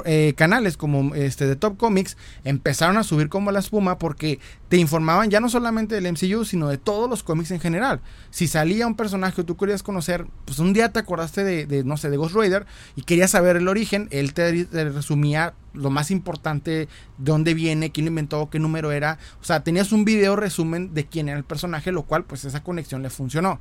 Eh, 0.06 0.34
canales 0.36 0.76
como 0.76 1.14
este 1.14 1.46
de 1.46 1.54
Top 1.54 1.76
Comics 1.76 2.16
empezaron 2.42 2.96
a 2.96 3.04
subir 3.04 3.28
como 3.28 3.52
la 3.52 3.60
espuma 3.60 3.96
porque 3.96 4.40
te 4.68 4.76
informaban 4.78 5.30
ya 5.30 5.38
no 5.38 5.48
solamente 5.48 5.94
del 5.94 6.12
MCU, 6.12 6.44
sino 6.44 6.66
de 6.66 6.78
todos 6.78 7.08
los 7.08 7.22
cómics 7.22 7.52
en 7.52 7.60
general. 7.60 8.00
Si 8.30 8.48
salía 8.48 8.88
un 8.88 8.96
personaje 8.96 9.36
que 9.36 9.44
tú 9.44 9.56
querías 9.56 9.84
conocer, 9.84 10.26
pues 10.46 10.58
un 10.58 10.72
día 10.72 10.90
te 10.90 10.98
acordaste 10.98 11.44
de, 11.44 11.84
no 11.84 11.96
sé, 11.96 12.10
de 12.10 12.16
Ghost 12.16 12.34
Rider 12.34 12.66
y 12.96 13.02
querías 13.02 13.30
saber 13.30 13.54
el 13.54 13.68
origen, 13.68 14.08
él 14.10 14.34
te 14.34 14.66
resumía 14.72 15.54
lo 15.76 15.90
más 15.90 16.10
importante, 16.10 16.70
de 16.70 16.88
dónde 17.18 17.54
viene, 17.54 17.90
quién 17.90 18.06
lo 18.06 18.10
inventó, 18.10 18.50
qué 18.50 18.58
número 18.58 18.92
era. 18.92 19.18
O 19.40 19.44
sea, 19.44 19.62
tenías 19.62 19.92
un 19.92 20.04
video 20.04 20.36
resumen 20.36 20.94
de 20.94 21.06
quién 21.06 21.28
era 21.28 21.38
el 21.38 21.44
personaje, 21.44 21.92
lo 21.92 22.02
cual 22.02 22.24
pues 22.24 22.44
esa 22.44 22.62
conexión 22.62 23.02
le 23.02 23.10
funcionó. 23.10 23.60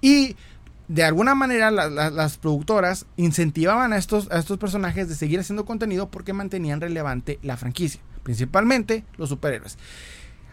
Y 0.00 0.36
de 0.88 1.04
alguna 1.04 1.34
manera 1.34 1.70
las 1.70 2.36
productoras 2.36 3.06
incentivaban 3.16 3.92
a 3.92 3.96
estos, 3.96 4.30
a 4.30 4.38
estos 4.38 4.58
personajes 4.58 5.08
de 5.08 5.14
seguir 5.14 5.40
haciendo 5.40 5.64
contenido 5.64 6.10
porque 6.10 6.32
mantenían 6.32 6.80
relevante 6.80 7.38
la 7.42 7.56
franquicia, 7.56 8.02
principalmente 8.22 9.04
los 9.16 9.30
superhéroes. 9.30 9.78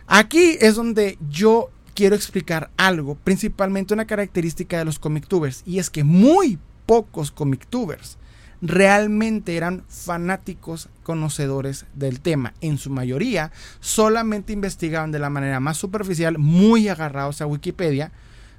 Aquí 0.08 0.58
es 0.62 0.76
donde 0.76 1.18
yo 1.30 1.70
quiero 1.94 2.16
explicar 2.16 2.70
algo, 2.78 3.16
principalmente 3.16 3.94
una 3.94 4.06
característica 4.06 4.78
de 4.78 4.86
los 4.86 5.00
comic 5.00 5.28
tubers, 5.28 5.64
y 5.66 5.80
es 5.80 5.90
que 5.90 6.04
muy 6.04 6.60
pocos 6.86 7.32
comic 7.32 7.68
tubers 7.68 8.18
realmente 8.62 9.58
eran 9.58 9.84
fanáticos 9.90 10.90
conocedores 11.04 11.86
del 11.96 12.20
tema. 12.20 12.54
En 12.62 12.78
su 12.78 12.90
mayoría 12.90 13.52
solamente 13.80 14.54
investigaban 14.54 15.12
de 15.12 15.20
la 15.20 15.30
manera 15.30 15.60
más 15.60 15.78
superficial, 15.78 16.38
muy 16.38 16.88
agarrados 16.88 17.42
a 17.42 17.48
Wikipedia, 17.48 18.12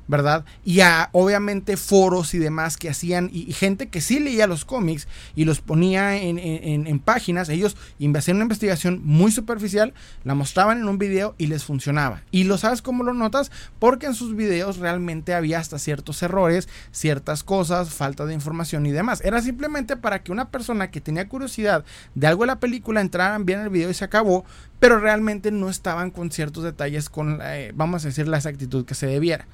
¿verdad? 0.09 0.45
Y 0.65 0.81
a, 0.81 1.09
obviamente 1.13 1.77
foros 1.77 2.35
y 2.35 2.39
demás 2.39 2.77
que 2.77 2.91
hacían, 2.91 3.31
y, 3.33 3.53
gente 3.53 3.89
que 3.89 4.01
sí 4.01 4.21
leía 4.21 4.47
los 4.47 4.65
cómics 4.65 5.09
y 5.35 5.45
los 5.45 5.61
ponía 5.61 6.17
en, 6.17 6.39
en, 6.39 6.99
páginas, 6.99 7.49
ellos 7.49 7.77
hacían 8.17 8.37
una 8.37 8.45
investigación 8.45 9.01
muy 9.05 9.33
superficial, 9.33 9.95
la 10.25 10.35
mostraban 10.35 10.79
en 10.79 10.89
un 10.89 10.99
video 10.99 11.35
y 11.39 11.47
les 11.47 11.65
funcionaba. 11.65 12.23
Y 12.31 12.45
lo 12.45 12.59
sabes 12.59 12.83
cómo 12.83 13.05
lo 13.05 13.15
notas, 13.15 13.51
porque 13.79 14.07
en 14.07 14.15
sus 14.15 14.37
videos 14.37 14.79
realmente 14.79 15.35
había 15.35 15.59
hasta 15.59 15.79
ciertos 15.79 16.23
errores, 16.23 16.69
ciertas 16.91 17.43
cosas, 17.45 17.91
falta 17.91 18.27
de 18.27 18.35
información 18.35 18.87
y 18.87 18.93
demás. 18.93 19.21
Era 19.25 19.41
simplemente 19.43 19.97
para 19.97 20.23
que 20.23 20.33
una 20.33 20.51
persona 20.51 20.91
que 20.91 21.01
tenía 21.01 21.29
curiosidad 21.29 21.85
de 22.15 22.27
algo 22.27 22.43
de 22.43 22.49
la 22.49 22.61
película 22.61 23.01
entraran, 23.01 23.45
bien 23.45 23.61
el 23.61 23.71
video 23.71 23.91
y 23.91 23.95
se 23.95 24.05
acabó, 24.05 24.45
pero 24.79 24.99
realmente 24.99 25.51
no 25.51 25.69
estaban 25.69 26.11
con 26.11 26.31
ciertos 26.31 26.65
detalles, 26.65 27.09
con, 27.09 27.39
eh, 27.43 27.73
vamos 27.75 28.05
a 28.05 28.09
decir, 28.09 28.29
la 28.29 28.39
exactitud 28.39 28.85
que 28.85 28.95
se 28.95 29.07
debiera. 29.07 29.47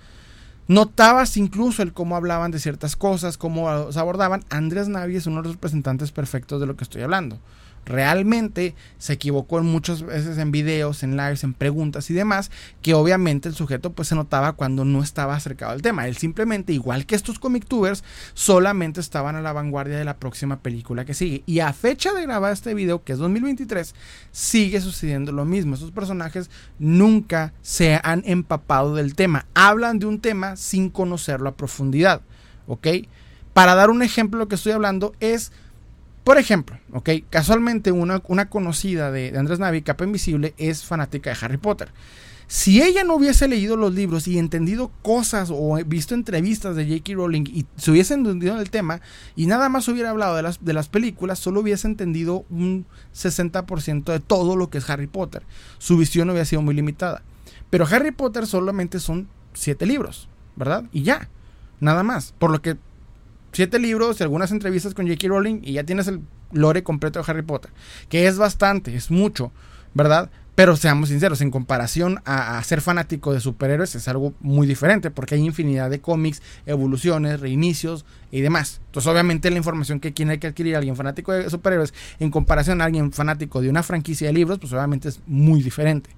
Notabas 0.68 1.36
incluso 1.36 1.82
el 1.82 1.92
cómo 1.92 2.14
hablaban 2.14 2.50
de 2.50 2.60
ciertas 2.60 2.94
cosas, 2.94 3.38
cómo 3.38 3.70
los 3.70 3.96
abordaban. 3.96 4.44
Andrés 4.50 4.88
Navi 4.88 5.16
es 5.16 5.26
uno 5.26 5.38
de 5.38 5.48
los 5.48 5.56
representantes 5.56 6.12
perfectos 6.12 6.60
de 6.60 6.66
lo 6.66 6.76
que 6.76 6.84
estoy 6.84 7.02
hablando 7.02 7.38
realmente 7.86 8.74
se 8.98 9.14
equivocó 9.14 9.58
en 9.58 9.66
muchas 9.66 10.02
veces 10.02 10.38
en 10.38 10.50
videos, 10.50 11.02
en 11.02 11.16
lives, 11.16 11.44
en 11.44 11.54
preguntas 11.54 12.10
y 12.10 12.14
demás, 12.14 12.50
que 12.82 12.94
obviamente 12.94 13.48
el 13.48 13.54
sujeto 13.54 13.92
pues 13.92 14.08
se 14.08 14.14
notaba 14.14 14.52
cuando 14.52 14.84
no 14.84 15.02
estaba 15.02 15.34
acercado 15.34 15.72
al 15.72 15.82
tema. 15.82 16.06
Él 16.06 16.16
simplemente, 16.16 16.72
igual 16.72 17.06
que 17.06 17.14
estos 17.14 17.38
comic 17.38 17.66
tubers, 17.66 18.04
solamente 18.34 19.00
estaban 19.00 19.36
a 19.36 19.42
la 19.42 19.52
vanguardia 19.52 19.98
de 19.98 20.04
la 20.04 20.18
próxima 20.18 20.60
película 20.60 21.04
que 21.04 21.14
sigue. 21.14 21.42
Y 21.46 21.60
a 21.60 21.72
fecha 21.72 22.12
de 22.12 22.22
grabar 22.22 22.52
este 22.52 22.74
video, 22.74 23.02
que 23.02 23.12
es 23.12 23.18
2023, 23.18 23.94
sigue 24.32 24.80
sucediendo 24.80 25.32
lo 25.32 25.44
mismo. 25.44 25.74
Estos 25.74 25.90
personajes 25.90 26.50
nunca 26.78 27.52
se 27.62 28.00
han 28.02 28.22
empapado 28.26 28.94
del 28.94 29.14
tema. 29.14 29.46
Hablan 29.54 29.98
de 29.98 30.06
un 30.06 30.20
tema 30.20 30.56
sin 30.56 30.90
conocerlo 30.90 31.48
a 31.48 31.56
profundidad. 31.56 32.22
¿Ok? 32.66 32.86
Para 33.52 33.74
dar 33.74 33.90
un 33.90 34.02
ejemplo, 34.02 34.38
lo 34.38 34.48
que 34.48 34.54
estoy 34.54 34.72
hablando 34.72 35.14
es 35.20 35.50
por 36.28 36.36
ejemplo, 36.36 36.78
ok, 36.92 37.08
casualmente 37.30 37.90
una, 37.90 38.20
una 38.28 38.50
conocida 38.50 39.10
de, 39.10 39.32
Andrés 39.38 39.60
Navi, 39.60 39.80
Capa 39.80 40.04
Invisible, 40.04 40.52
es 40.58 40.84
fanática 40.84 41.30
de 41.30 41.38
Harry 41.40 41.56
Potter. 41.56 41.88
Si 42.46 42.82
ella 42.82 43.02
no 43.02 43.14
hubiese 43.14 43.48
leído 43.48 43.78
los 43.78 43.94
libros 43.94 44.28
y 44.28 44.38
entendido 44.38 44.90
cosas 45.00 45.48
o 45.50 45.78
visto 45.86 46.14
entrevistas 46.14 46.76
de 46.76 46.84
J.K. 46.86 47.14
Rowling 47.14 47.44
y 47.46 47.64
se 47.78 47.92
hubiese 47.92 48.12
entendido 48.12 48.52
en 48.52 48.60
el 48.60 48.68
tema 48.68 49.00
y 49.36 49.46
nada 49.46 49.70
más 49.70 49.88
hubiera 49.88 50.10
hablado 50.10 50.36
de 50.36 50.42
las, 50.42 50.62
de 50.62 50.74
las 50.74 50.90
películas, 50.90 51.38
solo 51.38 51.60
hubiese 51.60 51.86
entendido 51.86 52.44
un 52.50 52.84
60% 53.14 54.12
de 54.12 54.20
todo 54.20 54.54
lo 54.54 54.68
que 54.68 54.76
es 54.76 54.90
Harry 54.90 55.06
Potter. 55.06 55.44
Su 55.78 55.96
visión 55.96 56.28
hubiera 56.28 56.44
sido 56.44 56.60
muy 56.60 56.74
limitada. 56.74 57.22
Pero 57.70 57.86
Harry 57.86 58.10
Potter 58.10 58.46
solamente 58.46 59.00
son 59.00 59.28
siete 59.54 59.86
libros, 59.86 60.28
¿verdad? 60.56 60.84
Y 60.92 61.04
ya, 61.04 61.30
nada 61.80 62.02
más. 62.02 62.34
Por 62.38 62.50
lo 62.50 62.60
que 62.60 62.76
siete 63.58 63.80
libros 63.80 64.20
y 64.20 64.22
algunas 64.22 64.52
entrevistas 64.52 64.94
con 64.94 65.08
J.K. 65.08 65.26
Rowling 65.26 65.62
y 65.64 65.72
ya 65.72 65.82
tienes 65.82 66.06
el 66.06 66.20
lore 66.52 66.84
completo 66.84 67.18
de 67.18 67.24
Harry 67.28 67.42
Potter. 67.42 67.72
Que 68.08 68.28
es 68.28 68.38
bastante, 68.38 68.94
es 68.94 69.10
mucho, 69.10 69.50
¿verdad? 69.94 70.30
Pero 70.54 70.76
seamos 70.76 71.08
sinceros, 71.08 71.40
en 71.40 71.50
comparación 71.50 72.20
a, 72.24 72.62
ser 72.62 72.80
fanático 72.80 73.32
de 73.32 73.40
superhéroes 73.40 73.96
es 73.96 74.06
algo 74.06 74.32
muy 74.38 74.68
diferente 74.68 75.10
porque 75.10 75.34
hay 75.34 75.44
infinidad 75.44 75.90
de 75.90 76.00
cómics, 76.00 76.40
evoluciones, 76.66 77.40
reinicios 77.40 78.04
y 78.30 78.42
demás. 78.42 78.80
Entonces 78.86 79.10
obviamente 79.10 79.50
la 79.50 79.56
información 79.56 79.98
que 79.98 80.12
tiene 80.12 80.38
que 80.38 80.46
adquirir 80.46 80.76
alguien 80.76 80.94
fanático 80.94 81.32
de 81.32 81.50
superhéroes 81.50 81.92
en 82.20 82.30
comparación 82.30 82.80
a 82.80 82.84
alguien 82.84 83.10
fanático 83.10 83.60
de 83.60 83.70
una 83.70 83.82
franquicia 83.82 84.28
de 84.28 84.34
libros, 84.34 84.60
pues 84.60 84.72
obviamente 84.72 85.08
es 85.08 85.20
muy 85.26 85.64
diferente. 85.64 86.10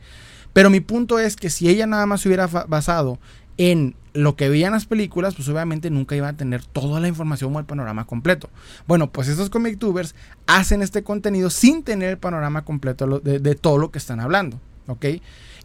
Pero 0.53 0.69
mi 0.69 0.81
punto 0.81 1.19
es 1.19 1.37
que 1.37 1.49
si 1.49 1.71
ella 1.71 1.87
nada 1.87 2.05
más 2.05 2.21
se 2.21 2.29
hubiera 2.29 2.49
basado 2.49 3.19
en 3.57 3.95
lo 4.13 4.37
que 4.37 4.49
veían 4.49 4.73
las 4.73 4.87
películas, 4.87 5.35
pues 5.35 5.49
obviamente 5.49 5.91
nunca 5.91 6.17
iba 6.17 6.29
a 6.29 6.33
tener 6.33 6.65
toda 6.65 7.01
la 7.01 7.09
información 7.09 7.55
o 7.55 7.59
el 7.59 7.65
panorama 7.65 8.07
completo. 8.07 8.51
Bueno, 8.87 9.11
pues 9.11 9.29
estos 9.29 9.51
comic 9.51 9.79
tubers 9.79 10.15
hacen 10.47 10.83
este 10.83 11.03
contenido 11.03 11.51
sin 11.51 11.83
tener 11.83 12.11
el 12.11 12.19
panorama 12.19 12.65
completo 12.65 13.21
de, 13.21 13.39
de 13.39 13.55
todo 13.55 13.79
lo 13.79 13.91
que 13.91 13.99
están 13.99 14.21
hablando. 14.21 14.61
¿Ok? 14.87 15.07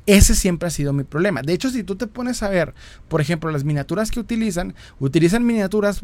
Ese 0.06 0.36
siempre 0.36 0.68
ha 0.68 0.72
sido 0.72 0.94
mi 0.94 1.04
problema. 1.04 1.42
De 1.42 1.54
hecho, 1.54 1.70
si 1.70 1.84
tú 1.84 1.96
te 1.96 2.08
pones 2.08 2.44
a 2.44 2.50
ver, 2.50 2.74
por 3.08 3.22
ejemplo, 3.22 3.52
las 3.52 3.64
miniaturas 3.64 4.12
que 4.12 4.20
utilizan, 4.20 4.76
utilizan 5.00 5.46
miniaturas 5.46 6.04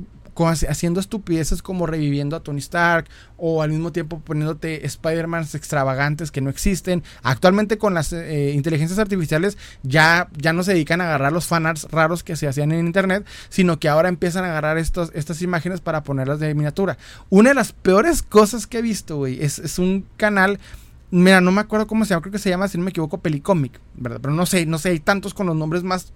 haciendo 0.67 0.99
estupideces 0.99 1.61
como 1.61 1.85
reviviendo 1.85 2.35
a 2.35 2.39
Tony 2.41 2.59
Stark 2.59 3.07
o 3.37 3.61
al 3.61 3.69
mismo 3.69 3.91
tiempo 3.91 4.19
poniéndote 4.19 4.85
Spider-Man 4.85 5.45
extravagantes 5.53 6.31
que 6.31 6.41
no 6.41 6.49
existen. 6.49 7.03
Actualmente 7.21 7.77
con 7.77 7.93
las 7.93 8.13
eh, 8.13 8.51
inteligencias 8.55 8.99
artificiales 8.99 9.57
ya, 9.83 10.29
ya 10.37 10.53
no 10.53 10.63
se 10.63 10.73
dedican 10.73 11.01
a 11.01 11.05
agarrar 11.05 11.31
los 11.31 11.45
fanarts 11.45 11.87
raros 11.91 12.23
que 12.23 12.35
se 12.35 12.47
hacían 12.47 12.71
en 12.71 12.85
internet, 12.85 13.25
sino 13.49 13.79
que 13.79 13.89
ahora 13.89 14.09
empiezan 14.09 14.45
a 14.45 14.47
agarrar 14.47 14.77
estos, 14.77 15.11
estas 15.13 15.41
imágenes 15.41 15.81
para 15.81 16.03
ponerlas 16.03 16.39
de 16.39 16.53
miniatura. 16.55 16.97
Una 17.29 17.49
de 17.49 17.55
las 17.55 17.73
peores 17.73 18.23
cosas 18.23 18.67
que 18.67 18.79
he 18.79 18.81
visto, 18.81 19.17
güey, 19.17 19.43
es, 19.43 19.59
es 19.59 19.79
un 19.79 20.05
canal 20.17 20.59
Mira, 21.11 21.41
no 21.41 21.51
me 21.51 21.59
acuerdo 21.61 21.87
cómo 21.87 22.05
se 22.05 22.11
llama, 22.11 22.21
creo 22.21 22.31
que 22.31 22.39
se 22.39 22.49
llama, 22.49 22.69
si 22.69 22.77
no 22.77 22.85
me 22.85 22.91
equivoco, 22.91 23.19
Pelicomic, 23.19 23.79
¿verdad? 23.95 24.19
Pero 24.21 24.33
no 24.33 24.45
sé, 24.45 24.65
no 24.65 24.77
sé, 24.77 24.89
hay 24.89 24.99
tantos 24.99 25.33
con 25.33 25.45
los 25.45 25.55
nombres 25.55 25.83
más 25.83 26.13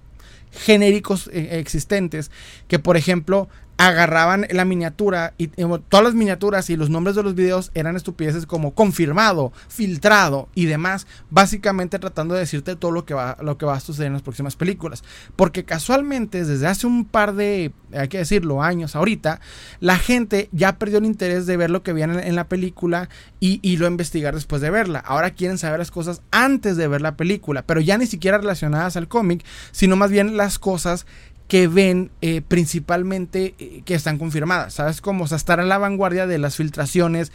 genéricos 0.52 1.30
eh, 1.34 1.60
existentes 1.60 2.32
que, 2.70 2.80
por 2.80 2.96
ejemplo, 2.96 3.50
agarraban 3.78 4.48
la 4.52 4.66
miniatura 4.66 5.34
y, 5.38 5.48
todas 5.48 6.04
las 6.04 6.14
miniaturas 6.14 6.70
y 6.70 6.78
los 6.78 6.90
nombres 6.90 7.16
de 7.16 7.24
los 7.24 7.36
videos 7.36 7.72
eran 7.74 7.96
estupideces 7.96 8.46
como 8.46 8.74
confirmado, 8.74 9.52
filtrado 9.68 10.48
y 10.56 10.66
demás, 10.66 11.08
básicamente 11.30 12.00
tratando 12.00 12.36
de 12.36 12.42
decirte 12.42 12.76
todo 12.76 12.92
lo 12.92 13.06
que 13.06 13.14
va 13.14 13.38
lo 13.42 13.58
que 13.58 13.66
va 13.66 13.76
a 13.76 13.80
suceder 13.80 14.08
en 14.08 14.14
las 14.14 14.22
próximas 14.22 14.56
películas, 14.56 15.04
porque 15.36 15.66
casualmente 15.66 16.46
desde 16.46 16.68
hace 16.68 16.88
un 16.88 17.06
par 17.06 17.34
de 17.34 17.74
hay 17.94 18.08
que 18.08 18.18
decirlo 18.18 18.62
años 18.62 18.96
ahorita, 18.96 19.40
la 19.80 19.98
gente 19.98 20.50
ya 20.52 20.78
perdió 20.78 20.98
el 20.98 21.06
interés 21.06 21.46
de 21.46 21.58
ver 21.58 21.70
lo 21.70 21.84
que 21.84 21.94
veían 21.94 22.20
en, 22.20 22.36
la 22.36 22.48
película 22.48 23.10
y, 23.40 23.60
y 23.62 23.78
lo 23.78 23.88
investigar 23.88 24.36
después 24.36 24.62
de 24.62 24.70
verla. 24.70 25.00
Ahora 25.00 25.32
quieren 25.32 25.58
saber 25.58 25.80
las 25.80 25.92
cosas 25.92 26.22
antes 26.32 26.76
de 26.76 26.88
ver 26.88 27.02
la 27.02 27.16
película, 27.16 27.66
pero 27.66 27.80
ya 27.80 27.98
ni 27.98 28.06
siquiera 28.06 28.38
relacionadas 28.38 28.98
al 28.98 29.08
cómic, 29.08 29.46
sino 29.72 29.96
más 29.96 30.12
bien 30.12 30.36
las 30.36 30.60
cosas 30.60 31.06
que 31.48 31.68
ven 31.68 32.12
eh, 32.22 32.42
principalmente 32.42 33.56
eh, 33.60 33.82
que 33.86 33.96
están 33.96 34.18
confirmadas, 34.18 34.76
¿sabes? 34.76 35.02
Como 35.02 35.26
estar 35.26 35.60
a 35.60 35.64
la 35.64 35.78
vanguardia 35.78 36.28
de 36.28 36.38
las 36.38 36.56
filtraciones, 36.56 37.32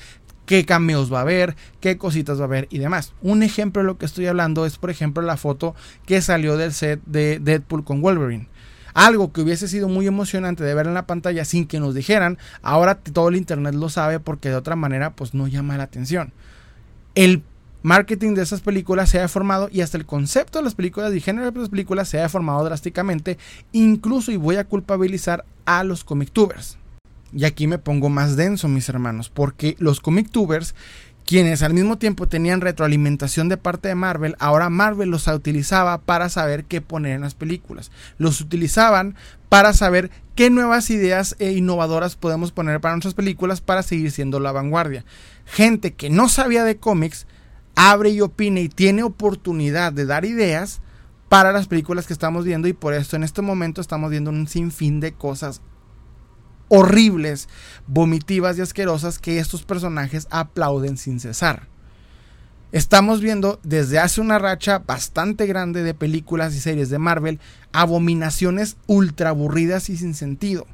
qué 0.47 0.65
cameos 0.65 1.13
va 1.13 1.19
a 1.19 1.23
haber, 1.23 1.55
qué 1.81 1.97
cositas 1.97 2.39
va 2.39 2.43
a 2.43 2.47
haber 2.47 2.67
y 2.71 2.79
demás. 2.79 3.13
Un 3.23 3.43
ejemplo 3.43 3.83
de 3.83 3.87
lo 3.87 3.99
que 3.99 4.07
estoy 4.07 4.27
hablando 4.27 4.67
es, 4.67 4.79
por 4.79 4.91
ejemplo, 4.91 5.23
la 5.23 5.37
foto 5.37 5.77
que 6.07 6.21
salió 6.23 6.57
del 6.57 6.73
set 6.73 7.01
de 7.07 7.39
Deadpool 7.39 7.85
con 7.85 8.01
Wolverine. 8.01 8.49
Algo 8.93 9.33
que 9.33 9.43
hubiese 9.43 9.69
sido 9.69 9.89
muy 9.89 10.09
emocionante 10.09 10.65
de 10.65 10.75
ver 10.75 10.89
en 10.89 10.95
la 10.95 11.07
pantalla 11.07 11.45
sin 11.45 11.69
que 11.69 11.79
nos 11.79 11.95
dijeran, 11.95 12.39
ahora 12.63 12.97
todo 12.97 13.29
el 13.29 13.37
internet 13.37 13.75
lo 13.75 13.89
sabe 13.89 14.19
porque 14.19 14.49
de 14.49 14.57
otra 14.57 14.75
manera 14.75 15.15
pues 15.15 15.35
no 15.35 15.47
llama 15.47 15.77
la 15.77 15.85
atención. 15.85 16.33
El 17.15 17.45
marketing 17.83 18.35
de 18.35 18.43
esas 18.43 18.61
películas 18.61 19.11
se 19.11 19.21
ha 19.21 19.29
formado 19.29 19.69
y 19.71 19.81
hasta 19.81 19.97
el 19.97 20.07
concepto 20.07 20.59
de 20.59 20.65
las 20.65 20.75
películas 20.75 21.15
y 21.15 21.21
género 21.21 21.51
de 21.51 21.59
las 21.59 21.69
películas 21.69 22.09
se 22.09 22.21
ha 22.21 22.29
formado 22.29 22.65
drásticamente, 22.65 23.39
incluso 23.73 24.33
y 24.33 24.37
voy 24.37 24.57
a 24.57 24.65
culpabilizar 24.65 25.45
a 25.65 25.85
los 25.85 26.05
comic 26.05 26.31
tubers. 26.31 26.79
Y 27.33 27.45
aquí 27.45 27.67
me 27.69 27.79
pongo 27.79 28.09
más 28.09 28.37
denso, 28.37 28.67
mis 28.67 28.89
hermanos, 28.89 29.31
porque 29.31 29.77
los 29.79 30.01
comic 30.01 30.31
tubers 30.31 30.75
quienes 31.31 31.63
al 31.63 31.75
mismo 31.75 31.97
tiempo 31.97 32.27
tenían 32.27 32.61
retroalimentación 32.61 33.49
de 33.49 33.57
parte 33.57 33.87
de 33.87 33.95
Marvel, 33.95 34.35
ahora 34.41 34.69
Marvel 34.69 35.11
los 35.11 35.29
utilizaba 35.29 35.99
para 35.99 36.29
saber 36.29 36.65
qué 36.65 36.81
poner 36.81 37.13
en 37.13 37.21
las 37.21 37.35
películas. 37.35 37.93
Los 38.19 38.41
utilizaban 38.41 39.15
para 39.49 39.73
saber 39.73 40.11
qué 40.35 40.51
nuevas 40.51 40.91
ideas 40.91 41.37
e 41.39 41.53
innovadoras 41.53 42.17
podemos 42.17 42.51
poner 42.51 42.81
para 42.81 42.95
nuestras 42.95 43.15
películas 43.15 43.61
para 43.61 43.85
seguir 43.85 44.11
siendo 44.11 44.41
la 44.41 44.51
vanguardia. 44.51 45.05
Gente 45.45 45.95
que 45.95 46.11
no 46.11 46.29
sabía 46.29 46.65
de 46.65 46.79
cómics 46.79 47.29
abre 47.75 48.11
y 48.11 48.21
opina 48.21 48.61
y 48.61 48.69
tiene 48.69 49.03
oportunidad 49.03 49.93
de 49.93 50.07
dar 50.07 50.25
ideas 50.25 50.81
para 51.29 51.53
las 51.53 51.69
películas 51.69 52.07
que 52.07 52.13
estamos 52.13 52.45
viendo 52.45 52.67
y 52.67 52.73
por 52.73 52.93
esto 52.93 53.17
en 53.17 53.23
este 53.23 53.41
momento 53.41 53.81
estamos 53.81 54.11
viendo 54.11 54.31
un 54.31 54.49
sinfín 54.49 54.99
de 54.99 55.13
cosas 55.13 55.63
horribles, 56.69 57.49
vomitivas 57.87 58.59
y 58.59 58.63
asquerosas 58.63 59.19
que 59.19 59.39
estos 59.39 59.63
personajes 59.63 60.27
aplauden 60.31 60.97
sin 60.97 61.21
cesar. 61.21 61.69
Estamos 62.73 63.21
viendo 63.21 63.61
desde 63.63 63.99
hace 63.99 64.21
una 64.21 64.39
racha 64.39 64.81
bastante 64.81 65.47
grande 65.47 65.83
de 65.83 65.95
películas 65.95 66.55
y 66.55 66.61
series 66.61 66.91
de 66.91 66.99
Marvel 66.99 67.41
abominaciones 67.73 68.77
ultra 68.87 69.31
aburridas 69.31 69.89
y 69.89 69.97
sin 69.97 70.15
sentido. 70.15 70.67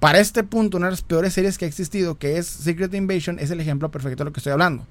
Para 0.00 0.20
este 0.20 0.44
punto, 0.44 0.76
una 0.76 0.86
de 0.86 0.92
las 0.92 1.02
peores 1.02 1.32
series 1.32 1.56
que 1.56 1.64
ha 1.64 1.68
existido, 1.68 2.18
que 2.18 2.38
es 2.38 2.46
Secret 2.46 2.92
Invasion, 2.94 3.38
es 3.38 3.50
el 3.50 3.60
ejemplo 3.60 3.90
perfecto 3.90 4.24
de 4.24 4.28
lo 4.28 4.32
que 4.32 4.40
estoy 4.40 4.52
hablando 4.52 4.86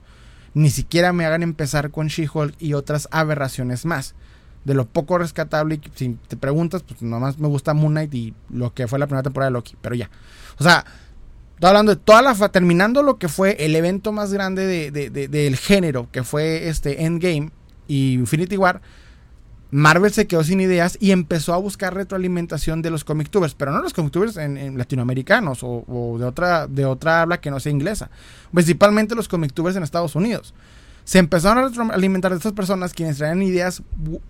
ni 0.54 0.70
siquiera 0.70 1.14
me 1.14 1.26
hagan 1.26 1.43
empezar 1.43 1.91
con 1.91 2.08
She-Hulk 2.08 2.56
y 2.60 2.74
otras 2.74 3.08
aberraciones 3.12 3.86
más. 3.86 4.16
De 4.66 4.74
lo 4.74 4.86
poco 4.86 5.18
rescatable, 5.18 5.76
y 5.76 5.82
si 5.95 6.18
te 6.28 6.38
preguntas, 6.38 6.84
pues 6.84 7.01
nomás 7.01 7.38
me 7.38 7.47
gusta 7.47 7.74
Moon 7.74 7.93
Knight 7.93 8.14
y 8.14 8.34
lo 8.49 8.74
que 8.74 8.88
fue 8.88 8.97
la 8.97 9.08
primera 9.08 9.24
temporada 9.24 9.49
de 9.49 9.54
Loki, 9.54 9.76
pero 9.82 9.95
ya. 9.95 10.10
O 10.58 10.64
sea, 10.64 10.86
Estoy 11.64 11.70
hablando 11.70 11.95
de 11.95 12.01
toda 12.01 12.22
la... 12.22 12.34
Terminando 12.49 13.04
lo 13.04 13.18
que 13.18 13.30
fue 13.30 13.56
el 13.60 13.74
evento 13.78 14.12
más 14.12 14.34
grande 14.34 14.91
de, 14.91 15.10
del 15.10 15.56
género, 15.56 16.10
que 16.12 16.24
fue 16.24 16.68
este 16.68 17.06
Endgame 17.06 17.51
y 17.88 18.16
Infinity 18.16 18.58
War. 18.58 18.82
Marvel 19.74 20.13
se 20.13 20.28
quedó 20.28 20.43
sin 20.43 20.61
ideas 20.61 20.97
y 21.01 21.09
empezó 21.09 21.51
a 21.51 21.57
buscar 21.57 21.95
retroalimentación 21.95 22.84
de 22.84 22.91
los 22.91 23.03
comic 23.03 23.30
tubers, 23.30 23.55
pero 23.55 23.71
no 23.71 23.82
los 23.82 23.91
comic 23.91 24.11
tubers 24.11 24.38
en, 24.38 24.78
latinoamericanos 24.78 25.61
o, 25.63 26.15
de, 26.19 26.26
otra, 26.26 26.67
de 26.67 26.86
otra 26.86 27.24
habla 27.24 27.41
que 27.41 27.49
no 27.49 27.59
sea 27.59 27.71
inglesa, 27.71 28.11
principalmente 28.53 29.15
los 29.15 29.28
comic 29.28 29.51
tubers 29.51 29.76
en 29.76 29.82
Estados 29.82 30.15
Unidos. 30.15 30.53
Se 31.05 31.17
empezaron 31.17 31.57
a 31.57 31.67
retroalimentar 31.69 32.30
de 32.30 32.38
estas 32.38 32.53
personas 32.53 32.93
quienes 32.93 33.17
traían 33.17 33.41
ideas 33.41 33.82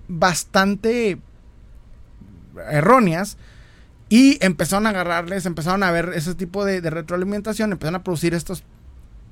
bastante 0.08 1.20
erróneas 2.72 3.38
y 4.08 4.38
empezaron 4.46 4.88
a 4.88 4.92
agarrarles, 4.92 5.46
empezaron 5.46 5.84
a 5.84 5.92
ver 5.92 6.14
ese 6.16 6.36
tipo 6.36 6.64
de, 6.64 6.80
retroalimentación, 6.80 7.74
empezaron 7.74 8.00
a 8.00 8.04
producir 8.06 8.34
estos 8.34 8.64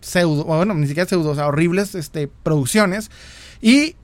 pseudo, 0.02 0.44
bueno, 0.44 0.74
ni 0.74 0.88
siquiera 0.88 1.08
pseudo, 1.08 1.32
horribles 1.48 1.96
este, 1.96 2.28
producciones. 2.28 3.12
Y 3.62 3.96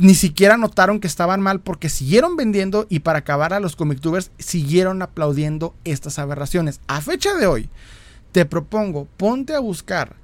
ni 0.00 0.14
siquiera 0.14 0.56
notaron 0.56 0.98
que 0.98 1.06
estaban 1.06 1.40
mal 1.40 1.60
porque 1.60 1.88
siguieron 1.88 2.34
vendiendo 2.34 2.86
y 2.88 3.00
para 3.00 3.18
acabar 3.18 3.52
a 3.52 3.60
los 3.60 3.76
comictubers 3.76 4.30
siguieron 4.38 5.02
aplaudiendo 5.02 5.74
estas 5.84 6.18
aberraciones. 6.18 6.80
A 6.86 7.00
fecha 7.00 7.34
de 7.34 7.46
hoy, 7.46 7.68
te 8.32 8.46
propongo, 8.46 9.06
ponte 9.16 9.54
a 9.54 9.60
buscar 9.60 10.16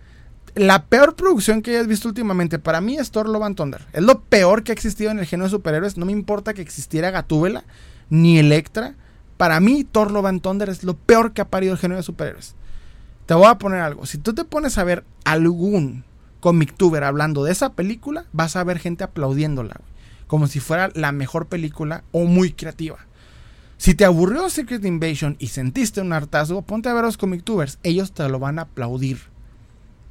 la 0.54 0.86
peor 0.86 1.14
producción 1.14 1.60
que 1.60 1.72
hayas 1.72 1.86
visto 1.86 2.08
últimamente. 2.08 2.58
Para 2.58 2.80
mí 2.80 2.96
es 2.96 3.10
Thor 3.10 3.28
Love 3.28 3.42
and 3.42 3.56
Thunder. 3.56 3.86
Es 3.92 4.02
lo 4.02 4.20
peor 4.20 4.64
que 4.64 4.72
ha 4.72 4.74
existido 4.74 5.10
en 5.10 5.18
el 5.18 5.26
género 5.26 5.44
de 5.44 5.50
superhéroes. 5.50 5.98
No 5.98 6.06
me 6.06 6.12
importa 6.12 6.54
que 6.54 6.62
existiera 6.62 7.10
Gatúbela 7.10 7.64
ni 8.08 8.38
Electra 8.38 8.94
para 9.36 9.60
mí, 9.60 9.84
Thor 9.84 10.10
Love 10.10 10.26
and 10.26 10.40
Thunder 10.40 10.68
es 10.68 10.82
lo 10.82 10.96
peor 10.96 11.32
que 11.32 11.42
ha 11.42 11.48
parido 11.48 11.74
el 11.74 11.78
género 11.78 11.98
de 11.98 12.02
superhéroes. 12.02 12.54
Te 13.26 13.34
voy 13.34 13.48
a 13.48 13.58
poner 13.58 13.80
algo. 13.80 14.06
Si 14.06 14.18
tú 14.18 14.34
te 14.34 14.44
pones 14.44 14.78
a 14.78 14.84
ver 14.84 15.04
algún 15.24 16.04
comictuber 16.40 17.04
hablando 17.04 17.44
de 17.44 17.52
esa 17.52 17.72
película, 17.72 18.26
vas 18.32 18.56
a 18.56 18.64
ver 18.64 18.78
gente 18.78 19.04
aplaudiéndola, 19.04 19.80
como 20.26 20.46
si 20.46 20.60
fuera 20.60 20.90
la 20.94 21.12
mejor 21.12 21.46
película 21.46 22.04
o 22.12 22.24
muy 22.24 22.52
creativa. 22.52 22.98
Si 23.78 23.94
te 23.94 24.04
aburrió 24.04 24.48
Secret 24.48 24.84
Invasion 24.84 25.36
y 25.38 25.48
sentiste 25.48 26.00
un 26.00 26.12
hartazgo, 26.12 26.62
ponte 26.62 26.88
a 26.88 26.94
ver 26.94 27.04
a 27.04 27.08
los 27.08 27.18
comictubers. 27.18 27.78
Ellos 27.82 28.12
te 28.12 28.26
lo 28.28 28.38
van 28.38 28.58
a 28.58 28.62
aplaudir. 28.62 29.20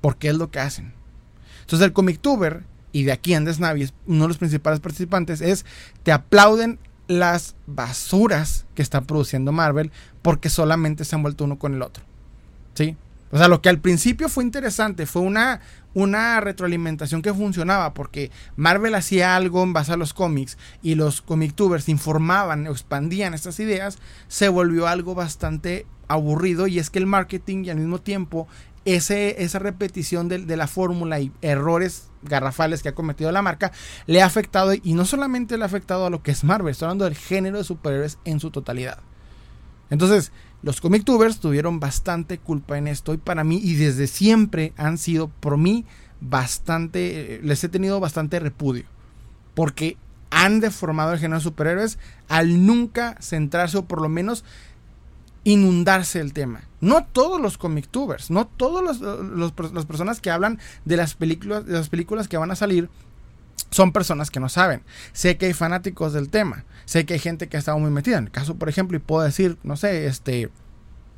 Porque 0.01 0.29
es 0.29 0.35
lo 0.35 0.51
que 0.51 0.59
hacen. 0.59 0.93
Entonces 1.61 1.85
el 1.87 1.93
comictuber, 1.93 2.63
y 2.91 3.03
de 3.03 3.11
aquí 3.11 3.33
Andes 3.33 3.59
Navi 3.59 3.89
uno 4.05 4.23
de 4.23 4.27
los 4.27 4.37
principales 4.37 4.79
participantes, 4.79 5.41
es 5.41 5.65
te 6.03 6.11
aplauden 6.11 6.77
las 7.07 7.55
basuras 7.65 8.65
que 8.75 8.81
está 8.81 9.01
produciendo 9.01 9.51
Marvel 9.51 9.91
porque 10.21 10.49
solamente 10.49 11.05
se 11.05 11.15
han 11.15 11.23
vuelto 11.23 11.43
uno 11.43 11.57
con 11.57 11.73
el 11.73 11.81
otro. 11.81 12.03
¿Sí? 12.75 12.95
O 13.35 13.37
sea, 13.37 13.49
lo 13.49 13.61
que 13.61 13.67
al 13.67 13.81
principio 13.81 14.29
fue 14.29 14.45
interesante 14.45 15.05
fue 15.05 15.21
una, 15.21 15.59
una 15.93 16.39
retroalimentación 16.39 17.21
que 17.21 17.33
funcionaba 17.33 17.93
porque 17.93 18.31
Marvel 18.55 18.95
hacía 18.95 19.35
algo 19.35 19.61
en 19.61 19.73
base 19.73 19.91
a 19.91 19.97
los 19.97 20.13
cómics 20.13 20.57
y 20.81 20.95
los 20.95 21.21
comictubers 21.21 21.89
informaban 21.89 22.65
o 22.65 22.71
expandían 22.71 23.33
estas 23.33 23.59
ideas, 23.59 23.97
se 24.29 24.47
volvió 24.47 24.87
algo 24.87 25.15
bastante 25.15 25.85
aburrido 26.07 26.65
y 26.67 26.79
es 26.79 26.89
que 26.89 26.99
el 26.99 27.07
marketing 27.07 27.65
y 27.65 27.71
al 27.71 27.77
mismo 27.77 27.99
tiempo 27.99 28.47
ese, 28.85 29.43
esa 29.43 29.59
repetición 29.59 30.29
de, 30.29 30.37
de 30.37 30.55
la 30.55 30.67
fórmula 30.67 31.19
y 31.19 31.33
errores 31.41 32.07
garrafales 32.21 32.83
que 32.83 32.87
ha 32.87 32.95
cometido 32.95 33.33
la 33.33 33.41
marca 33.41 33.73
le 34.07 34.21
ha 34.21 34.27
afectado 34.27 34.71
y 34.73 34.93
no 34.93 35.03
solamente 35.03 35.57
le 35.57 35.63
ha 35.63 35.67
afectado 35.67 36.05
a 36.05 36.09
lo 36.09 36.23
que 36.23 36.31
es 36.31 36.45
Marvel, 36.45 36.71
estoy 36.71 36.85
hablando 36.85 37.03
del 37.03 37.17
género 37.17 37.57
de 37.57 37.65
superhéroes 37.65 38.17
en 38.23 38.39
su 38.39 38.49
totalidad. 38.49 38.99
Entonces, 39.89 40.31
los 40.65 40.81
comictubers 40.81 41.39
tuvieron 41.39 41.79
bastante 41.79 42.39
culpa 42.39 42.79
en 42.79 42.87
esto 42.87 43.13
y 43.13 43.17
para 43.17 43.43
mí 43.43 43.61
y 43.63 43.75
desde 43.75 44.07
siempre 44.07 44.73
han 44.77 44.97
sido 44.97 45.27
por 45.27 45.57
mí 45.57 45.85
bastante 46.21 47.39
les 47.43 47.63
he 47.63 47.69
tenido 47.69 47.99
bastante 47.99 48.39
repudio 48.39 48.85
porque 49.53 49.95
han 50.31 50.61
deformado 50.61 51.13
el 51.13 51.19
género 51.19 51.37
de 51.37 51.43
superhéroes 51.43 51.99
al 52.29 52.65
nunca 52.65 53.15
centrarse 53.21 53.77
o 53.77 53.85
por 53.85 54.01
lo 54.01 54.09
menos 54.09 54.43
inundarse 55.43 56.19
el 56.19 56.33
tema. 56.33 56.61
No 56.81 57.05
todos 57.05 57.39
los 57.39 57.59
comictubers, 57.59 58.31
no 58.31 58.47
todas 58.47 58.99
las 58.99 59.85
personas 59.85 60.19
que 60.19 60.31
hablan 60.31 60.59
de 60.83 60.97
las 60.97 61.13
películas, 61.13 61.65
de 61.67 61.73
las 61.73 61.89
películas 61.89 62.27
que 62.27 62.37
van 62.37 62.49
a 62.49 62.55
salir 62.55 62.89
son 63.75 63.91
personas 63.91 64.31
que 64.31 64.39
no 64.39 64.47
saben. 64.47 64.83
Sé 65.11 65.35
que 65.35 65.47
hay 65.47 65.53
fanáticos 65.53 66.13
del 66.13 66.29
tema, 66.29 66.63
sé 66.85 67.05
que 67.05 67.15
hay 67.15 67.19
gente 67.19 67.49
que 67.49 67.57
ha 67.57 67.59
estado 67.59 67.77
muy 67.77 67.91
metida. 67.91 68.17
En 68.17 68.25
el 68.25 68.31
caso, 68.31 68.55
por 68.55 68.69
ejemplo, 68.69 68.95
y 68.95 69.01
puedo 69.01 69.23
decir, 69.23 69.57
no 69.63 69.75
sé, 69.75 70.07
este, 70.07 70.49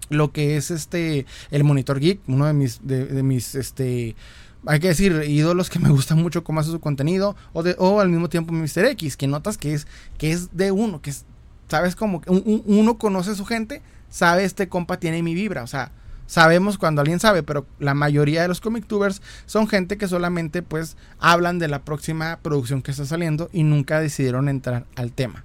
lo 0.09 0.31
que 0.31 0.57
es 0.57 0.71
este, 0.71 1.27
el 1.51 1.63
Monitor 1.63 1.99
Geek, 1.99 2.21
uno 2.27 2.47
de 2.47 2.53
mis, 2.53 2.79
de, 2.81 3.21
mis, 3.21 3.53
este, 3.53 4.15
hay 4.65 4.79
que 4.79 4.87
decir, 4.87 5.23
ídolos 5.27 5.69
que 5.69 5.77
me 5.77 5.89
gustan 5.89 6.19
mucho 6.19 6.43
cómo 6.43 6.59
hace 6.59 6.71
su 6.71 6.79
contenido, 6.79 7.35
o, 7.53 7.61
de, 7.61 7.75
o 7.77 7.99
al 7.99 8.09
mismo 8.09 8.27
tiempo 8.27 8.51
Mr. 8.51 8.85
X, 8.85 9.17
que 9.17 9.27
notas 9.27 9.59
que 9.59 9.75
es, 9.75 9.85
que 10.17 10.31
es 10.31 10.57
de 10.57 10.71
uno, 10.71 10.99
que 10.99 11.11
es, 11.11 11.25
sabes 11.67 11.95
como 11.95 12.23
uno 12.25 12.97
conoce 12.97 13.31
a 13.31 13.35
su 13.35 13.45
gente, 13.45 13.83
sabe 14.09 14.45
este 14.45 14.67
compa 14.67 14.97
tiene 14.97 15.21
mi 15.21 15.35
vibra, 15.35 15.61
o 15.61 15.67
sea, 15.67 15.91
sabemos 16.27 16.77
cuando 16.77 17.01
alguien 17.01 17.19
sabe, 17.19 17.41
pero 17.41 17.65
la 17.79 17.95
mayoría 17.95 18.43
de 18.43 18.47
los 18.47 18.61
comictubers 18.61 19.21
son 19.47 19.67
gente 19.67 19.97
que 19.97 20.07
solamente 20.07 20.61
pues 20.61 20.97
hablan 21.17 21.57
de 21.57 21.67
la 21.67 21.83
próxima 21.83 22.39
producción 22.43 22.83
que 22.83 22.91
está 22.91 23.05
saliendo 23.05 23.49
y 23.51 23.63
nunca 23.63 23.99
decidieron 23.99 24.49
entrar 24.49 24.85
al 24.95 25.11
tema. 25.11 25.43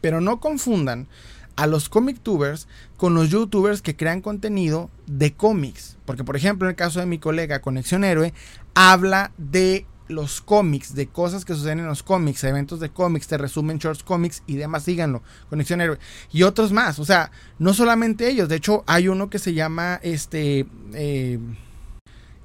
Pero 0.00 0.20
no 0.20 0.38
confundan 0.38 1.08
a 1.56 1.66
los 1.66 1.88
comictubers 1.88 2.68
con 2.96 3.14
los 3.14 3.30
youtubers 3.30 3.82
que 3.82 3.96
crean 3.96 4.20
contenido 4.20 4.90
de 5.08 5.32
cómics, 5.32 5.96
porque 6.04 6.22
por 6.22 6.36
ejemplo 6.36 6.68
en 6.68 6.70
el 6.70 6.76
caso 6.76 7.00
de 7.00 7.06
mi 7.06 7.18
colega 7.18 7.62
Conexión 7.62 8.04
Héroe 8.04 8.32
habla 8.74 9.32
de 9.38 9.84
los 10.08 10.40
cómics, 10.40 10.94
de 10.94 11.06
cosas 11.06 11.44
que 11.44 11.54
suceden 11.54 11.80
en 11.80 11.86
los 11.86 12.02
cómics, 12.02 12.44
eventos 12.44 12.80
de 12.80 12.90
cómics, 12.90 13.28
te 13.28 13.38
resumen 13.38 13.78
shorts 13.78 14.02
cómics 14.02 14.42
y 14.46 14.56
demás, 14.56 14.84
síganlo, 14.84 15.22
Conexión 15.50 15.80
Héroe. 15.80 15.98
Y 16.32 16.42
otros 16.42 16.72
más, 16.72 16.98
o 16.98 17.04
sea, 17.04 17.30
no 17.58 17.74
solamente 17.74 18.28
ellos, 18.28 18.48
de 18.48 18.56
hecho 18.56 18.84
hay 18.86 19.08
uno 19.08 19.30
que 19.30 19.38
se 19.38 19.54
llama 19.54 20.00
este... 20.02 20.66
Eh, 20.94 21.38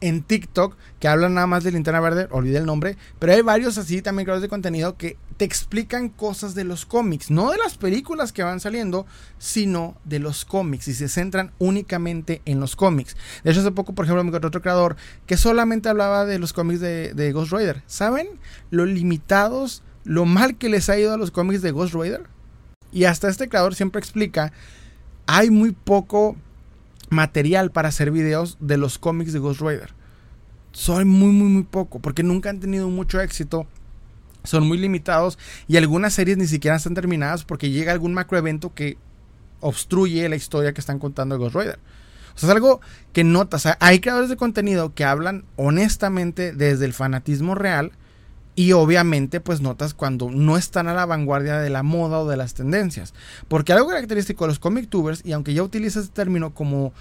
en 0.01 0.21
TikTok 0.21 0.75
que 0.99 1.07
hablan 1.07 1.33
nada 1.33 1.47
más 1.47 1.63
de 1.63 1.71
linterna 1.71 2.01
verde, 2.01 2.27
olvidé 2.29 2.57
el 2.57 2.65
nombre, 2.65 2.97
pero 3.19 3.31
hay 3.31 3.41
varios 3.41 3.77
así 3.77 4.01
también 4.01 4.25
creadores 4.25 4.41
de 4.41 4.49
contenido 4.49 4.97
que 4.97 5.15
explican 5.43 6.09
cosas 6.09 6.55
de 6.55 6.63
los 6.63 6.85
cómics, 6.85 7.31
no 7.31 7.51
de 7.51 7.57
las 7.57 7.77
películas 7.77 8.31
que 8.31 8.43
van 8.43 8.59
saliendo, 8.59 9.05
sino 9.37 9.95
de 10.05 10.19
los 10.19 10.45
cómics 10.45 10.87
y 10.87 10.93
se 10.93 11.09
centran 11.09 11.51
únicamente 11.59 12.41
en 12.45 12.59
los 12.59 12.75
cómics. 12.75 13.15
De 13.43 13.51
hecho, 13.51 13.61
hace 13.61 13.71
poco, 13.71 13.93
por 13.93 14.05
ejemplo, 14.05 14.23
me 14.23 14.29
encontré 14.29 14.47
otro 14.47 14.61
creador 14.61 14.95
que 15.25 15.37
solamente 15.37 15.89
hablaba 15.89 16.25
de 16.25 16.39
los 16.39 16.53
cómics 16.53 16.79
de, 16.79 17.13
de 17.13 17.31
Ghost 17.31 17.51
Rider. 17.51 17.83
¿Saben 17.87 18.27
lo 18.69 18.85
limitados, 18.85 19.83
lo 20.03 20.25
mal 20.25 20.57
que 20.57 20.69
les 20.69 20.89
ha 20.89 20.97
ido 20.97 21.13
a 21.13 21.17
los 21.17 21.31
cómics 21.31 21.61
de 21.61 21.71
Ghost 21.71 21.93
Rider? 21.93 22.27
Y 22.91 23.05
hasta 23.05 23.29
este 23.29 23.49
creador 23.49 23.73
siempre 23.73 23.99
explica, 23.99 24.53
hay 25.25 25.49
muy 25.49 25.71
poco 25.71 26.35
material 27.09 27.71
para 27.71 27.89
hacer 27.89 28.11
videos 28.11 28.57
de 28.59 28.77
los 28.77 28.99
cómics 28.99 29.33
de 29.33 29.39
Ghost 29.39 29.61
Rider. 29.61 29.93
Soy 30.71 31.05
muy, 31.05 31.31
muy, 31.31 31.49
muy 31.49 31.63
poco, 31.63 31.99
porque 31.99 32.23
nunca 32.23 32.49
han 32.49 32.59
tenido 32.59 32.89
mucho 32.89 33.21
éxito. 33.21 33.67
Son 34.43 34.67
muy 34.67 34.77
limitados 34.77 35.37
y 35.67 35.77
algunas 35.77 36.13
series 36.13 36.37
ni 36.37 36.47
siquiera 36.47 36.77
están 36.77 36.93
terminadas 36.93 37.43
porque 37.45 37.69
llega 37.69 37.91
algún 37.91 38.13
macroevento 38.13 38.73
que 38.73 38.97
obstruye 39.61 40.27
la 40.27 40.35
historia 40.35 40.73
que 40.73 40.81
están 40.81 40.99
contando 40.99 41.35
de 41.35 41.39
Ghost 41.39 41.55
Rider. 41.55 41.79
O 42.35 42.39
sea, 42.39 42.49
es 42.49 42.55
algo 42.55 42.81
que 43.13 43.23
notas. 43.23 43.67
hay 43.79 43.99
creadores 43.99 44.29
de 44.29 44.37
contenido 44.37 44.93
que 44.93 45.05
hablan 45.05 45.45
honestamente 45.55 46.51
desde 46.51 46.85
el 46.85 46.93
fanatismo 46.93 47.55
real 47.55 47.91
y 48.55 48.73
obviamente, 48.73 49.39
pues 49.39 49.61
notas 49.61 49.93
cuando 49.95 50.29
no 50.29 50.57
están 50.57 50.87
a 50.87 50.93
la 50.93 51.07
vanguardia 51.07 51.59
de 51.59 51.71
la 51.71 51.81
moda 51.81 52.19
o 52.19 52.27
de 52.27 52.37
las 52.37 52.53
tendencias. 52.53 53.13
Porque 53.47 53.73
algo 53.73 53.89
característico 53.89 54.43
de 54.43 54.49
los 54.49 54.59
comic 54.59 54.89
tubers, 54.89 55.21
y 55.25 55.31
aunque 55.31 55.55
ya 55.55 55.63
utilizo 55.63 55.99
este 55.99 56.13
término 56.13 56.53
como, 56.53 56.93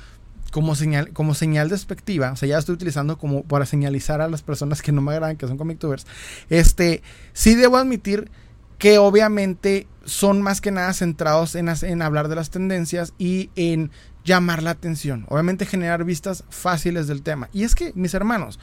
como, 0.53 0.76
señal, 0.76 1.12
como 1.12 1.34
señal 1.34 1.68
despectiva, 1.68 2.30
o 2.30 2.36
sea, 2.36 2.48
ya 2.48 2.59
estoy 2.59 2.74
utilizando 2.74 3.18
como 3.18 3.42
para 3.42 3.66
señalizar 3.66 4.20
a 4.20 4.28
las 4.28 4.42
personas 4.42 4.82
que 4.82 4.92
no 4.92 5.00
me 5.00 5.12
agradan 5.12 5.36
que 5.36 5.48
son 5.48 5.59
comic 5.59 5.78
tubers, 5.78 6.07
este, 6.50 7.03
sí 7.32 7.57
debo 7.57 7.78
admitir 7.78 8.30
que 8.78 8.98
obviamente 8.98 9.88
son 10.05 10.42
más 10.42 10.61
que 10.61 10.70
nada 10.70 10.92
centrados 10.92 11.55
en, 11.55 11.68
en 11.68 12.03
hablar 12.03 12.28
de 12.28 12.36
las 12.36 12.50
tendencias 12.50 13.14
y 13.18 13.50
en 13.57 13.90
llamar 14.24 14.62
la 14.62 14.70
atención. 14.70 15.24
Obviamente 15.28 15.66
generar 15.66 16.05
vistas 16.05 16.44
fáciles 16.50 17.07
del 17.07 17.22
tema. 17.22 17.48
Y 17.53 17.64
es 17.64 17.74
que, 17.74 17.92
mis 17.94 18.12
hermanos, 18.14 18.59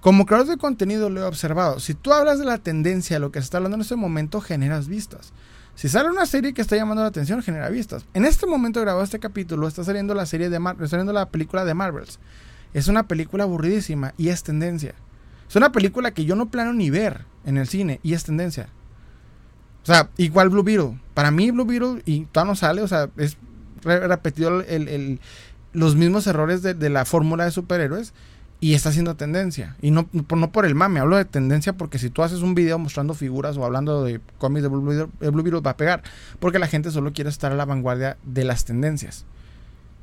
como 0.00 0.24
creador 0.24 0.46
de 0.46 0.56
contenido 0.56 1.10
lo 1.10 1.20
he 1.20 1.24
observado. 1.24 1.80
Si 1.80 1.94
tú 1.94 2.12
hablas 2.12 2.38
de 2.38 2.44
la 2.44 2.58
tendencia, 2.58 3.18
lo 3.18 3.32
que 3.32 3.40
se 3.40 3.44
está 3.44 3.58
hablando 3.58 3.74
en 3.74 3.82
este 3.82 3.96
momento, 3.96 4.40
generas 4.40 4.88
vistas. 4.88 5.32
Si 5.76 5.90
sale 5.90 6.08
una 6.08 6.24
serie 6.24 6.54
que 6.54 6.62
está 6.62 6.74
llamando 6.74 7.02
la 7.02 7.08
atención, 7.08 7.42
genera 7.42 7.68
vistas. 7.68 8.06
En 8.14 8.24
este 8.24 8.46
momento 8.46 8.80
grabado 8.80 9.04
este 9.04 9.20
capítulo, 9.20 9.68
está 9.68 9.84
saliendo 9.84 10.14
la 10.14 10.24
serie 10.24 10.48
de 10.48 10.58
Marvel, 10.58 10.84
está 10.84 10.96
saliendo 10.96 11.12
la 11.12 11.28
película 11.28 11.66
de 11.66 11.74
Marvels. 11.74 12.18
Es 12.72 12.88
una 12.88 13.06
película 13.06 13.44
aburridísima 13.44 14.14
y 14.16 14.30
es 14.30 14.42
tendencia. 14.42 14.94
Es 15.48 15.54
una 15.54 15.72
película 15.72 16.12
que 16.12 16.24
yo 16.24 16.34
no 16.34 16.50
plano 16.50 16.72
ni 16.72 16.88
ver 16.88 17.26
en 17.44 17.58
el 17.58 17.68
cine 17.68 18.00
y 18.02 18.14
es 18.14 18.24
tendencia. 18.24 18.68
O 19.82 19.86
sea, 19.86 20.08
igual 20.16 20.48
Blue 20.48 20.62
Beetle. 20.62 20.98
Para 21.12 21.30
mí 21.30 21.50
Blue 21.50 21.66
Beetle 21.66 22.02
y 22.06 22.24
todavía 22.24 22.52
no 22.52 22.56
sale, 22.56 22.80
o 22.80 22.88
sea, 22.88 23.10
es 23.18 23.36
repetido 23.82 24.64
los 25.74 25.94
mismos 25.94 26.26
errores 26.26 26.62
de 26.62 26.90
la 26.90 27.04
fórmula 27.04 27.44
de 27.44 27.50
superhéroes 27.50 28.14
y 28.60 28.74
está 28.74 28.88
haciendo 28.88 29.16
tendencia. 29.16 29.76
Y 29.82 29.90
no, 29.90 30.08
no 30.12 30.52
por 30.52 30.64
el 30.64 30.74
mame, 30.74 31.00
hablo 31.00 31.16
de 31.16 31.24
tendencia 31.24 31.74
porque 31.74 31.98
si 31.98 32.10
tú 32.10 32.22
haces 32.22 32.40
un 32.40 32.54
video 32.54 32.78
mostrando 32.78 33.14
figuras 33.14 33.56
o 33.56 33.64
hablando 33.64 34.04
de 34.04 34.20
cómics 34.38 34.62
de 34.62 34.68
Blue 34.68 35.42
Beetle, 35.42 35.60
va 35.60 35.72
a 35.72 35.76
pegar. 35.76 36.02
Porque 36.38 36.58
la 36.58 36.66
gente 36.66 36.90
solo 36.90 37.12
quiere 37.12 37.30
estar 37.30 37.52
a 37.52 37.56
la 37.56 37.64
vanguardia 37.64 38.16
de 38.24 38.44
las 38.44 38.64
tendencias. 38.64 39.26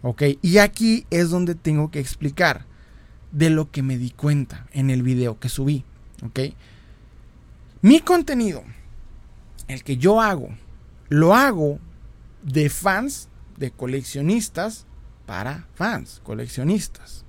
¿Ok? 0.02 0.24
Y 0.42 0.58
aquí 0.60 1.08
es 1.10 1.30
donde 1.30 1.56
tengo 1.56 1.90
que 1.90 2.00
explicar 2.00 2.66
de 3.32 3.50
lo 3.50 3.72
que 3.72 3.82
me 3.82 3.98
di 3.98 4.12
cuenta 4.12 4.68
en 4.72 4.90
el 4.90 5.02
video 5.02 5.40
que 5.40 5.50
subí. 5.50 5.84
¿Ok? 6.24 6.40
Mi 7.82 8.02
contenido, 8.02 8.64
el 9.68 9.84
que 9.84 9.98
yo 9.98 10.22
hago, 10.22 10.50
lo 11.10 11.34
hago 11.34 11.80
de 12.44 12.70
fans, 12.70 13.30
de 13.58 13.72
coleccionistas, 13.72 14.86
para 15.26 15.68
fans, 15.74 16.22
coleccionistas 16.24 17.23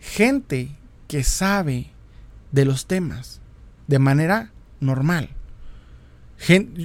gente 0.00 0.76
que 1.06 1.22
sabe 1.22 1.90
de 2.52 2.64
los 2.64 2.86
temas 2.86 3.40
de 3.86 3.98
manera 3.98 4.52
normal. 4.80 5.30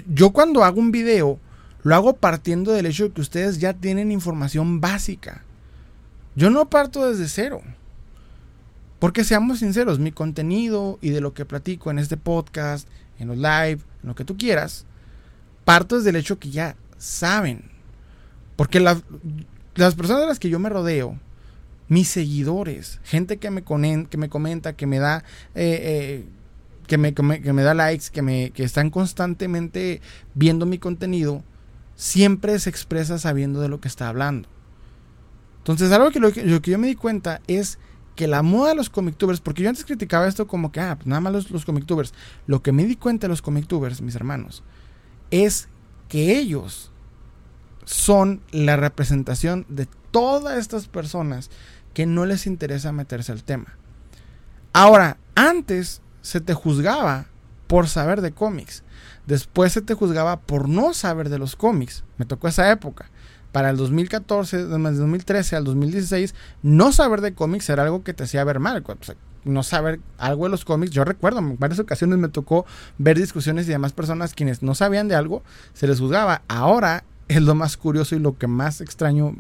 yo 0.08 0.32
cuando 0.32 0.64
hago 0.64 0.80
un 0.80 0.92
video, 0.92 1.40
lo 1.84 1.96
hago 1.96 2.18
partiendo 2.18 2.72
del 2.74 2.88
hecho 2.88 3.06
de 3.06 3.12
que 3.12 3.22
ustedes 3.22 3.60
ya 3.60 3.74
tienen 3.74 4.12
información 4.12 4.82
básica. 4.82 5.44
Yo 6.36 6.50
no 6.50 6.70
parto 6.70 7.08
desde 7.08 7.28
cero. 7.30 7.62
Porque 9.00 9.24
seamos 9.24 9.60
sinceros, 9.60 10.00
mi 10.00 10.12
contenido 10.12 10.98
y 11.02 11.12
de 11.12 11.22
lo 11.22 11.34
que 11.34 11.46
platico 11.46 11.92
en 11.92 12.00
este 12.00 12.18
podcast, 12.18 12.88
en 13.20 13.28
los 13.28 13.38
live, 13.38 13.80
en 14.02 14.08
lo 14.08 14.16
que 14.16 14.26
tú 14.26 14.36
quieras, 14.36 14.86
parto 15.64 15.98
desde 15.98 16.10
el 16.10 16.16
hecho 16.16 16.40
que 16.40 16.50
ya 16.50 16.76
saben. 16.98 17.70
Porque 18.56 18.80
las 18.80 19.04
personas 19.96 20.22
de 20.22 20.28
las 20.28 20.40
que 20.40 20.50
yo 20.50 20.60
me 20.60 20.70
rodeo, 20.70 21.20
mis 21.88 22.08
seguidores, 22.08 23.00
gente 23.04 23.38
que 23.38 23.52
me, 23.52 23.64
que 23.64 24.18
me 24.18 24.30
comenta, 24.30 24.74
que 24.74 24.88
me 24.88 25.00
da... 25.00 25.24
Eh, 25.54 25.80
eh, 25.84 26.26
que 26.88 27.00
me, 27.00 27.16
que, 27.16 27.24
me, 27.24 27.64
da 27.64 27.74
likes, 27.74 28.12
que, 28.12 28.22
me, 28.22 28.52
que 28.52 28.64
están 28.64 28.92
constantemente 28.92 30.02
viendo 30.36 30.68
mi 30.68 30.78
contenido, 30.78 31.44
siempre 31.96 32.60
se 32.60 32.70
expresa 32.70 33.18
sabiendo 33.18 33.60
de 33.60 33.70
lo 33.70 33.82
que 33.82 33.88
está 33.88 34.08
hablando. 34.08 34.48
Entonces, 35.58 35.92
algo 35.92 36.12
que, 36.12 36.20
lo, 36.20 36.32
que, 36.32 36.46
yo 36.46 36.78
me 36.78 36.86
di 36.86 36.94
cuenta 36.94 37.42
es 37.48 37.80
que 38.16 38.28
la 38.28 38.44
moda 38.44 38.70
de 38.70 38.76
los 38.76 38.92
comictubers, 38.92 39.42
porque 39.42 39.64
yo 39.64 39.70
antes 39.70 39.84
criticaba 39.84 40.28
esto 40.28 40.46
como 40.46 40.72
que, 40.72 40.80
ah, 40.80 40.96
pues 40.96 41.08
nada 41.08 41.22
más 41.22 41.34
los, 41.34 41.50
los 41.50 41.66
comictubers. 41.66 42.14
Lo 42.46 42.62
que 42.62 42.72
me 42.72 42.86
di 42.86 42.96
cuenta 42.96 43.26
de 43.26 43.30
los 43.30 43.42
comictubers, 43.42 44.02
mis 44.02 44.16
hermanos, 44.16 44.64
es 45.32 45.68
que 46.08 46.38
ellos 46.38 46.92
son 47.84 48.42
la 48.52 48.76
representación 48.76 49.66
de 49.70 49.88
todas 50.12 50.58
estas 50.58 50.88
personas 50.88 51.50
que 51.96 52.06
no 52.06 52.26
les 52.26 52.46
interesa 52.46 52.92
meterse 52.92 53.32
al 53.32 53.44
tema. 53.44 53.78
Ahora, 54.74 55.18
antes 55.34 56.02
se 56.22 56.42
te 56.42 56.54
juzgaba 56.54 57.26
por 57.68 57.88
saber 57.88 58.22
de 58.22 58.34
cómics. 58.34 58.84
Después 59.26 59.72
se 59.72 59.82
te 59.82 59.94
juzgaba 59.96 60.42
por 60.42 60.68
no 60.68 60.94
saber 60.94 61.30
de 61.30 61.40
los 61.40 61.56
cómics. 61.56 62.04
Me 62.18 62.26
tocó 62.26 62.50
esa 62.50 62.70
época. 62.70 63.10
Para 63.54 63.70
el 63.70 63.78
2014, 63.78 64.66
desde 64.66 64.76
el 64.76 64.98
2013 64.98 65.56
al 65.56 65.64
2016, 65.64 66.36
no 66.62 66.92
saber 66.92 67.22
de 67.22 67.34
cómics 67.34 67.70
era 67.70 67.84
algo 67.84 68.04
que 68.04 68.14
te 68.14 68.26
hacía 68.26 68.44
ver 68.44 68.60
mal. 68.60 68.84
no 69.46 69.64
saber 69.64 70.02
algo 70.18 70.44
de 70.44 70.50
los 70.50 70.66
cómics. 70.66 70.92
Yo 70.92 71.06
recuerdo, 71.06 71.40
en 71.40 71.58
varias 71.58 71.80
ocasiones 71.80 72.20
me 72.20 72.28
tocó 72.28 72.66
ver 72.98 73.18
discusiones 73.18 73.68
y 73.68 73.72
demás 73.72 73.94
personas 73.94 74.34
quienes 74.34 74.62
no 74.62 74.76
sabían 74.76 75.08
de 75.08 75.16
algo, 75.16 75.44
se 75.74 75.88
les 75.88 76.02
juzgaba. 76.02 76.42
Ahora 76.50 77.06
es 77.30 77.42
lo 77.42 77.56
más 77.56 77.78
curioso 77.78 78.18
y 78.18 78.20
lo 78.20 78.38
que 78.38 78.48
más 78.48 78.82
extraño 78.82 79.38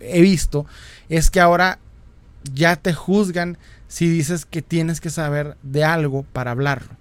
he 0.00 0.20
visto, 0.20 0.66
es 1.08 1.30
que 1.30 1.40
ahora 1.40 1.78
ya 2.54 2.76
te 2.76 2.92
juzgan 2.92 3.58
si 3.88 4.08
dices 4.08 4.46
que 4.46 4.62
tienes 4.62 5.00
que 5.00 5.10
saber 5.10 5.56
de 5.62 5.84
algo 5.84 6.24
para 6.32 6.50
hablarlo. 6.50 6.96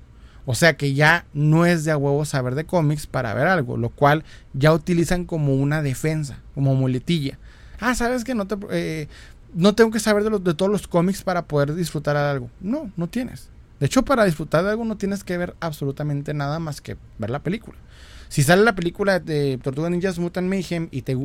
O 0.46 0.54
sea 0.54 0.78
que 0.78 0.94
ya 0.94 1.26
no 1.34 1.66
es 1.66 1.84
de 1.86 1.92
a 1.92 1.98
huevo 1.98 2.24
saber 2.26 2.54
de 2.56 2.66
cómics 2.66 3.08
para 3.08 3.34
ver 3.34 3.48
algo, 3.48 3.78
lo 3.78 3.90
cual 3.90 4.24
ya 4.54 4.74
utilizan 4.74 5.26
como 5.26 5.56
una 5.56 5.82
defensa, 5.82 6.40
como 6.54 6.76
muletilla. 6.76 7.40
Ah, 7.80 7.96
sabes 7.96 8.24
que 8.24 8.36
no 8.36 8.46
te, 8.46 8.56
eh, 8.70 9.08
no 9.54 9.74
tengo 9.74 9.90
que 9.90 10.00
saber 10.00 10.24
de, 10.24 10.30
de 10.40 10.54
todos 10.54 10.72
los 10.72 10.88
cómics 10.88 11.24
para 11.24 11.46
poder 11.46 11.74
disfrutar 11.74 12.16
de 12.16 12.22
algo. 12.22 12.50
No, 12.62 12.92
no 12.96 13.08
tienes. 13.08 13.50
De 13.80 13.88
hecho, 13.88 14.06
para 14.06 14.26
disfrutar 14.26 14.64
de 14.64 14.70
algo 14.70 14.86
no 14.86 14.98
tienes 14.98 15.24
que 15.24 15.38
ver 15.38 15.56
absolutamente 15.60 16.34
nada 16.34 16.60
más 16.60 16.80
que 16.80 16.96
ver 17.18 17.30
la 17.30 17.40
película. 17.40 17.78
Si 18.30 18.44
sale 18.44 18.64
la 18.64 18.76
película 18.76 19.20
de 19.20 19.60
Tortuga 19.62 19.90
Ninjas 19.90 20.20
Mutant 20.20 20.48
Mayhem 20.48 20.90
y 20.92 21.02
te 21.02 21.18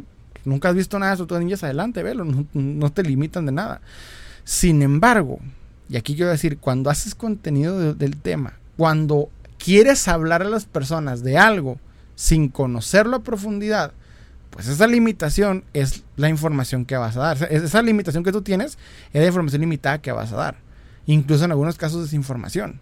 nunca 0.44 0.68
has 0.68 0.74
visto 0.74 0.98
nada 0.98 1.12
de 1.12 1.18
Tortugas 1.18 1.42
Ninjas, 1.42 1.64
adelante, 1.64 2.02
velo, 2.02 2.24
no, 2.52 2.92
te 2.92 3.02
limitan 3.02 3.46
de 3.46 3.52
nada. 3.52 3.80
Sin 4.44 4.82
embargo, 4.82 5.38
y 5.88 5.96
aquí 5.96 6.14
quiero 6.14 6.30
decir, 6.30 6.58
cuando 6.58 6.90
haces 6.90 7.14
contenido 7.14 7.94
del 7.94 8.16
tema, 8.16 8.54
cuando 8.76 9.28
quieres 9.58 10.08
hablar 10.08 10.42
a 10.42 10.48
las 10.48 10.64
personas 10.64 11.22
de 11.22 11.38
algo 11.38 11.78
sin 12.14 12.48
conocerlo 12.48 13.16
a 13.16 13.22
profundidad, 13.22 13.92
pues 14.50 14.66
esa 14.66 14.86
limitación 14.86 15.64
es 15.72 16.02
la 16.16 16.28
información 16.28 16.84
que 16.84 16.96
vas 16.96 17.16
a 17.16 17.20
dar. 17.20 17.48
Esa 17.50 17.82
limitación 17.82 18.24
que 18.24 18.32
tú 18.32 18.42
tienes 18.42 18.78
es 19.12 19.20
la 19.20 19.26
información 19.26 19.60
limitada 19.60 20.02
que 20.02 20.12
vas 20.12 20.32
a 20.32 20.36
dar. 20.36 20.56
Incluso 21.06 21.44
en 21.44 21.52
algunos 21.52 21.76
casos 21.76 22.02
desinformación. 22.02 22.80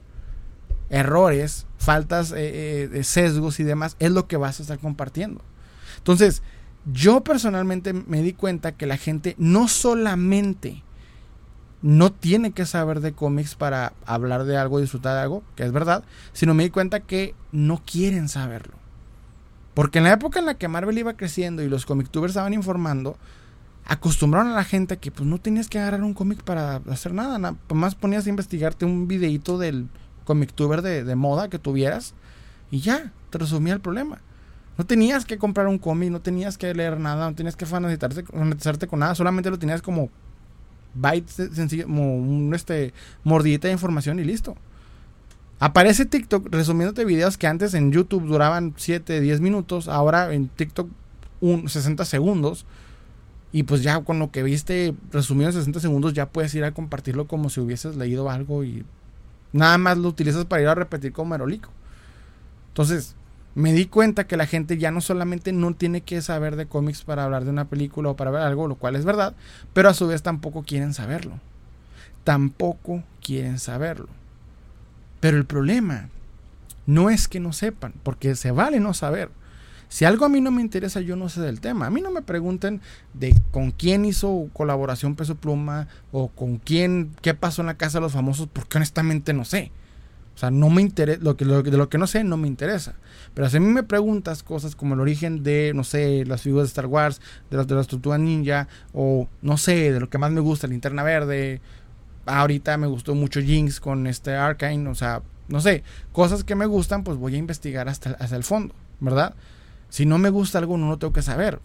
Errores, 0.90 1.66
faltas 1.76 2.32
eh, 2.32 2.88
eh, 2.92 3.04
sesgos 3.04 3.60
y 3.60 3.64
demás, 3.64 3.96
es 3.98 4.10
lo 4.10 4.26
que 4.26 4.38
vas 4.38 4.58
a 4.58 4.62
estar 4.62 4.78
compartiendo. 4.78 5.42
Entonces, 5.98 6.42
yo 6.86 7.22
personalmente 7.22 7.92
me 7.92 8.22
di 8.22 8.32
cuenta 8.32 8.72
que 8.72 8.86
la 8.86 8.96
gente 8.96 9.34
no 9.38 9.68
solamente 9.68 10.82
no 11.82 12.12
tiene 12.12 12.52
que 12.52 12.66
saber 12.66 13.00
de 13.00 13.12
cómics 13.12 13.54
para 13.54 13.92
hablar 14.04 14.44
de 14.44 14.56
algo, 14.56 14.80
disfrutar 14.80 15.14
de 15.14 15.22
algo, 15.22 15.42
que 15.54 15.64
es 15.64 15.72
verdad, 15.72 16.04
sino 16.32 16.54
me 16.54 16.64
di 16.64 16.70
cuenta 16.70 17.00
que 17.00 17.34
no 17.52 17.82
quieren 17.84 18.28
saberlo. 18.28 18.74
Porque 19.74 19.98
en 19.98 20.04
la 20.04 20.12
época 20.12 20.40
en 20.40 20.46
la 20.46 20.54
que 20.54 20.66
Marvel 20.66 20.98
iba 20.98 21.16
creciendo 21.16 21.62
y 21.62 21.68
los 21.68 21.86
comictubers 21.86 22.32
estaban 22.32 22.52
informando, 22.52 23.16
acostumbraron 23.86 24.50
a 24.50 24.56
la 24.56 24.64
gente 24.64 24.96
que 24.96 25.10
pues 25.10 25.28
no 25.28 25.38
tenías 25.38 25.68
que 25.68 25.78
agarrar 25.78 26.02
un 26.02 26.14
cómic 26.14 26.42
para 26.42 26.76
hacer 26.90 27.14
nada, 27.14 27.38
nada 27.38 27.56
más 27.72 27.94
ponías 27.94 28.26
a 28.26 28.30
investigarte 28.30 28.84
un 28.84 29.06
videito 29.06 29.56
del 29.56 29.88
comictuber 30.24 30.82
de, 30.82 31.04
de 31.04 31.14
moda 31.14 31.48
que 31.48 31.58
tuvieras 31.58 32.14
y 32.70 32.80
ya, 32.80 33.12
te 33.30 33.38
resumía 33.38 33.72
el 33.72 33.80
problema. 33.80 34.18
No 34.78 34.86
tenías 34.86 35.24
que 35.24 35.38
comprar 35.38 35.66
un 35.66 35.78
cómic, 35.78 36.10
no 36.10 36.20
tenías 36.20 36.56
que 36.56 36.72
leer 36.72 37.00
nada, 37.00 37.28
no 37.28 37.34
tenías 37.34 37.56
que 37.56 37.66
fanatizarte 37.66 38.86
con 38.86 39.00
nada, 39.00 39.14
solamente 39.16 39.50
lo 39.50 39.58
tenías 39.58 39.82
como 39.82 40.08
bytes 40.94 41.50
sencillo, 41.52 41.84
como 41.84 42.16
un 42.16 42.54
este, 42.54 42.94
mordidita 43.24 43.66
de 43.66 43.72
información 43.72 44.20
y 44.20 44.24
listo. 44.24 44.56
Aparece 45.58 46.06
TikTok 46.06 46.48
resumiéndote 46.50 47.04
videos 47.04 47.36
que 47.36 47.48
antes 47.48 47.74
en 47.74 47.90
YouTube 47.90 48.24
duraban 48.26 48.74
7, 48.76 49.20
10 49.20 49.40
minutos, 49.40 49.88
ahora 49.88 50.32
en 50.32 50.48
TikTok 50.48 50.88
un, 51.40 51.68
60 51.68 52.04
segundos. 52.04 52.64
Y 53.50 53.64
pues 53.64 53.82
ya 53.82 54.00
con 54.04 54.18
lo 54.18 54.30
que 54.30 54.42
viste 54.42 54.94
resumido 55.10 55.48
en 55.48 55.54
60 55.54 55.80
segundos 55.80 56.12
ya 56.12 56.28
puedes 56.28 56.54
ir 56.54 56.64
a 56.64 56.72
compartirlo 56.72 57.26
como 57.26 57.48
si 57.48 57.60
hubieses 57.60 57.96
leído 57.96 58.30
algo 58.30 58.62
y 58.62 58.84
nada 59.52 59.78
más 59.78 59.96
lo 59.98 60.08
utilizas 60.08 60.44
para 60.44 60.62
ir 60.62 60.68
a 60.68 60.74
repetir 60.74 61.12
como 61.12 61.30
merolico. 61.30 61.70
Entonces, 62.68 63.16
me 63.54 63.72
di 63.72 63.86
cuenta 63.86 64.26
que 64.26 64.36
la 64.36 64.46
gente 64.46 64.78
ya 64.78 64.90
no 64.90 65.00
solamente 65.00 65.52
no 65.52 65.74
tiene 65.74 66.02
que 66.02 66.22
saber 66.22 66.56
de 66.56 66.66
cómics 66.66 67.02
para 67.02 67.24
hablar 67.24 67.44
de 67.44 67.50
una 67.50 67.68
película 67.68 68.10
o 68.10 68.16
para 68.16 68.30
ver 68.30 68.42
algo, 68.42 68.68
lo 68.68 68.76
cual 68.76 68.96
es 68.96 69.04
verdad, 69.04 69.34
pero 69.72 69.88
a 69.88 69.94
su 69.94 70.06
vez 70.06 70.22
tampoco 70.22 70.62
quieren 70.62 70.94
saberlo. 70.94 71.40
Tampoco 72.24 73.02
quieren 73.20 73.58
saberlo. 73.58 74.08
Pero 75.20 75.36
el 75.36 75.44
problema 75.44 76.08
no 76.86 77.10
es 77.10 77.28
que 77.28 77.40
no 77.40 77.52
sepan, 77.52 77.94
porque 78.02 78.34
se 78.34 78.50
vale 78.50 78.80
no 78.80 78.94
saber. 78.94 79.30
Si 79.88 80.04
algo 80.04 80.26
a 80.26 80.28
mí 80.28 80.40
no 80.40 80.50
me 80.50 80.60
interesa, 80.60 81.00
yo 81.00 81.16
no 81.16 81.28
sé 81.28 81.40
del 81.40 81.60
tema. 81.60 81.86
A 81.86 81.90
mí 81.90 82.00
no 82.00 82.10
me 82.10 82.22
pregunten 82.22 82.80
de 83.14 83.34
con 83.50 83.70
quién 83.70 84.04
hizo 84.04 84.48
colaboración 84.52 85.16
Peso 85.16 85.34
Pluma 85.34 85.88
o 86.12 86.28
con 86.28 86.58
quién, 86.58 87.14
qué 87.22 87.34
pasó 87.34 87.62
en 87.62 87.66
la 87.66 87.78
casa 87.78 87.98
de 87.98 88.02
los 88.02 88.12
famosos, 88.12 88.48
porque 88.52 88.76
honestamente 88.76 89.32
no 89.32 89.44
sé. 89.44 89.72
O 90.38 90.40
sea, 90.40 90.52
no 90.52 90.70
me 90.70 90.82
interesa, 90.82 91.20
lo 91.20 91.36
que, 91.36 91.44
de 91.44 91.76
lo 91.76 91.88
que 91.88 91.98
no 91.98 92.06
sé, 92.06 92.22
no 92.22 92.36
me 92.36 92.46
interesa. 92.46 92.94
Pero 93.34 93.50
si 93.50 93.56
a 93.56 93.60
mí 93.60 93.66
me 93.66 93.82
preguntas 93.82 94.44
cosas 94.44 94.76
como 94.76 94.94
el 94.94 95.00
origen 95.00 95.42
de, 95.42 95.72
no 95.74 95.82
sé, 95.82 96.24
las 96.26 96.42
figuras 96.42 96.66
de 96.66 96.68
Star 96.68 96.86
Wars, 96.86 97.20
de 97.50 97.56
las 97.56 97.66
de 97.66 97.74
la 97.74 97.80
estructura 97.80 98.18
ninja, 98.18 98.68
o 98.92 99.26
no 99.42 99.56
sé, 99.56 99.92
de 99.92 99.98
lo 99.98 100.08
que 100.08 100.18
más 100.18 100.30
me 100.30 100.38
gusta, 100.38 100.68
Linterna 100.68 101.02
Verde, 101.02 101.60
ahorita 102.24 102.76
me 102.76 102.86
gustó 102.86 103.16
mucho 103.16 103.40
Jinx 103.40 103.80
con 103.80 104.06
este 104.06 104.36
Arkane, 104.36 104.88
o 104.88 104.94
sea, 104.94 105.22
no 105.48 105.60
sé, 105.60 105.82
cosas 106.12 106.44
que 106.44 106.54
me 106.54 106.66
gustan, 106.66 107.02
pues 107.02 107.18
voy 107.18 107.34
a 107.34 107.38
investigar 107.38 107.88
hasta, 107.88 108.10
hasta 108.10 108.36
el 108.36 108.44
fondo, 108.44 108.76
¿verdad? 109.00 109.34
Si 109.88 110.06
no 110.06 110.18
me 110.18 110.30
gusta 110.30 110.58
algo, 110.58 110.78
no 110.78 110.88
lo 110.88 110.98
tengo 110.98 111.12
que 111.12 111.22
saber. 111.22 111.58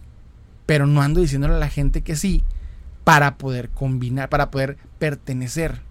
Pero 0.65 0.87
no 0.87 1.03
ando 1.03 1.21
diciéndole 1.21 1.53
a 1.53 1.59
la 1.59 1.69
gente 1.69 2.01
que 2.01 2.15
sí 2.15 2.43
para 3.03 3.37
poder 3.37 3.69
combinar, 3.69 4.29
para 4.29 4.49
poder 4.49 4.77
pertenecer, 4.97 5.81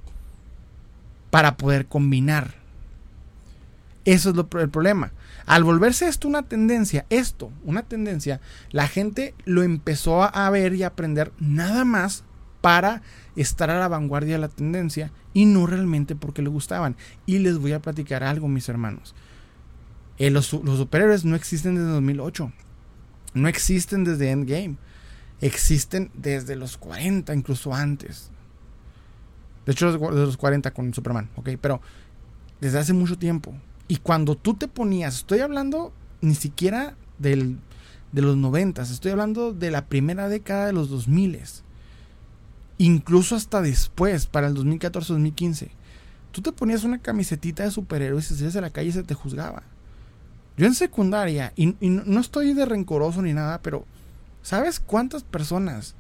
para 1.31 1.57
poder 1.57 1.87
combinar. 1.87 2.61
Eso 4.05 4.31
es 4.31 4.37
lo, 4.37 4.49
el 4.59 4.69
problema. 4.69 5.13
Al 5.47 5.65
volverse 5.65 6.09
esto 6.09 6.29
una 6.29 6.43
tendencia, 6.43 7.07
esto, 7.11 7.53
una 7.65 7.83
tendencia, 7.83 8.41
la 8.71 8.89
gente 8.89 9.35
lo 9.45 9.63
empezó 9.63 10.23
a 10.23 10.51
ver 10.51 10.75
y 10.75 10.83
aprender 10.83 11.33
nada 11.39 11.85
más 11.85 12.25
para 12.61 13.03
estar 13.37 13.71
a 13.71 13.79
la 13.79 13.89
vanguardia 13.89 14.35
de 14.35 14.41
la 14.41 14.49
tendencia 14.49 15.13
y 15.35 15.47
no 15.47 15.67
realmente 15.67 16.15
porque 16.15 16.43
le 16.43 16.49
gustaban. 16.49 16.97
Y 17.27 17.39
les 17.39 17.59
voy 17.59 17.73
a 17.73 17.83
platicar 17.83 18.23
algo, 18.23 18.49
mis 18.49 18.69
hermanos. 18.69 19.15
Eh, 20.19 20.31
los, 20.31 20.53
los 20.53 20.79
superhéroes 20.79 21.25
no 21.25 21.37
existen 21.37 21.75
desde 21.75 21.89
2008. 21.89 22.53
No 23.35 23.49
existen 23.49 24.05
desde 24.05 24.31
Endgame. 24.31 24.77
Existen 25.41 26.11
desde 26.15 26.55
los 26.55 26.77
40, 26.77 27.35
incluso 27.35 27.75
antes. 27.75 28.31
De 29.67 29.73
hecho, 29.73 29.93
desde 29.93 30.27
los 30.27 30.37
40 30.37 30.71
con 30.73 30.93
Superman, 30.95 31.31
¿ok? 31.37 31.51
Pero 31.61 31.81
desde 32.61 32.79
hace 32.79 32.93
mucho 32.93 33.19
tiempo. 33.19 33.55
Y 33.93 33.99
cuando 33.99 34.37
tú 34.37 34.55
te 34.55 34.69
ponías, 34.69 35.17
estoy 35.17 35.41
hablando 35.41 35.93
ni 36.23 36.35
siquiera 36.35 36.97
del, 37.19 37.59
de 38.13 38.23
los 38.23 38.39
90, 38.39 38.81
estoy 38.81 39.11
hablando 39.11 39.53
de 39.53 39.71
la 39.71 39.85
primera 39.85 40.31
década 40.31 40.65
de 40.65 40.73
los 40.73 40.89
2000. 40.89 41.39
Incluso 42.79 43.37
hasta 43.37 43.61
después, 43.61 44.25
para 44.25 44.47
el 44.47 44.55
2014-2015. 44.55 45.69
Tú 46.31 46.41
te 46.41 46.53
ponías 46.53 46.85
una 46.85 47.01
camisetita 47.03 47.65
de 47.65 47.71
superhéroes 47.71 48.31
y 48.31 48.35
salías 48.35 48.57
a 48.57 48.63
la 48.63 48.71
calle 48.71 48.89
y 48.89 48.93
se 48.93 49.03
te 49.03 49.13
juzgaba. 49.13 49.63
Yo 50.57 50.65
en 50.65 50.75
secundaria, 50.75 51.53
y, 51.55 51.77
no 51.83 52.19
estoy 52.19 52.55
de 52.55 52.65
rencoroso 52.65 53.21
ni 53.21 53.35
nada, 53.35 53.61
pero 53.61 53.85
¿sabes 54.41 54.81
cuántas 54.81 55.23
personas? 55.23 55.97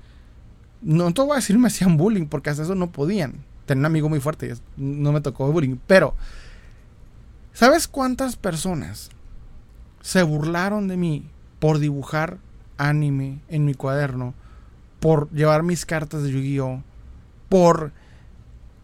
No 0.80 1.12
te 1.12 1.20
voy 1.20 1.32
a 1.32 1.34
decir 1.34 1.58
me 1.58 1.66
hacían 1.66 1.98
bullying, 1.98 2.24
porque 2.24 2.48
hasta 2.48 2.62
eso 2.62 2.74
no 2.74 2.90
podían. 2.90 3.34
Tenía 3.66 3.80
un 3.80 3.84
amigo 3.84 4.08
muy 4.08 4.20
fuerte, 4.20 4.54
no 4.78 5.12
me 5.12 5.20
tocó 5.20 5.52
bullying, 5.52 5.76
pero 5.86 6.14
¿sabes 7.52 7.88
cuántas 7.88 8.36
personas 8.36 9.10
se 10.00 10.22
burlaron 10.22 10.88
de 10.88 10.96
mí 10.96 11.28
por 11.58 11.78
dibujar 11.78 12.38
anime 12.76 13.40
en 13.48 13.64
mi 13.64 13.74
cuaderno, 13.74 14.34
por 15.00 15.30
llevar 15.30 15.62
mis 15.62 15.86
cartas 15.86 16.22
de 16.22 16.32
Yu-Gi-Oh, 16.32 16.82
por 17.48 17.92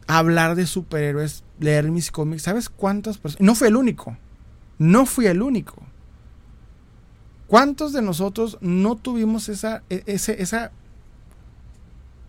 hablar 0.06 0.54
de 0.54 0.66
superhéroes, 0.66 1.44
leer 1.58 1.90
mis 1.90 2.10
cómics? 2.10 2.42
¿Sabes 2.42 2.68
cuántas 2.68 3.18
personas? 3.18 3.44
No 3.44 3.54
fue 3.54 3.68
el 3.68 3.76
único 3.76 4.16
no 4.78 5.06
fui 5.06 5.26
el 5.26 5.42
único. 5.42 5.82
¿Cuántos 7.46 7.92
de 7.92 8.02
nosotros 8.02 8.58
no 8.60 8.96
tuvimos 8.96 9.48
esa, 9.48 9.82
e, 9.90 10.02
ese, 10.06 10.40
esa, 10.42 10.70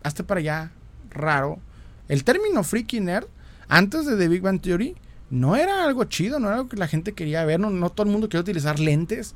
hasta 0.03 0.23
para 0.23 0.39
allá, 0.39 0.71
raro? 1.11 1.59
El 2.07 2.23
término 2.23 2.63
freaky 2.63 2.99
nerd, 2.99 3.27
antes 3.67 4.05
de 4.05 4.17
The 4.17 4.27
Big 4.27 4.41
Bang 4.41 4.61
Theory, 4.61 4.95
no 5.29 5.55
era 5.55 5.83
algo 5.83 6.03
chido, 6.05 6.39
no 6.39 6.47
era 6.47 6.57
algo 6.57 6.69
que 6.69 6.77
la 6.77 6.87
gente 6.87 7.13
quería 7.13 7.45
ver, 7.45 7.59
no, 7.59 7.89
todo 7.89 8.05
el 8.05 8.11
mundo 8.11 8.29
quería 8.29 8.41
utilizar 8.41 8.79
lentes. 8.79 9.35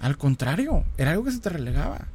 Al 0.00 0.18
contrario, 0.18 0.84
era 0.98 1.12
algo 1.12 1.24
que 1.24 1.32
se 1.32 1.40
te 1.40 1.48
relegaba. 1.48 2.08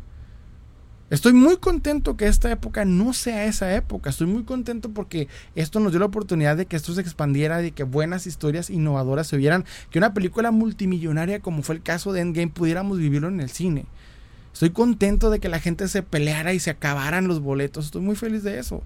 Estoy 1.10 1.34
muy 1.34 1.58
contento 1.58 2.16
que 2.16 2.28
esta 2.28 2.50
época 2.50 2.86
no 2.86 3.12
sea 3.12 3.44
esa 3.46 3.76
época. 3.76 4.10
Estoy 4.10 4.28
muy 4.28 4.44
contento 4.44 4.92
porque 4.92 5.28
esto 5.56 5.82
nos 5.82 5.92
dio 5.92 6.00
la 6.00 6.06
oportunidad 6.06 6.56
de 6.56 6.68
que 6.68 6.78
esto 6.78 6.94
se 6.94 7.02
expandiera, 7.02 7.58
de 7.58 7.72
que 7.72 7.84
buenas 7.84 8.28
historias 8.28 8.70
innovadoras 8.70 9.28
se 9.28 9.36
vieran, 9.36 9.66
que 9.90 10.00
una 10.00 10.14
película 10.14 10.52
multimillonaria 10.52 11.42
como 11.42 11.64
fue 11.64 11.76
el 11.76 11.82
caso 11.82 12.14
de 12.14 12.22
Endgame 12.22 12.48
pudiéramos 12.48 12.98
vivirlo 12.98 13.28
en 13.28 13.42
el 13.42 13.50
cine. 13.50 13.88
Estoy 14.54 14.70
contento 14.70 15.30
de 15.30 15.40
que 15.40 15.50
la 15.50 15.60
gente 15.60 15.88
se 15.90 16.04
peleara 16.04 16.54
y 16.54 16.60
se 16.60 16.70
acabaran 16.70 17.28
los 17.28 17.42
boletos. 17.42 17.86
Estoy 17.86 18.02
muy 18.02 18.16
feliz 18.16 18.44
de 18.44 18.60
eso. 18.60 18.84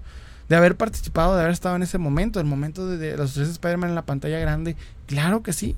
De 0.48 0.56
haber 0.56 0.76
participado, 0.76 1.34
de 1.34 1.40
haber 1.40 1.52
estado 1.52 1.76
en 1.76 1.82
ese 1.82 1.98
momento, 1.98 2.38
el 2.38 2.46
momento 2.46 2.86
de, 2.86 3.16
los 3.16 3.34
tres 3.34 3.48
Spider-Man 3.48 3.90
en 3.90 3.94
la 3.96 4.06
pantalla 4.06 4.38
grande. 4.38 4.76
Claro 5.06 5.42
que 5.42 5.52
sí. 5.52 5.74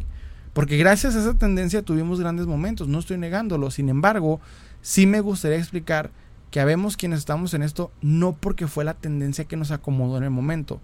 Porque 0.52 0.76
gracias 0.76 1.16
a 1.16 1.20
esa 1.20 1.34
tendencia 1.34 1.82
tuvimos 1.82 2.20
grandes 2.20 2.46
momentos. 2.46 2.88
No 2.88 2.98
estoy 2.98 3.18
negándolo. 3.18 3.70
Sin 3.70 3.88
embargo, 3.88 4.40
sí 4.82 5.06
me 5.06 5.20
gustaría 5.20 5.58
explicar 5.58 6.10
que 6.50 6.60
habemos 6.60 6.96
quienes 6.96 7.20
estamos 7.20 7.54
en 7.54 7.62
esto 7.62 7.92
no 8.00 8.34
porque 8.34 8.66
fue 8.66 8.84
la 8.84 8.94
tendencia 8.94 9.44
que 9.44 9.56
nos 9.56 9.70
acomodó 9.70 10.16
en 10.16 10.24
el 10.24 10.30
momento, 10.30 10.80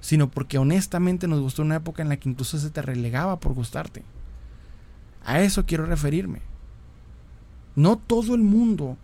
sino 0.00 0.28
porque 0.28 0.58
honestamente 0.58 1.28
nos 1.28 1.40
gustó 1.40 1.62
una 1.62 1.76
época 1.76 2.02
en 2.02 2.08
la 2.08 2.16
que 2.16 2.28
incluso 2.28 2.58
se 2.58 2.70
te 2.70 2.82
relegaba 2.82 3.38
por 3.40 3.54
gustarte. 3.54 4.02
A 5.24 5.40
eso 5.40 5.66
quiero 5.66 5.86
referirme. 5.86 6.40
No 7.76 7.96
todo 7.96 8.34
el 8.34 8.42
mundo 8.42 8.96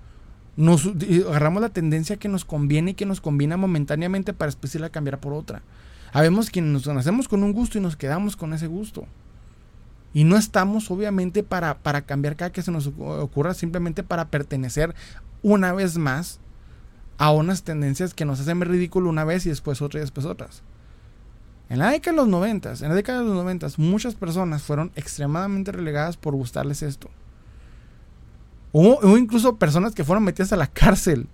nos 0.57 0.87
agarramos 0.87 1.63
la 1.63 1.69
tendencia 1.69 2.17
que 2.17 2.29
nos 2.29 2.45
conviene 2.45 2.93
y 2.93 2.95
que 2.95 3.07
nos 3.07 3.21
combina 3.21 3.57
momentáneamente 3.57 4.33
para 4.33 4.49
después 4.49 4.77
a 4.77 4.91
cambiar 4.91 5.19
por 5.19 5.33
otra. 5.33 5.63
Habemos 6.13 6.51
quienes 6.51 6.73
nos 6.73 6.87
nacemos 6.95 7.29
con 7.29 7.43
un 7.43 7.53
gusto 7.53 7.79
y 7.79 7.81
nos 7.81 7.97
quedamos 7.97 8.37
con 8.37 8.53
ese 8.53 8.67
gusto. 8.67 9.07
Y 10.13 10.25
no 10.25 10.37
estamos 10.37 10.91
obviamente 10.91 11.43
para, 11.43 11.79
para 11.79 12.03
cambiar 12.03 12.37
cada 12.37 12.51
que 12.51 12.63
se 12.63 12.73
nos 12.73 12.89
ocurra, 12.89 13.55
simplemente 13.55 14.03
para 14.03 14.29
pertenecer 14.29 14.95
una 15.43 15.73
vez 15.73 15.97
más 15.99 16.41
a 17.19 17.31
unas 17.31 17.63
tendencias 17.63 18.15
que 18.15 18.25
nos 18.25 18.41
hacen 18.41 18.61
ridículo 18.61 19.09
una 19.09 19.25
vez 19.25 19.47
y 19.47 19.51
después 19.51 19.83
otra 19.83 20.01
y 20.01 20.03
después 20.03 20.27
otras. 20.27 20.63
En 21.69 21.79
la 21.79 21.91
década 21.91 22.17
de 22.17 22.23
los 22.23 22.29
noventas, 22.29 22.83
en 22.83 22.89
la 22.89 22.97
década 22.97 23.21
de 23.21 23.27
los 23.27 23.35
noventas, 23.35 23.79
muchas 23.79 24.17
personas 24.17 24.63
fueron 24.63 24.91
extremadamente 24.97 25.71
relegadas 25.71 26.17
por 26.17 26.35
gustarles 26.35 26.83
esto. 26.83 27.09
Hubo, 28.73 29.17
incluso 29.17 29.57
personas 29.57 29.95
que 29.95 30.05
fueron 30.05 30.25
metidas 30.25 30.53
a 30.53 30.57
la 30.57 30.67
cárcel 30.67 31.27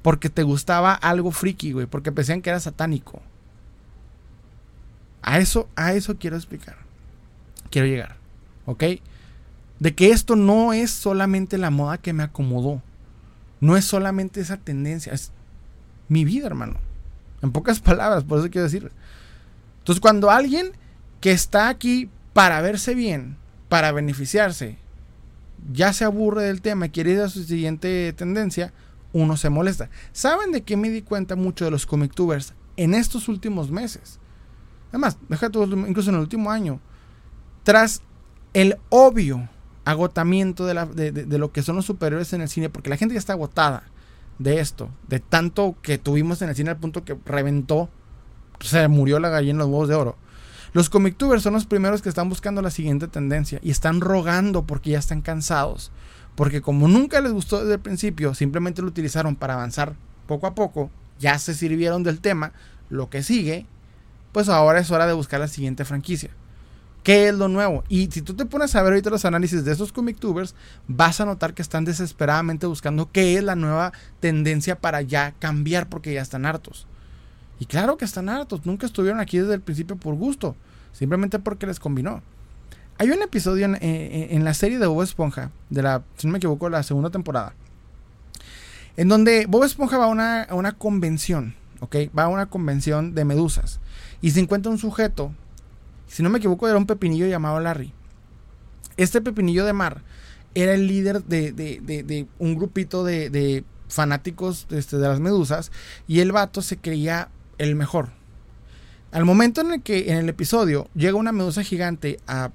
porque 0.00 0.30
te 0.30 0.42
gustaba 0.42 0.94
algo 0.94 1.30
friki, 1.30 1.72
güey, 1.72 1.86
porque 1.86 2.12
pensaban 2.12 2.42
que 2.42 2.50
era 2.50 2.60
satánico. 2.60 3.22
A 5.22 5.38
eso, 5.38 5.68
a 5.76 5.92
eso 5.92 6.16
quiero 6.18 6.36
explicar. 6.36 6.76
Quiero 7.70 7.86
llegar, 7.86 8.16
¿ok? 8.66 8.84
De 9.78 9.94
que 9.94 10.10
esto 10.10 10.34
no 10.34 10.72
es 10.72 10.90
solamente 10.90 11.58
la 11.58 11.70
moda 11.70 11.98
que 11.98 12.12
me 12.12 12.22
acomodó 12.22 12.82
no 13.62 13.76
es 13.76 13.84
solamente 13.84 14.40
esa 14.40 14.56
tendencia, 14.56 15.12
es 15.12 15.30
mi 16.08 16.24
vida, 16.24 16.48
hermano. 16.48 16.80
En 17.42 17.52
pocas 17.52 17.78
palabras, 17.78 18.24
por 18.24 18.40
eso 18.40 18.50
quiero 18.50 18.64
decir. 18.64 18.90
Entonces, 19.78 20.00
cuando 20.00 20.32
alguien 20.32 20.72
que 21.20 21.30
está 21.30 21.68
aquí 21.68 22.10
para 22.32 22.60
verse 22.60 22.96
bien, 22.96 23.36
para 23.68 23.92
beneficiarse, 23.92 24.78
ya 25.70 25.92
se 25.92 26.04
aburre 26.04 26.44
del 26.44 26.62
tema 26.62 26.86
y 26.86 26.90
quiere 26.90 27.12
ir 27.12 27.20
a 27.20 27.28
su 27.28 27.44
siguiente 27.44 28.12
tendencia, 28.14 28.72
uno 29.12 29.36
se 29.36 29.50
molesta. 29.50 29.90
¿Saben 30.12 30.52
de 30.52 30.62
qué 30.62 30.76
me 30.76 30.90
di 30.90 31.02
cuenta 31.02 31.36
mucho 31.36 31.64
de 31.64 31.70
los 31.70 31.86
comictubers 31.86 32.54
en 32.76 32.94
estos 32.94 33.28
últimos 33.28 33.70
meses? 33.70 34.18
Además, 34.88 35.18
deja 35.28 35.46
incluso 35.46 36.10
en 36.10 36.16
el 36.16 36.22
último 36.22 36.50
año, 36.50 36.80
tras 37.62 38.02
el 38.52 38.76
obvio 38.90 39.48
agotamiento 39.84 40.66
de, 40.66 41.38
lo 41.38 41.52
que 41.52 41.62
son 41.62 41.76
los 41.76 41.86
superhéroes 41.86 42.32
en 42.32 42.42
el 42.42 42.48
cine, 42.48 42.70
porque 42.70 42.90
la 42.90 42.96
gente 42.96 43.14
ya 43.14 43.18
está 43.18 43.32
agotada 43.32 43.84
de 44.38 44.60
esto, 44.60 44.90
de 45.08 45.20
tanto 45.20 45.76
que 45.82 45.98
tuvimos 45.98 46.42
en 46.42 46.50
el 46.50 46.54
cine 46.56 46.70
al 46.70 46.76
punto 46.76 47.04
que 47.04 47.16
reventó, 47.24 47.88
se 48.60 48.86
murió 48.88 49.18
la 49.18 49.28
gallina 49.28 49.52
en 49.52 49.58
los 49.58 49.68
huevos 49.68 49.88
de 49.88 49.94
oro. 49.94 50.16
Los 50.72 50.88
comictubers 50.88 51.42
son 51.42 51.52
los 51.52 51.66
primeros 51.66 52.00
que 52.00 52.08
están 52.08 52.30
buscando 52.30 52.62
la 52.62 52.70
siguiente 52.70 53.06
tendencia 53.06 53.58
y 53.62 53.70
están 53.70 54.00
rogando 54.00 54.64
porque 54.66 54.90
ya 54.90 54.98
están 54.98 55.20
cansados. 55.20 55.90
Porque 56.34 56.62
como 56.62 56.88
nunca 56.88 57.20
les 57.20 57.32
gustó 57.32 57.60
desde 57.60 57.74
el 57.74 57.80
principio, 57.80 58.34
simplemente 58.34 58.80
lo 58.80 58.88
utilizaron 58.88 59.36
para 59.36 59.54
avanzar 59.54 59.94
poco 60.26 60.46
a 60.46 60.54
poco, 60.54 60.90
ya 61.18 61.38
se 61.38 61.52
sirvieron 61.52 62.02
del 62.02 62.20
tema, 62.20 62.52
lo 62.88 63.10
que 63.10 63.22
sigue, 63.22 63.66
pues 64.32 64.48
ahora 64.48 64.80
es 64.80 64.90
hora 64.90 65.06
de 65.06 65.12
buscar 65.12 65.40
la 65.40 65.48
siguiente 65.48 65.84
franquicia. 65.84 66.30
¿Qué 67.02 67.28
es 67.28 67.34
lo 67.34 67.48
nuevo? 67.48 67.84
Y 67.88 68.10
si 68.10 68.22
tú 68.22 68.34
te 68.34 68.46
pones 68.46 68.74
a 68.74 68.82
ver 68.82 68.92
ahorita 68.92 69.10
los 69.10 69.24
análisis 69.24 69.64
de 69.64 69.72
estos 69.72 69.92
comictubers, 69.92 70.54
vas 70.86 71.20
a 71.20 71.26
notar 71.26 71.52
que 71.52 71.60
están 71.60 71.84
desesperadamente 71.84 72.66
buscando 72.66 73.10
qué 73.10 73.36
es 73.36 73.44
la 73.44 73.56
nueva 73.56 73.92
tendencia 74.20 74.78
para 74.78 75.02
ya 75.02 75.34
cambiar 75.38 75.88
porque 75.88 76.14
ya 76.14 76.22
están 76.22 76.46
hartos. 76.46 76.86
Y 77.62 77.66
claro 77.66 77.96
que 77.96 78.04
están 78.04 78.28
hartos, 78.28 78.66
nunca 78.66 78.86
estuvieron 78.86 79.20
aquí 79.20 79.38
desde 79.38 79.54
el 79.54 79.60
principio 79.60 79.94
por 79.94 80.16
gusto, 80.16 80.56
simplemente 80.92 81.38
porque 81.38 81.64
les 81.64 81.78
combinó. 81.78 82.20
Hay 82.98 83.08
un 83.10 83.22
episodio 83.22 83.72
en, 83.80 84.44
la 84.44 84.52
serie 84.52 84.80
de 84.80 84.86
Bob 84.88 85.02
Esponja, 85.02 85.52
de 85.70 85.80
la, 85.80 86.02
si 86.16 86.26
no 86.26 86.32
me 86.32 86.38
equivoco, 86.38 86.68
la 86.68 86.82
segunda 86.82 87.10
temporada, 87.10 87.54
en 88.96 89.06
donde 89.06 89.46
Bob 89.46 89.62
Esponja 89.62 89.96
va 89.96 90.06
a 90.06 90.08
una, 90.08 90.42
a 90.42 90.56
una 90.56 90.72
convención, 90.72 91.54
¿ok? 91.78 91.96
Va 92.18 92.24
a 92.24 92.28
una 92.28 92.46
convención 92.46 93.14
de 93.14 93.24
medusas 93.24 93.78
y 94.20 94.32
se 94.32 94.40
encuentra 94.40 94.72
un 94.72 94.78
sujeto 94.78 95.30
si 96.08 96.24
no 96.24 96.30
me 96.30 96.38
equivoco, 96.38 96.66
era 96.66 96.76
un 96.76 96.86
pepinillo 96.86 97.28
llamado 97.28 97.60
Larry. 97.60 97.92
Este 98.96 99.20
pepinillo 99.20 99.64
de 99.64 99.72
mar 99.72 100.02
era 100.56 100.74
el 100.74 100.88
líder 100.88 101.22
de, 101.22 102.26
un 102.40 102.56
grupito 102.56 103.04
de, 103.04 103.64
fanáticos 103.86 104.66
este, 104.70 104.96
de 104.96 105.06
las 105.06 105.20
medusas 105.20 105.70
y 106.08 106.18
el 106.18 106.32
vato 106.32 106.60
se 106.60 106.76
creía 106.76 107.28
el 107.58 107.74
mejor. 107.76 108.10
Al 109.12 109.24
momento 109.24 109.60
en 109.60 109.72
el 109.72 109.82
que 109.82 110.10
en 110.10 110.18
el 110.18 110.28
episodio 110.28 110.88
llega 110.94 111.16
una 111.16 111.32
medusa 111.32 111.62
gigante 111.62 112.18
a, 112.26 112.50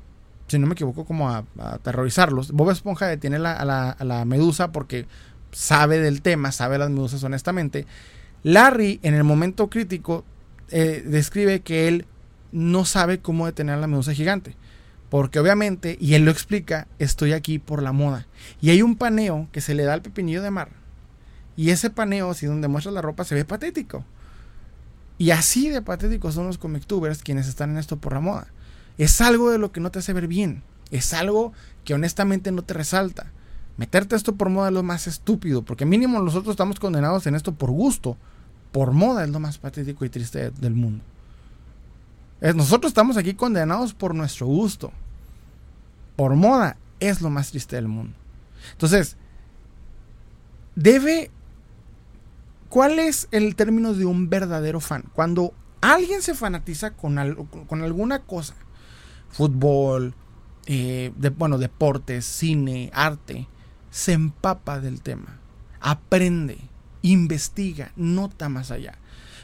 si 0.47 0.57
no 0.57 0.67
me 0.67 0.73
equivoco, 0.73 1.05
como 1.05 1.29
a, 1.29 1.45
aterrorizarlos, 1.59 2.51
Bob 2.51 2.71
Esponja 2.71 3.07
detiene 3.07 3.37
a, 3.37 3.65
la, 4.03 4.25
medusa 4.25 4.71
porque 4.71 5.05
sabe 5.51 5.99
del 5.99 6.21
tema, 6.21 6.51
sabe 6.51 6.77
las 6.77 6.89
medusas 6.89 7.23
honestamente. 7.23 7.85
Larry, 8.43 8.99
en 9.03 9.13
el 9.13 9.23
momento 9.23 9.69
crítico, 9.69 10.25
eh, 10.69 11.03
describe 11.05 11.61
que 11.61 11.87
él 11.87 12.05
no 12.51 12.85
sabe 12.85 13.19
cómo 13.19 13.45
detener 13.45 13.75
a 13.75 13.81
la 13.81 13.87
medusa 13.87 14.13
gigante. 14.13 14.55
Porque 15.09 15.39
obviamente, 15.39 15.97
y 16.01 16.15
él 16.15 16.25
lo 16.25 16.31
explica, 16.31 16.87
estoy 16.99 17.33
aquí 17.33 17.59
por 17.59 17.81
la 17.81 17.91
moda. 17.91 18.27
Y 18.61 18.71
hay 18.71 18.81
un 18.81 18.95
paneo 18.95 19.47
que 19.51 19.61
se 19.61 19.73
le 19.73 19.83
da 19.83 19.93
al 19.93 20.01
pepinillo 20.01 20.41
de 20.41 20.51
mar. 20.51 20.69
Y 21.55 21.69
ese 21.69 21.89
paneo, 21.89 22.33
si 22.33 22.45
donde 22.45 22.67
muestra 22.67 22.91
la 22.91 23.01
ropa, 23.01 23.23
se 23.23 23.35
ve 23.35 23.45
patético. 23.45 24.03
Y 25.17 25.31
así 25.31 25.69
de 25.69 25.81
patéticos 25.81 26.35
son 26.35 26.47
los 26.47 26.57
comictubers 26.57 27.23
quienes 27.23 27.47
están 27.47 27.71
en 27.71 27.77
esto 27.77 27.97
por 27.97 28.13
la 28.13 28.19
moda. 28.19 28.47
Es 28.97 29.21
algo 29.21 29.49
de 29.49 29.57
lo 29.57 29.71
que 29.71 29.79
no 29.79 29.91
te 29.91 29.99
hace 29.99 30.13
ver 30.13 30.27
bien. 30.27 30.63
Es 30.91 31.13
algo 31.13 31.53
que 31.83 31.93
honestamente 31.93 32.51
no 32.51 32.61
te 32.61 32.73
resalta. 32.73 33.31
Meterte 33.77 34.15
esto 34.15 34.35
por 34.35 34.49
moda 34.49 34.69
es 34.69 34.73
lo 34.73 34.83
más 34.83 35.07
estúpido, 35.07 35.63
porque 35.63 35.85
mínimo 35.85 36.19
nosotros 36.19 36.53
estamos 36.53 36.79
condenados 36.79 37.27
en 37.27 37.35
esto 37.35 37.53
por 37.53 37.71
gusto. 37.71 38.17
Por 38.71 38.91
moda 38.91 39.23
es 39.23 39.29
lo 39.29 39.39
más 39.39 39.57
patético 39.57 40.05
y 40.05 40.09
triste 40.09 40.51
del 40.51 40.73
mundo. 40.73 41.03
nosotros 42.41 42.91
estamos 42.91 43.17
aquí 43.17 43.33
condenados 43.33 43.93
por 43.93 44.13
nuestro 44.13 44.47
gusto. 44.47 44.91
Por 46.15 46.35
moda 46.35 46.77
es 46.99 47.21
lo 47.21 47.29
más 47.29 47.51
triste 47.51 47.75
del 47.75 47.87
mundo. 47.87 48.15
Entonces, 48.71 49.15
debe 50.75 51.31
¿Cuál 52.69 52.99
es 52.99 53.27
el 53.31 53.55
término 53.55 53.93
de 53.93 54.05
un 54.05 54.29
verdadero 54.29 54.79
fan? 54.79 55.05
Cuando 55.13 55.53
alguien 55.81 56.21
se 56.21 56.33
fanatiza 56.33 56.91
con, 56.91 57.15
con 57.67 57.81
alguna 57.81 58.19
cosa, 58.19 58.55
fútbol, 59.29 60.13
eh, 60.65 61.13
bueno, 61.37 61.57
deportes, 61.57 62.25
cine, 62.25 62.91
arte, 62.93 63.47
se 63.89 64.13
empapa 64.13 64.79
del 64.79 65.01
tema, 65.01 65.39
aprende, 65.79 66.57
investiga, 67.01 67.93
nota 67.95 68.49
más 68.49 68.71
allá. 68.71 68.97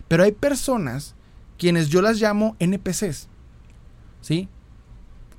Pero 0.07 0.23
hay 0.23 0.33
personas 0.33 1.15
quienes 1.57 1.87
yo 1.89 2.01
las 2.01 2.19
llamo 2.19 2.57
NPCs, 2.59 3.29
¿sí? 4.21 4.49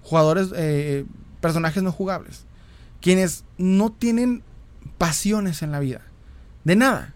Jugadores, 0.03 0.53
eh, 0.57 1.05
personajes 1.41 1.83
no 1.83 1.93
jugables, 1.93 2.47
quienes 3.03 3.45
no 3.59 3.93
tienen 3.93 4.43
pasiones 4.97 5.63
en 5.63 5.71
la 5.71 5.81
vida, 5.81 6.01
de 6.65 6.77
nada. 6.77 7.15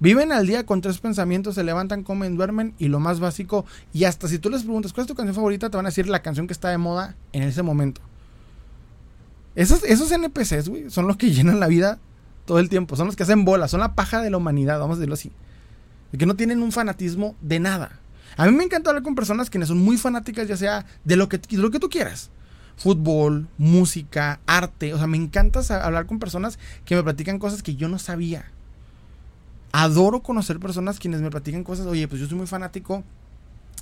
Viven 0.00 0.30
al 0.30 0.46
día 0.46 0.64
con 0.64 0.80
tres 0.80 0.98
pensamientos, 0.98 1.56
se 1.56 1.64
levantan, 1.64 2.04
comen, 2.04 2.36
duermen 2.36 2.74
y 2.78 2.86
lo 2.88 3.00
más 3.00 3.18
básico. 3.18 3.64
Y 3.92 4.04
hasta 4.04 4.28
si 4.28 4.38
tú 4.38 4.48
les 4.48 4.62
preguntas 4.62 4.92
cuál 4.92 5.02
es 5.02 5.08
tu 5.08 5.14
canción 5.14 5.34
favorita, 5.34 5.70
te 5.70 5.76
van 5.76 5.86
a 5.86 5.88
decir 5.88 6.08
la 6.08 6.22
canción 6.22 6.46
que 6.46 6.52
está 6.52 6.68
de 6.68 6.78
moda 6.78 7.16
en 7.32 7.42
ese 7.42 7.62
momento. 7.62 8.00
Esos, 9.56 9.82
esos 9.82 10.12
NPCs, 10.12 10.68
güey, 10.68 10.90
son 10.90 11.08
los 11.08 11.16
que 11.16 11.30
llenan 11.34 11.58
la 11.58 11.66
vida 11.66 11.98
todo 12.44 12.60
el 12.60 12.68
tiempo. 12.68 12.94
Son 12.94 13.06
los 13.06 13.16
que 13.16 13.24
hacen 13.24 13.44
bolas, 13.44 13.72
son 13.72 13.80
la 13.80 13.94
paja 13.94 14.22
de 14.22 14.30
la 14.30 14.36
humanidad, 14.36 14.78
vamos 14.78 14.96
a 14.96 15.00
decirlo 15.00 15.14
así. 15.14 15.32
Que 16.16 16.26
no 16.26 16.36
tienen 16.36 16.62
un 16.62 16.70
fanatismo 16.70 17.34
de 17.40 17.58
nada. 17.58 17.98
A 18.36 18.46
mí 18.46 18.52
me 18.52 18.62
encanta 18.62 18.90
hablar 18.90 19.02
con 19.02 19.16
personas 19.16 19.50
quienes 19.50 19.68
son 19.68 19.78
muy 19.78 19.98
fanáticas, 19.98 20.46
ya 20.46 20.56
sea 20.56 20.86
de 21.04 21.16
lo 21.16 21.28
que, 21.28 21.38
de 21.38 21.56
lo 21.56 21.72
que 21.72 21.80
tú 21.80 21.90
quieras. 21.90 22.30
Fútbol, 22.76 23.48
música, 23.58 24.38
arte. 24.46 24.94
O 24.94 24.98
sea, 24.98 25.08
me 25.08 25.16
encanta 25.16 25.60
hablar 25.82 26.06
con 26.06 26.20
personas 26.20 26.60
que 26.84 26.94
me 26.94 27.02
platican 27.02 27.40
cosas 27.40 27.64
que 27.64 27.74
yo 27.74 27.88
no 27.88 27.98
sabía 27.98 28.52
adoro 29.72 30.22
conocer 30.22 30.58
personas 30.58 30.98
quienes 30.98 31.20
me 31.20 31.30
platican 31.30 31.64
cosas, 31.64 31.86
oye, 31.86 32.08
pues 32.08 32.20
yo 32.20 32.26
soy 32.26 32.38
muy 32.38 32.46
fanático 32.46 33.04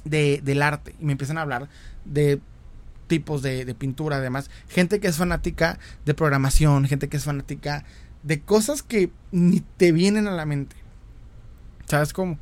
de, 0.05 0.41
del 0.43 0.63
arte 0.63 0.95
y 1.01 1.05
me 1.05 1.13
empiezan 1.13 1.39
a 1.39 1.43
hablar 1.43 1.69
de 2.05 2.41
tipos 3.07 3.43
de, 3.43 3.75
pintura, 3.75 4.17
además, 4.17 4.51
gente 4.69 5.01
que 5.01 5.09
es 5.09 5.17
fanática 5.17 5.79
de 6.05 6.15
programación, 6.15 6.87
gente 6.87 7.09
que 7.09 7.17
es 7.17 7.25
fanática 7.25 7.85
de 8.23 8.41
cosas 8.41 8.83
que 8.83 9.11
ni 9.31 9.61
te 9.61 9.93
vienen 9.93 10.27
a 10.27 10.33
la 10.33 10.45
mente. 10.45 10.77
¿Sabes 11.87 12.13
cómo? 12.13 12.39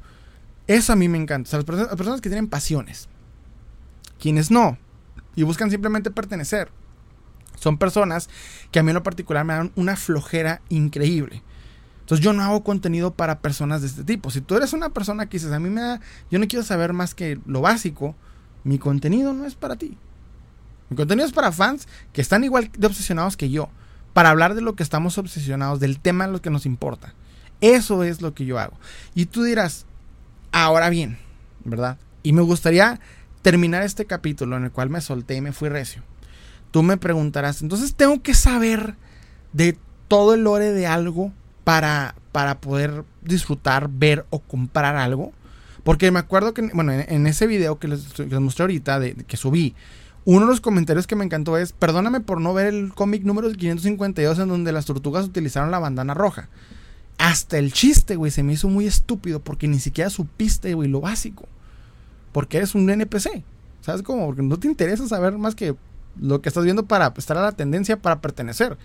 Eso 0.66 0.94
a 0.94 0.96
mí 0.96 1.08
me 1.08 1.18
encanta. 1.18 1.48
O 1.48 1.50
sea, 1.50 1.58
las, 1.58 1.66
personas, 1.66 1.88
las 1.88 1.96
personas 1.96 2.20
que 2.22 2.30
tienen 2.30 2.48
pasiones, 2.48 3.08
quienes 4.18 4.50
no, 4.50 4.78
y 5.36 5.42
buscan 5.42 5.70
simplemente 5.70 6.10
pertenecer, 6.10 6.70
son 7.56 7.78
personas 7.78 8.30
que 8.70 8.78
a 8.78 8.82
mí 8.82 8.90
en 8.90 8.94
lo 8.94 9.02
particular 9.02 9.44
me 9.44 9.54
dan 9.54 9.72
una 9.76 9.96
flojera 9.96 10.62
increíble. 10.70 11.42
Entonces 12.04 12.22
yo 12.22 12.34
no 12.34 12.42
hago 12.42 12.62
contenido 12.62 13.14
para 13.14 13.40
personas 13.40 13.80
de 13.80 13.86
este 13.86 14.04
tipo. 14.04 14.30
Si 14.30 14.42
tú 14.42 14.56
eres 14.56 14.74
una 14.74 14.90
persona 14.90 15.24
que 15.24 15.38
dices, 15.38 15.52
a 15.52 15.58
mí 15.58 15.70
me 15.70 15.80
da, 15.80 16.00
yo 16.30 16.38
no 16.38 16.46
quiero 16.46 16.62
saber 16.62 16.92
más 16.92 17.14
que 17.14 17.40
lo 17.46 17.62
básico, 17.62 18.14
mi 18.62 18.78
contenido 18.78 19.32
no 19.32 19.46
es 19.46 19.54
para 19.54 19.76
ti. 19.76 19.96
Mi 20.90 20.98
contenido 20.98 21.26
es 21.26 21.32
para 21.32 21.50
fans 21.50 21.88
que 22.12 22.20
están 22.20 22.44
igual 22.44 22.70
de 22.76 22.86
obsesionados 22.86 23.38
que 23.38 23.48
yo, 23.48 23.70
para 24.12 24.28
hablar 24.28 24.54
de 24.54 24.60
lo 24.60 24.76
que 24.76 24.82
estamos 24.82 25.16
obsesionados, 25.16 25.80
del 25.80 25.98
tema 25.98 26.26
de 26.26 26.32
lo 26.32 26.42
que 26.42 26.50
nos 26.50 26.66
importa. 26.66 27.14
Eso 27.62 28.04
es 28.04 28.20
lo 28.20 28.34
que 28.34 28.44
yo 28.44 28.58
hago. 28.58 28.76
Y 29.14 29.24
tú 29.24 29.42
dirás, 29.42 29.86
ahora 30.52 30.90
bien, 30.90 31.16
¿verdad? 31.64 31.96
Y 32.22 32.34
me 32.34 32.42
gustaría 32.42 33.00
terminar 33.40 33.82
este 33.82 34.04
capítulo 34.04 34.58
en 34.58 34.64
el 34.64 34.72
cual 34.72 34.90
me 34.90 35.00
solté 35.00 35.36
y 35.36 35.40
me 35.40 35.52
fui 35.52 35.70
recio. 35.70 36.02
Tú 36.70 36.82
me 36.82 36.98
preguntarás, 36.98 37.62
entonces 37.62 37.94
tengo 37.94 38.20
que 38.20 38.34
saber 38.34 38.96
de 39.54 39.78
todo 40.06 40.34
el 40.34 40.44
lore 40.44 40.72
de 40.72 40.86
algo 40.86 41.32
para, 41.64 42.14
para 42.30 42.60
poder 42.60 43.04
disfrutar, 43.22 43.88
ver 43.90 44.26
o 44.30 44.38
comprar 44.38 44.96
algo. 44.96 45.32
Porque 45.82 46.10
me 46.10 46.18
acuerdo 46.18 46.54
que, 46.54 46.62
bueno, 46.72 46.92
en, 46.92 47.26
ese 47.26 47.46
video 47.46 47.78
que 47.78 47.88
les, 47.88 48.18
mostré 48.40 48.62
ahorita, 48.62 49.00
de, 49.00 49.14
que 49.14 49.36
subí, 49.36 49.74
uno 50.24 50.40
de 50.40 50.46
los 50.46 50.60
comentarios 50.60 51.06
que 51.06 51.16
me 51.16 51.24
encantó 51.24 51.58
es, 51.58 51.72
perdóname 51.72 52.20
por 52.20 52.40
no 52.40 52.54
ver 52.54 52.68
el 52.68 52.94
cómic 52.94 53.22
número 53.24 53.50
552 53.50 54.38
en 54.38 54.48
donde 54.48 54.72
las 54.72 54.86
tortugas 54.86 55.26
utilizaron 55.26 55.70
la 55.70 55.78
bandana 55.78 56.14
roja. 56.14 56.48
Hasta 57.18 57.58
el 57.58 57.72
chiste, 57.72 58.16
güey, 58.16 58.30
se 58.30 58.42
me 58.42 58.54
hizo 58.54 58.68
muy 58.68 58.86
estúpido 58.86 59.40
porque 59.40 59.68
ni 59.68 59.78
siquiera 59.78 60.08
supiste, 60.08 60.72
güey, 60.72 60.88
lo 60.88 61.00
básico. 61.00 61.46
Porque 62.32 62.56
eres 62.56 62.74
un 62.74 62.88
NPC. 62.88 63.44
¿Sabes 63.82 64.02
cómo? 64.02 64.26
Porque 64.26 64.42
no 64.42 64.58
te 64.58 64.66
interesa 64.66 65.06
saber 65.06 65.36
más 65.36 65.54
que 65.54 65.76
lo 66.18 66.40
que 66.40 66.48
estás 66.48 66.64
viendo 66.64 66.86
para 66.86 67.12
estar 67.16 67.36
a 67.36 67.42
la 67.42 67.52
tendencia, 67.52 68.00
para 68.00 68.22
pertenecer. 68.22 68.78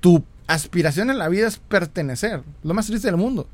Tu 0.00 0.24
aspiración 0.46 1.10
en 1.10 1.18
la 1.18 1.28
vida 1.28 1.46
es 1.46 1.58
pertenecer. 1.58 2.42
Lo 2.62 2.74
más 2.74 2.86
triste 2.86 3.08
del 3.08 3.16
mundo. 3.16 3.48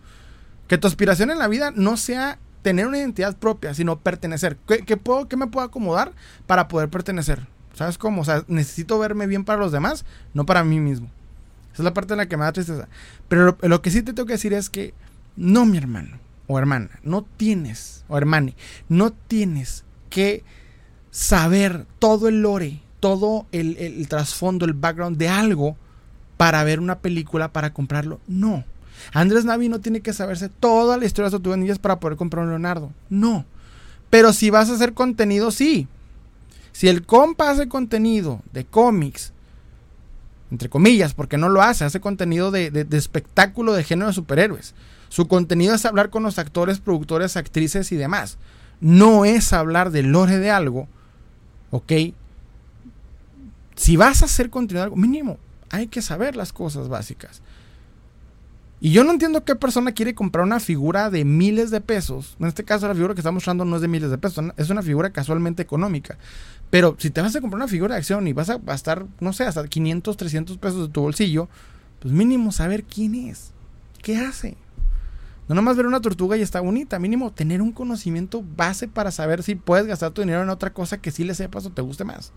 Que 0.68 0.78
tu 0.78 0.86
aspiración 0.86 1.30
en 1.30 1.38
la 1.38 1.48
vida 1.48 1.72
no 1.74 1.96
sea 1.96 2.38
tener 2.62 2.86
una 2.86 2.98
identidad 2.98 3.36
propia, 3.36 3.74
sino 3.74 3.98
pertenecer. 3.98 4.56
¿Qué, 4.66 4.96
puedo, 4.96 5.28
qué 5.28 5.36
me 5.36 5.48
puedo 5.48 5.66
acomodar 5.66 6.12
para 6.46 6.68
poder 6.68 6.88
pertenecer? 6.88 7.46
¿Sabes 7.74 7.98
cómo? 7.98 8.22
O 8.22 8.24
sea, 8.24 8.44
necesito 8.48 8.98
verme 8.98 9.26
bien 9.26 9.44
para 9.44 9.58
los 9.58 9.72
demás, 9.72 10.04
no 10.34 10.46
para 10.46 10.64
mí 10.64 10.78
mismo. 10.78 11.10
Esa 11.72 11.82
es 11.82 11.84
la 11.84 11.94
parte 11.94 12.14
en 12.14 12.18
la 12.18 12.26
que 12.26 12.36
me 12.36 12.44
da 12.44 12.52
tristeza. 12.52 12.88
Pero 13.28 13.56
lo, 13.60 13.82
que 13.82 13.90
sí 13.90 14.02
te 14.02 14.12
tengo 14.12 14.26
que 14.26 14.34
decir 14.34 14.52
es 14.52 14.70
que 14.70 14.94
no, 15.36 15.64
mi 15.64 15.78
hermano 15.78 16.18
o 16.46 16.58
hermana, 16.58 16.90
no 17.02 17.24
tienes, 17.36 18.04
o 18.08 18.18
hermane, 18.18 18.54
no 18.88 19.12
tienes 19.12 19.84
que 20.10 20.44
saber 21.10 21.86
todo 21.98 22.28
el 22.28 22.42
lore, 22.42 22.82
todo 23.00 23.46
el, 23.52 23.76
el 23.78 24.06
trasfondo, 24.08 24.66
el 24.66 24.74
background 24.74 25.16
de 25.16 25.28
algo 25.28 25.76
para 26.36 26.64
ver 26.64 26.80
una 26.80 26.98
película, 26.98 27.52
para 27.52 27.72
comprarlo. 27.72 28.20
No. 28.26 28.64
Andrés 29.12 29.44
Navi 29.44 29.68
no 29.68 29.80
tiene 29.80 30.00
que 30.00 30.12
saberse 30.12 30.48
toda 30.48 30.96
la 30.96 31.04
historia 31.04 31.30
de 31.30 31.66
las 31.66 31.78
para 31.78 31.98
poder 31.98 32.16
comprar 32.16 32.44
un 32.44 32.50
Leonardo. 32.50 32.92
No. 33.10 33.44
Pero 34.10 34.32
si 34.32 34.50
vas 34.50 34.70
a 34.70 34.74
hacer 34.74 34.92
contenido, 34.94 35.50
sí. 35.50 35.88
Si 36.72 36.88
el 36.88 37.04
compa 37.04 37.50
hace 37.50 37.68
contenido 37.68 38.42
de 38.52 38.64
cómics, 38.64 39.32
entre 40.50 40.68
comillas, 40.68 41.14
porque 41.14 41.38
no 41.38 41.48
lo 41.48 41.62
hace, 41.62 41.84
hace 41.84 42.00
contenido 42.00 42.50
de, 42.50 42.70
de, 42.70 42.98
espectáculo 42.98 43.72
de 43.72 43.84
género 43.84 44.08
de 44.08 44.14
superhéroes. 44.14 44.74
Su 45.08 45.28
contenido 45.28 45.74
es 45.74 45.84
hablar 45.84 46.10
con 46.10 46.22
los 46.22 46.38
actores, 46.38 46.78
productores, 46.78 47.36
actrices 47.36 47.92
y 47.92 47.96
demás. 47.96 48.38
No 48.80 49.24
es 49.24 49.52
hablar 49.52 49.90
del 49.90 50.12
lore 50.12 50.38
de 50.38 50.50
algo, 50.50 50.88
¿ok? 51.70 51.92
Si 53.76 53.96
vas 53.96 54.22
a 54.22 54.26
hacer 54.26 54.50
contenido 54.50 54.80
de 54.80 54.84
algo, 54.84 54.96
mínimo, 54.96 55.38
hay 55.72 55.88
que 55.88 56.02
saber 56.02 56.36
las 56.36 56.52
cosas 56.52 56.88
básicas. 56.88 57.42
Y 58.80 58.90
yo 58.90 59.04
no 59.04 59.12
entiendo 59.12 59.44
qué 59.44 59.54
persona 59.54 59.92
quiere 59.92 60.14
comprar 60.14 60.44
una 60.44 60.58
figura 60.58 61.08
de 61.08 61.24
miles 61.24 61.70
de 61.70 61.80
pesos. 61.80 62.36
En 62.40 62.46
este 62.46 62.64
caso, 62.64 62.88
la 62.88 62.94
figura 62.94 63.14
que 63.14 63.20
estamos 63.20 63.36
mostrando 63.36 63.64
no 63.64 63.76
es 63.76 63.82
de 63.82 63.88
miles 63.88 64.10
de 64.10 64.18
pesos, 64.18 64.44
es 64.56 64.70
una 64.70 64.82
figura 64.82 65.10
casualmente 65.10 65.62
económica. 65.62 66.18
Pero 66.68 66.96
si 66.98 67.10
te 67.10 67.22
vas 67.22 67.34
a 67.36 67.40
comprar 67.40 67.58
una 67.58 67.68
figura 67.68 67.94
de 67.94 67.98
acción 67.98 68.26
y 68.26 68.32
vas 68.32 68.50
a 68.50 68.58
gastar, 68.58 69.06
no 69.20 69.32
sé, 69.32 69.44
hasta 69.44 69.66
500, 69.66 70.16
300 70.16 70.58
pesos 70.58 70.88
de 70.88 70.92
tu 70.92 71.00
bolsillo, 71.00 71.48
pues 72.00 72.12
mínimo 72.12 72.50
saber 72.50 72.82
quién 72.82 73.14
es, 73.14 73.52
qué 74.02 74.16
hace. 74.18 74.56
No 75.48 75.54
nomás 75.54 75.76
ver 75.76 75.86
una 75.86 76.00
tortuga 76.00 76.36
y 76.36 76.42
está 76.42 76.60
bonita, 76.60 76.98
mínimo 76.98 77.32
tener 77.32 77.62
un 77.62 77.72
conocimiento 77.72 78.44
base 78.56 78.88
para 78.88 79.12
saber 79.12 79.44
si 79.44 79.54
puedes 79.54 79.86
gastar 79.86 80.10
tu 80.10 80.22
dinero 80.22 80.42
en 80.42 80.50
otra 80.50 80.72
cosa 80.72 80.98
que 80.98 81.12
sí 81.12 81.22
le 81.22 81.34
sepas 81.34 81.66
o 81.66 81.70
te 81.70 81.82
guste 81.82 82.02
más. 82.04 82.32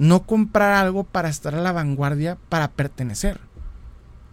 No 0.00 0.22
comprar 0.22 0.72
algo 0.72 1.04
para 1.04 1.28
estar 1.28 1.54
a 1.54 1.60
la 1.60 1.72
vanguardia, 1.72 2.38
para 2.48 2.70
pertenecer. 2.70 3.38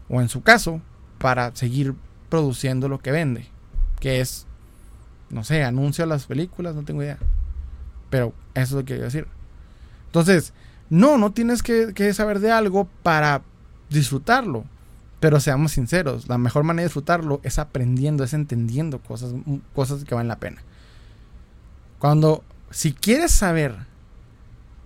O 0.08 0.22
en 0.22 0.30
su 0.30 0.42
caso, 0.42 0.80
para 1.18 1.54
seguir 1.56 1.94
produciendo 2.30 2.88
lo 2.88 3.00
que 3.00 3.12
vende. 3.12 3.50
Que 4.00 4.22
es, 4.22 4.48
no 5.30 5.44
sé, 5.44 5.66
anuncio 5.66 6.06
las 6.06 6.26
películas, 6.26 6.74
no 6.74 6.86
tengo 6.86 7.04
idea. 7.04 7.18
Pero 8.10 8.34
eso 8.54 8.64
es 8.64 8.72
lo 8.72 8.80
que 8.80 8.94
quiero 8.94 9.04
decir. 9.04 9.28
Entonces, 10.06 10.54
no, 10.90 11.18
no 11.18 11.34
tienes 11.34 11.62
que, 11.62 11.94
que 11.94 12.14
saber 12.14 12.40
de 12.40 12.52
algo 12.54 12.88
para 13.04 13.42
disfrutarlo. 13.90 14.64
Pero 15.20 15.42
seamos 15.42 15.74
sinceros, 15.74 16.30
la 16.30 16.38
mejor 16.38 16.64
manera 16.64 16.84
de 16.84 16.88
disfrutarlo 16.88 17.42
es 17.44 17.60
aprendiendo, 17.60 18.24
es 18.24 18.34
entendiendo 18.34 19.00
cosas, 19.00 19.34
cosas 19.76 20.06
que 20.06 20.16
valen 20.16 20.30
la 20.30 20.40
pena. 20.40 20.62
Cuando, 22.00 22.44
si 22.70 22.94
quieres 22.94 23.32
saber 23.32 23.76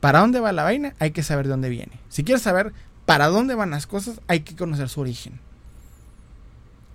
para 0.01 0.19
dónde 0.19 0.41
va 0.41 0.51
la 0.51 0.63
vaina, 0.63 0.95
hay 0.99 1.11
que 1.11 1.23
saber 1.23 1.45
de 1.45 1.51
dónde 1.51 1.69
viene. 1.69 1.93
Si 2.09 2.23
quieres 2.23 2.41
saber 2.41 2.73
para 3.05 3.27
dónde 3.27 3.55
van 3.55 3.69
las 3.69 3.87
cosas, 3.87 4.19
hay 4.27 4.41
que 4.41 4.55
conocer 4.55 4.89
su 4.89 4.99
origen. 4.99 5.39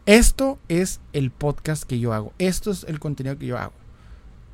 Esto 0.07 0.59
es 0.69 1.01
el 1.13 1.31
podcast 1.31 1.85
que 1.85 1.99
yo 1.99 2.13
hago. 2.13 2.33
Esto 2.39 2.71
es 2.71 2.85
el 2.85 3.01
contenido 3.01 3.39
que 3.39 3.47
yo 3.47 3.59
hago. 3.59 3.73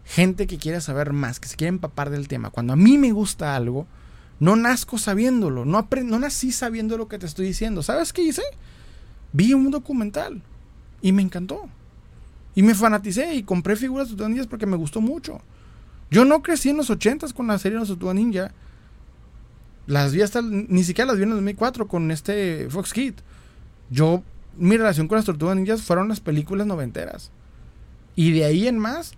Gente 0.04 0.46
que 0.46 0.58
quiere 0.58 0.80
saber 0.80 1.12
más, 1.12 1.40
que 1.40 1.48
se 1.48 1.56
quiere 1.56 1.70
empapar 1.70 2.10
del 2.10 2.28
tema. 2.28 2.50
Cuando 2.50 2.74
a 2.74 2.76
mí 2.76 2.98
me 2.98 3.12
gusta 3.12 3.56
algo, 3.56 3.86
no 4.38 4.56
nazco 4.56 4.98
sabiéndolo. 4.98 5.64
No, 5.64 5.88
no 6.04 6.18
nací 6.18 6.52
sabiendo 6.52 6.98
lo 6.98 7.08
que 7.08 7.18
te 7.18 7.26
estoy 7.26 7.46
diciendo. 7.46 7.82
¿Sabes 7.82 8.12
qué 8.12 8.22
hice? 8.22 8.42
Vi 9.32 9.54
un 9.54 9.70
documental 9.70 10.42
y 11.00 11.12
me 11.12 11.22
encantó. 11.22 11.68
Y 12.54 12.62
me 12.62 12.74
fanaticé 12.74 13.34
y 13.34 13.44
compré 13.44 13.76
figuras 13.76 14.10
de 14.10 14.16
Tortugas 14.16 14.46
porque 14.46 14.66
me 14.66 14.76
gustó 14.76 15.00
mucho. 15.00 15.40
Yo 16.12 16.26
no 16.26 16.42
crecí 16.42 16.68
en 16.68 16.76
los 16.76 16.90
80s 16.90 17.32
con 17.32 17.46
la 17.46 17.58
serie 17.58 17.76
de 17.76 17.80
los 17.80 17.88
Tortugas 17.88 18.14
Ninja. 18.14 18.52
Las 19.86 20.12
vi 20.12 20.20
hasta, 20.20 20.42
ni 20.42 20.84
siquiera 20.84 21.06
las 21.06 21.16
vi 21.16 21.22
en 21.22 21.30
el 21.30 21.36
2004 21.36 21.88
con 21.88 22.10
este 22.10 22.68
Fox 22.68 22.92
Kid. 22.92 23.14
Yo, 23.88 24.22
mi 24.58 24.76
relación 24.76 25.08
con 25.08 25.16
las 25.16 25.24
Tortugas 25.24 25.56
Ninjas 25.56 25.80
fueron 25.82 26.08
las 26.08 26.20
películas 26.20 26.66
noventeras. 26.66 27.30
Y 28.14 28.30
de 28.32 28.44
ahí 28.44 28.68
en 28.68 28.78
más, 28.78 29.14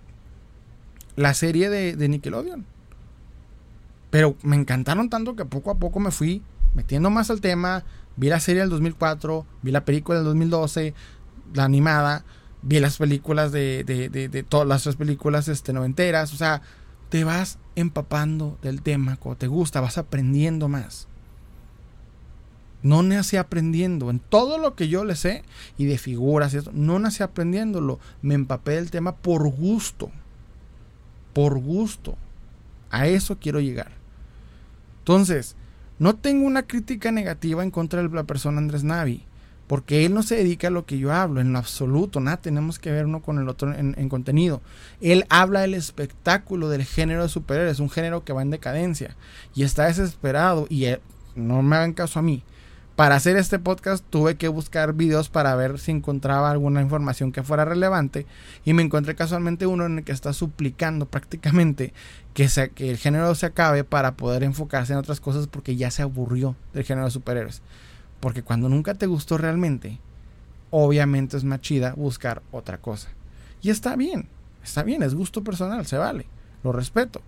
la 1.16 1.34
serie 1.34 1.68
de, 1.68 1.96
de 1.96 2.08
Nickelodeon. 2.08 2.64
Pero 4.10 4.36
me 4.44 4.54
encantaron 4.54 5.10
tanto 5.10 5.34
que 5.34 5.44
poco 5.44 5.72
a 5.72 5.74
poco 5.74 5.98
me 5.98 6.12
fui 6.12 6.42
metiendo 6.74 7.10
más 7.10 7.28
al 7.28 7.40
tema. 7.40 7.82
Vi 8.16 8.28
la 8.28 8.38
serie 8.38 8.60
del 8.60 8.70
2004, 8.70 9.44
vi 9.62 9.72
la 9.72 9.84
película 9.84 10.18
del 10.18 10.26
2012, 10.26 10.94
la 11.54 11.64
animada 11.64 12.24
vi 12.64 12.80
las 12.80 12.96
películas 12.96 13.52
de, 13.52 14.44
todas 14.48 14.66
las 14.66 14.82
tres 14.82 14.96
películas 14.96 15.48
este, 15.48 15.72
noventeras, 15.72 16.32
o 16.32 16.36
sea, 16.36 16.62
te 17.14 17.22
vas 17.22 17.60
empapando 17.76 18.58
del 18.60 18.82
tema, 18.82 19.16
cuando 19.18 19.38
te 19.38 19.46
gusta, 19.46 19.80
vas 19.80 19.98
aprendiendo 19.98 20.68
más. 20.68 21.06
No 22.82 23.04
nací 23.04 23.36
aprendiendo, 23.36 24.10
en 24.10 24.18
todo 24.18 24.58
lo 24.58 24.74
que 24.74 24.88
yo 24.88 25.04
le 25.04 25.14
sé, 25.14 25.44
y 25.78 25.84
de 25.84 25.96
figuras 25.96 26.52
y 26.52 26.56
eso, 26.56 26.72
no 26.74 26.98
nací 26.98 27.22
aprendiéndolo, 27.22 28.00
me 28.20 28.34
empapé 28.34 28.72
del 28.72 28.90
tema 28.90 29.14
por 29.14 29.48
gusto, 29.48 30.10
por 31.34 31.60
gusto, 31.60 32.16
a 32.90 33.06
eso 33.06 33.38
quiero 33.38 33.60
llegar. 33.60 33.92
Entonces, 34.98 35.54
no 36.00 36.16
tengo 36.16 36.44
una 36.44 36.64
crítica 36.64 37.12
negativa 37.12 37.62
en 37.62 37.70
contra 37.70 38.02
de 38.02 38.08
la 38.08 38.24
persona 38.24 38.58
Andrés 38.58 38.82
Navi 38.82 39.22
porque 39.74 40.06
él 40.06 40.14
no 40.14 40.22
se 40.22 40.36
dedica 40.36 40.68
a 40.68 40.70
lo 40.70 40.86
que 40.86 40.98
yo 40.98 41.12
hablo, 41.12 41.40
en 41.40 41.52
lo 41.52 41.58
absoluto, 41.58 42.20
nada 42.20 42.36
tenemos 42.36 42.78
que 42.78 42.92
ver 42.92 43.06
uno 43.06 43.22
con 43.22 43.40
el 43.40 43.48
otro 43.48 43.74
en, 43.74 44.08
contenido. 44.08 44.62
Él 45.00 45.26
habla 45.30 45.62
del 45.62 45.74
espectáculo 45.74 46.68
del 46.68 46.84
género 46.84 47.24
de 47.24 47.28
superhéroes, 47.28 47.80
un 47.80 47.90
género 47.90 48.22
que 48.22 48.32
va 48.32 48.42
en 48.42 48.50
decadencia 48.50 49.16
y 49.52 49.64
está 49.64 49.86
desesperado 49.86 50.68
y 50.70 50.86
no 51.34 51.60
me 51.62 51.74
hagan 51.74 51.92
caso 51.92 52.20
a 52.20 52.22
mí. 52.22 52.44
Para 52.94 53.16
hacer 53.16 53.36
este 53.36 53.58
podcast 53.58 54.04
tuve 54.08 54.36
que 54.36 54.46
buscar 54.46 54.92
videos 54.92 55.28
para 55.28 55.56
ver 55.56 55.80
si 55.80 55.90
encontraba 55.90 56.52
alguna 56.52 56.80
información 56.80 57.32
que 57.32 57.42
fuera 57.42 57.64
relevante 57.64 58.26
y 58.64 58.74
me 58.74 58.82
encontré 58.84 59.16
casualmente 59.16 59.66
uno 59.66 59.86
en 59.86 59.98
el 59.98 60.04
que 60.04 60.12
está 60.12 60.32
suplicando 60.32 61.06
prácticamente 61.06 61.92
que, 62.32 62.48
que 62.76 62.90
el 62.90 62.96
género 62.96 63.34
se 63.34 63.46
acabe 63.46 63.82
para 63.82 64.14
poder 64.14 64.44
enfocarse 64.44 64.92
en 64.92 65.00
otras 65.00 65.18
cosas 65.18 65.48
porque 65.48 65.74
ya 65.74 65.90
se 65.90 66.02
aburrió 66.02 66.54
del 66.72 66.84
género 66.84 67.06
de 67.06 67.10
superhéroes. 67.10 67.60
Porque 68.24 68.42
cuando 68.42 68.70
nunca 68.70 68.94
te 68.94 69.04
gustó 69.04 69.36
realmente, 69.36 69.98
obviamente 70.70 71.36
es 71.36 71.44
más 71.44 71.60
chida 71.60 71.92
buscar 71.92 72.40
otra 72.52 72.78
cosa. 72.78 73.10
Y 73.60 73.68
está 73.68 73.96
bien, 73.96 74.28
está 74.64 74.82
bien, 74.82 75.02
es 75.02 75.14
gusto 75.14 75.44
personal, 75.44 75.84
se 75.84 75.98
vale, 75.98 76.24
lo 76.62 76.72
respeto. 76.72 77.20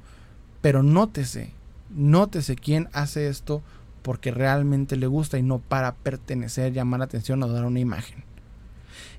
Pero 0.63 0.83
nótese, 0.83 1.53
nótese 1.91 2.57
quién 2.57 2.89
hace 2.95 3.29
esto 3.29 3.61
porque 4.01 4.31
realmente 4.31 4.97
le 4.97 5.07
gusta 5.07 5.37
y 5.37 5.43
no 5.43 5.59
para 5.59 5.95
pertenecer, 5.97 6.73
llamar 6.73 7.01
la 7.01 7.05
atención 7.05 7.43
o 7.43 7.49
dar 7.49 7.67
una 7.67 7.81
imagen. 7.81 8.25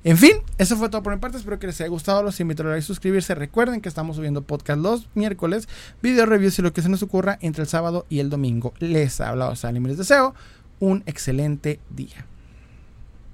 En 0.04 0.18
fin, 0.18 0.38
eso 0.58 0.78
fue 0.78 0.90
todo 0.90 1.04
por 1.04 1.14
mi 1.14 1.20
parte. 1.20 1.38
Espero 1.38 1.60
que 1.60 1.68
les 1.68 1.80
haya 1.82 1.90
gustado. 1.90 2.24
Los 2.24 2.40
invito 2.40 2.64
a 2.64 2.68
like, 2.68 2.82
suscribirse. 2.82 3.36
Recuerden 3.36 3.82
que 3.82 3.90
estamos 3.90 4.16
subiendo 4.16 4.42
podcast 4.42 4.80
los 4.82 5.10
miércoles, 5.14 5.68
video 6.02 6.26
reviews 6.26 6.58
y 6.58 6.62
lo 6.64 6.74
que 6.74 6.82
se 6.82 6.90
nos 6.90 7.04
ocurra 7.04 7.38
entre 7.42 7.64
el 7.64 7.68
sábado 7.68 8.08
y 8.10 8.20
el 8.20 8.32
domingo. 8.32 8.74
Les 8.80 9.22
ha 9.22 9.30
hablado 9.30 9.56
Salim 9.56 9.86
y 9.86 9.90
les 9.90 9.98
deseo 9.98 10.34
un 10.80 11.04
excelente 11.06 11.80
día. 11.90 12.26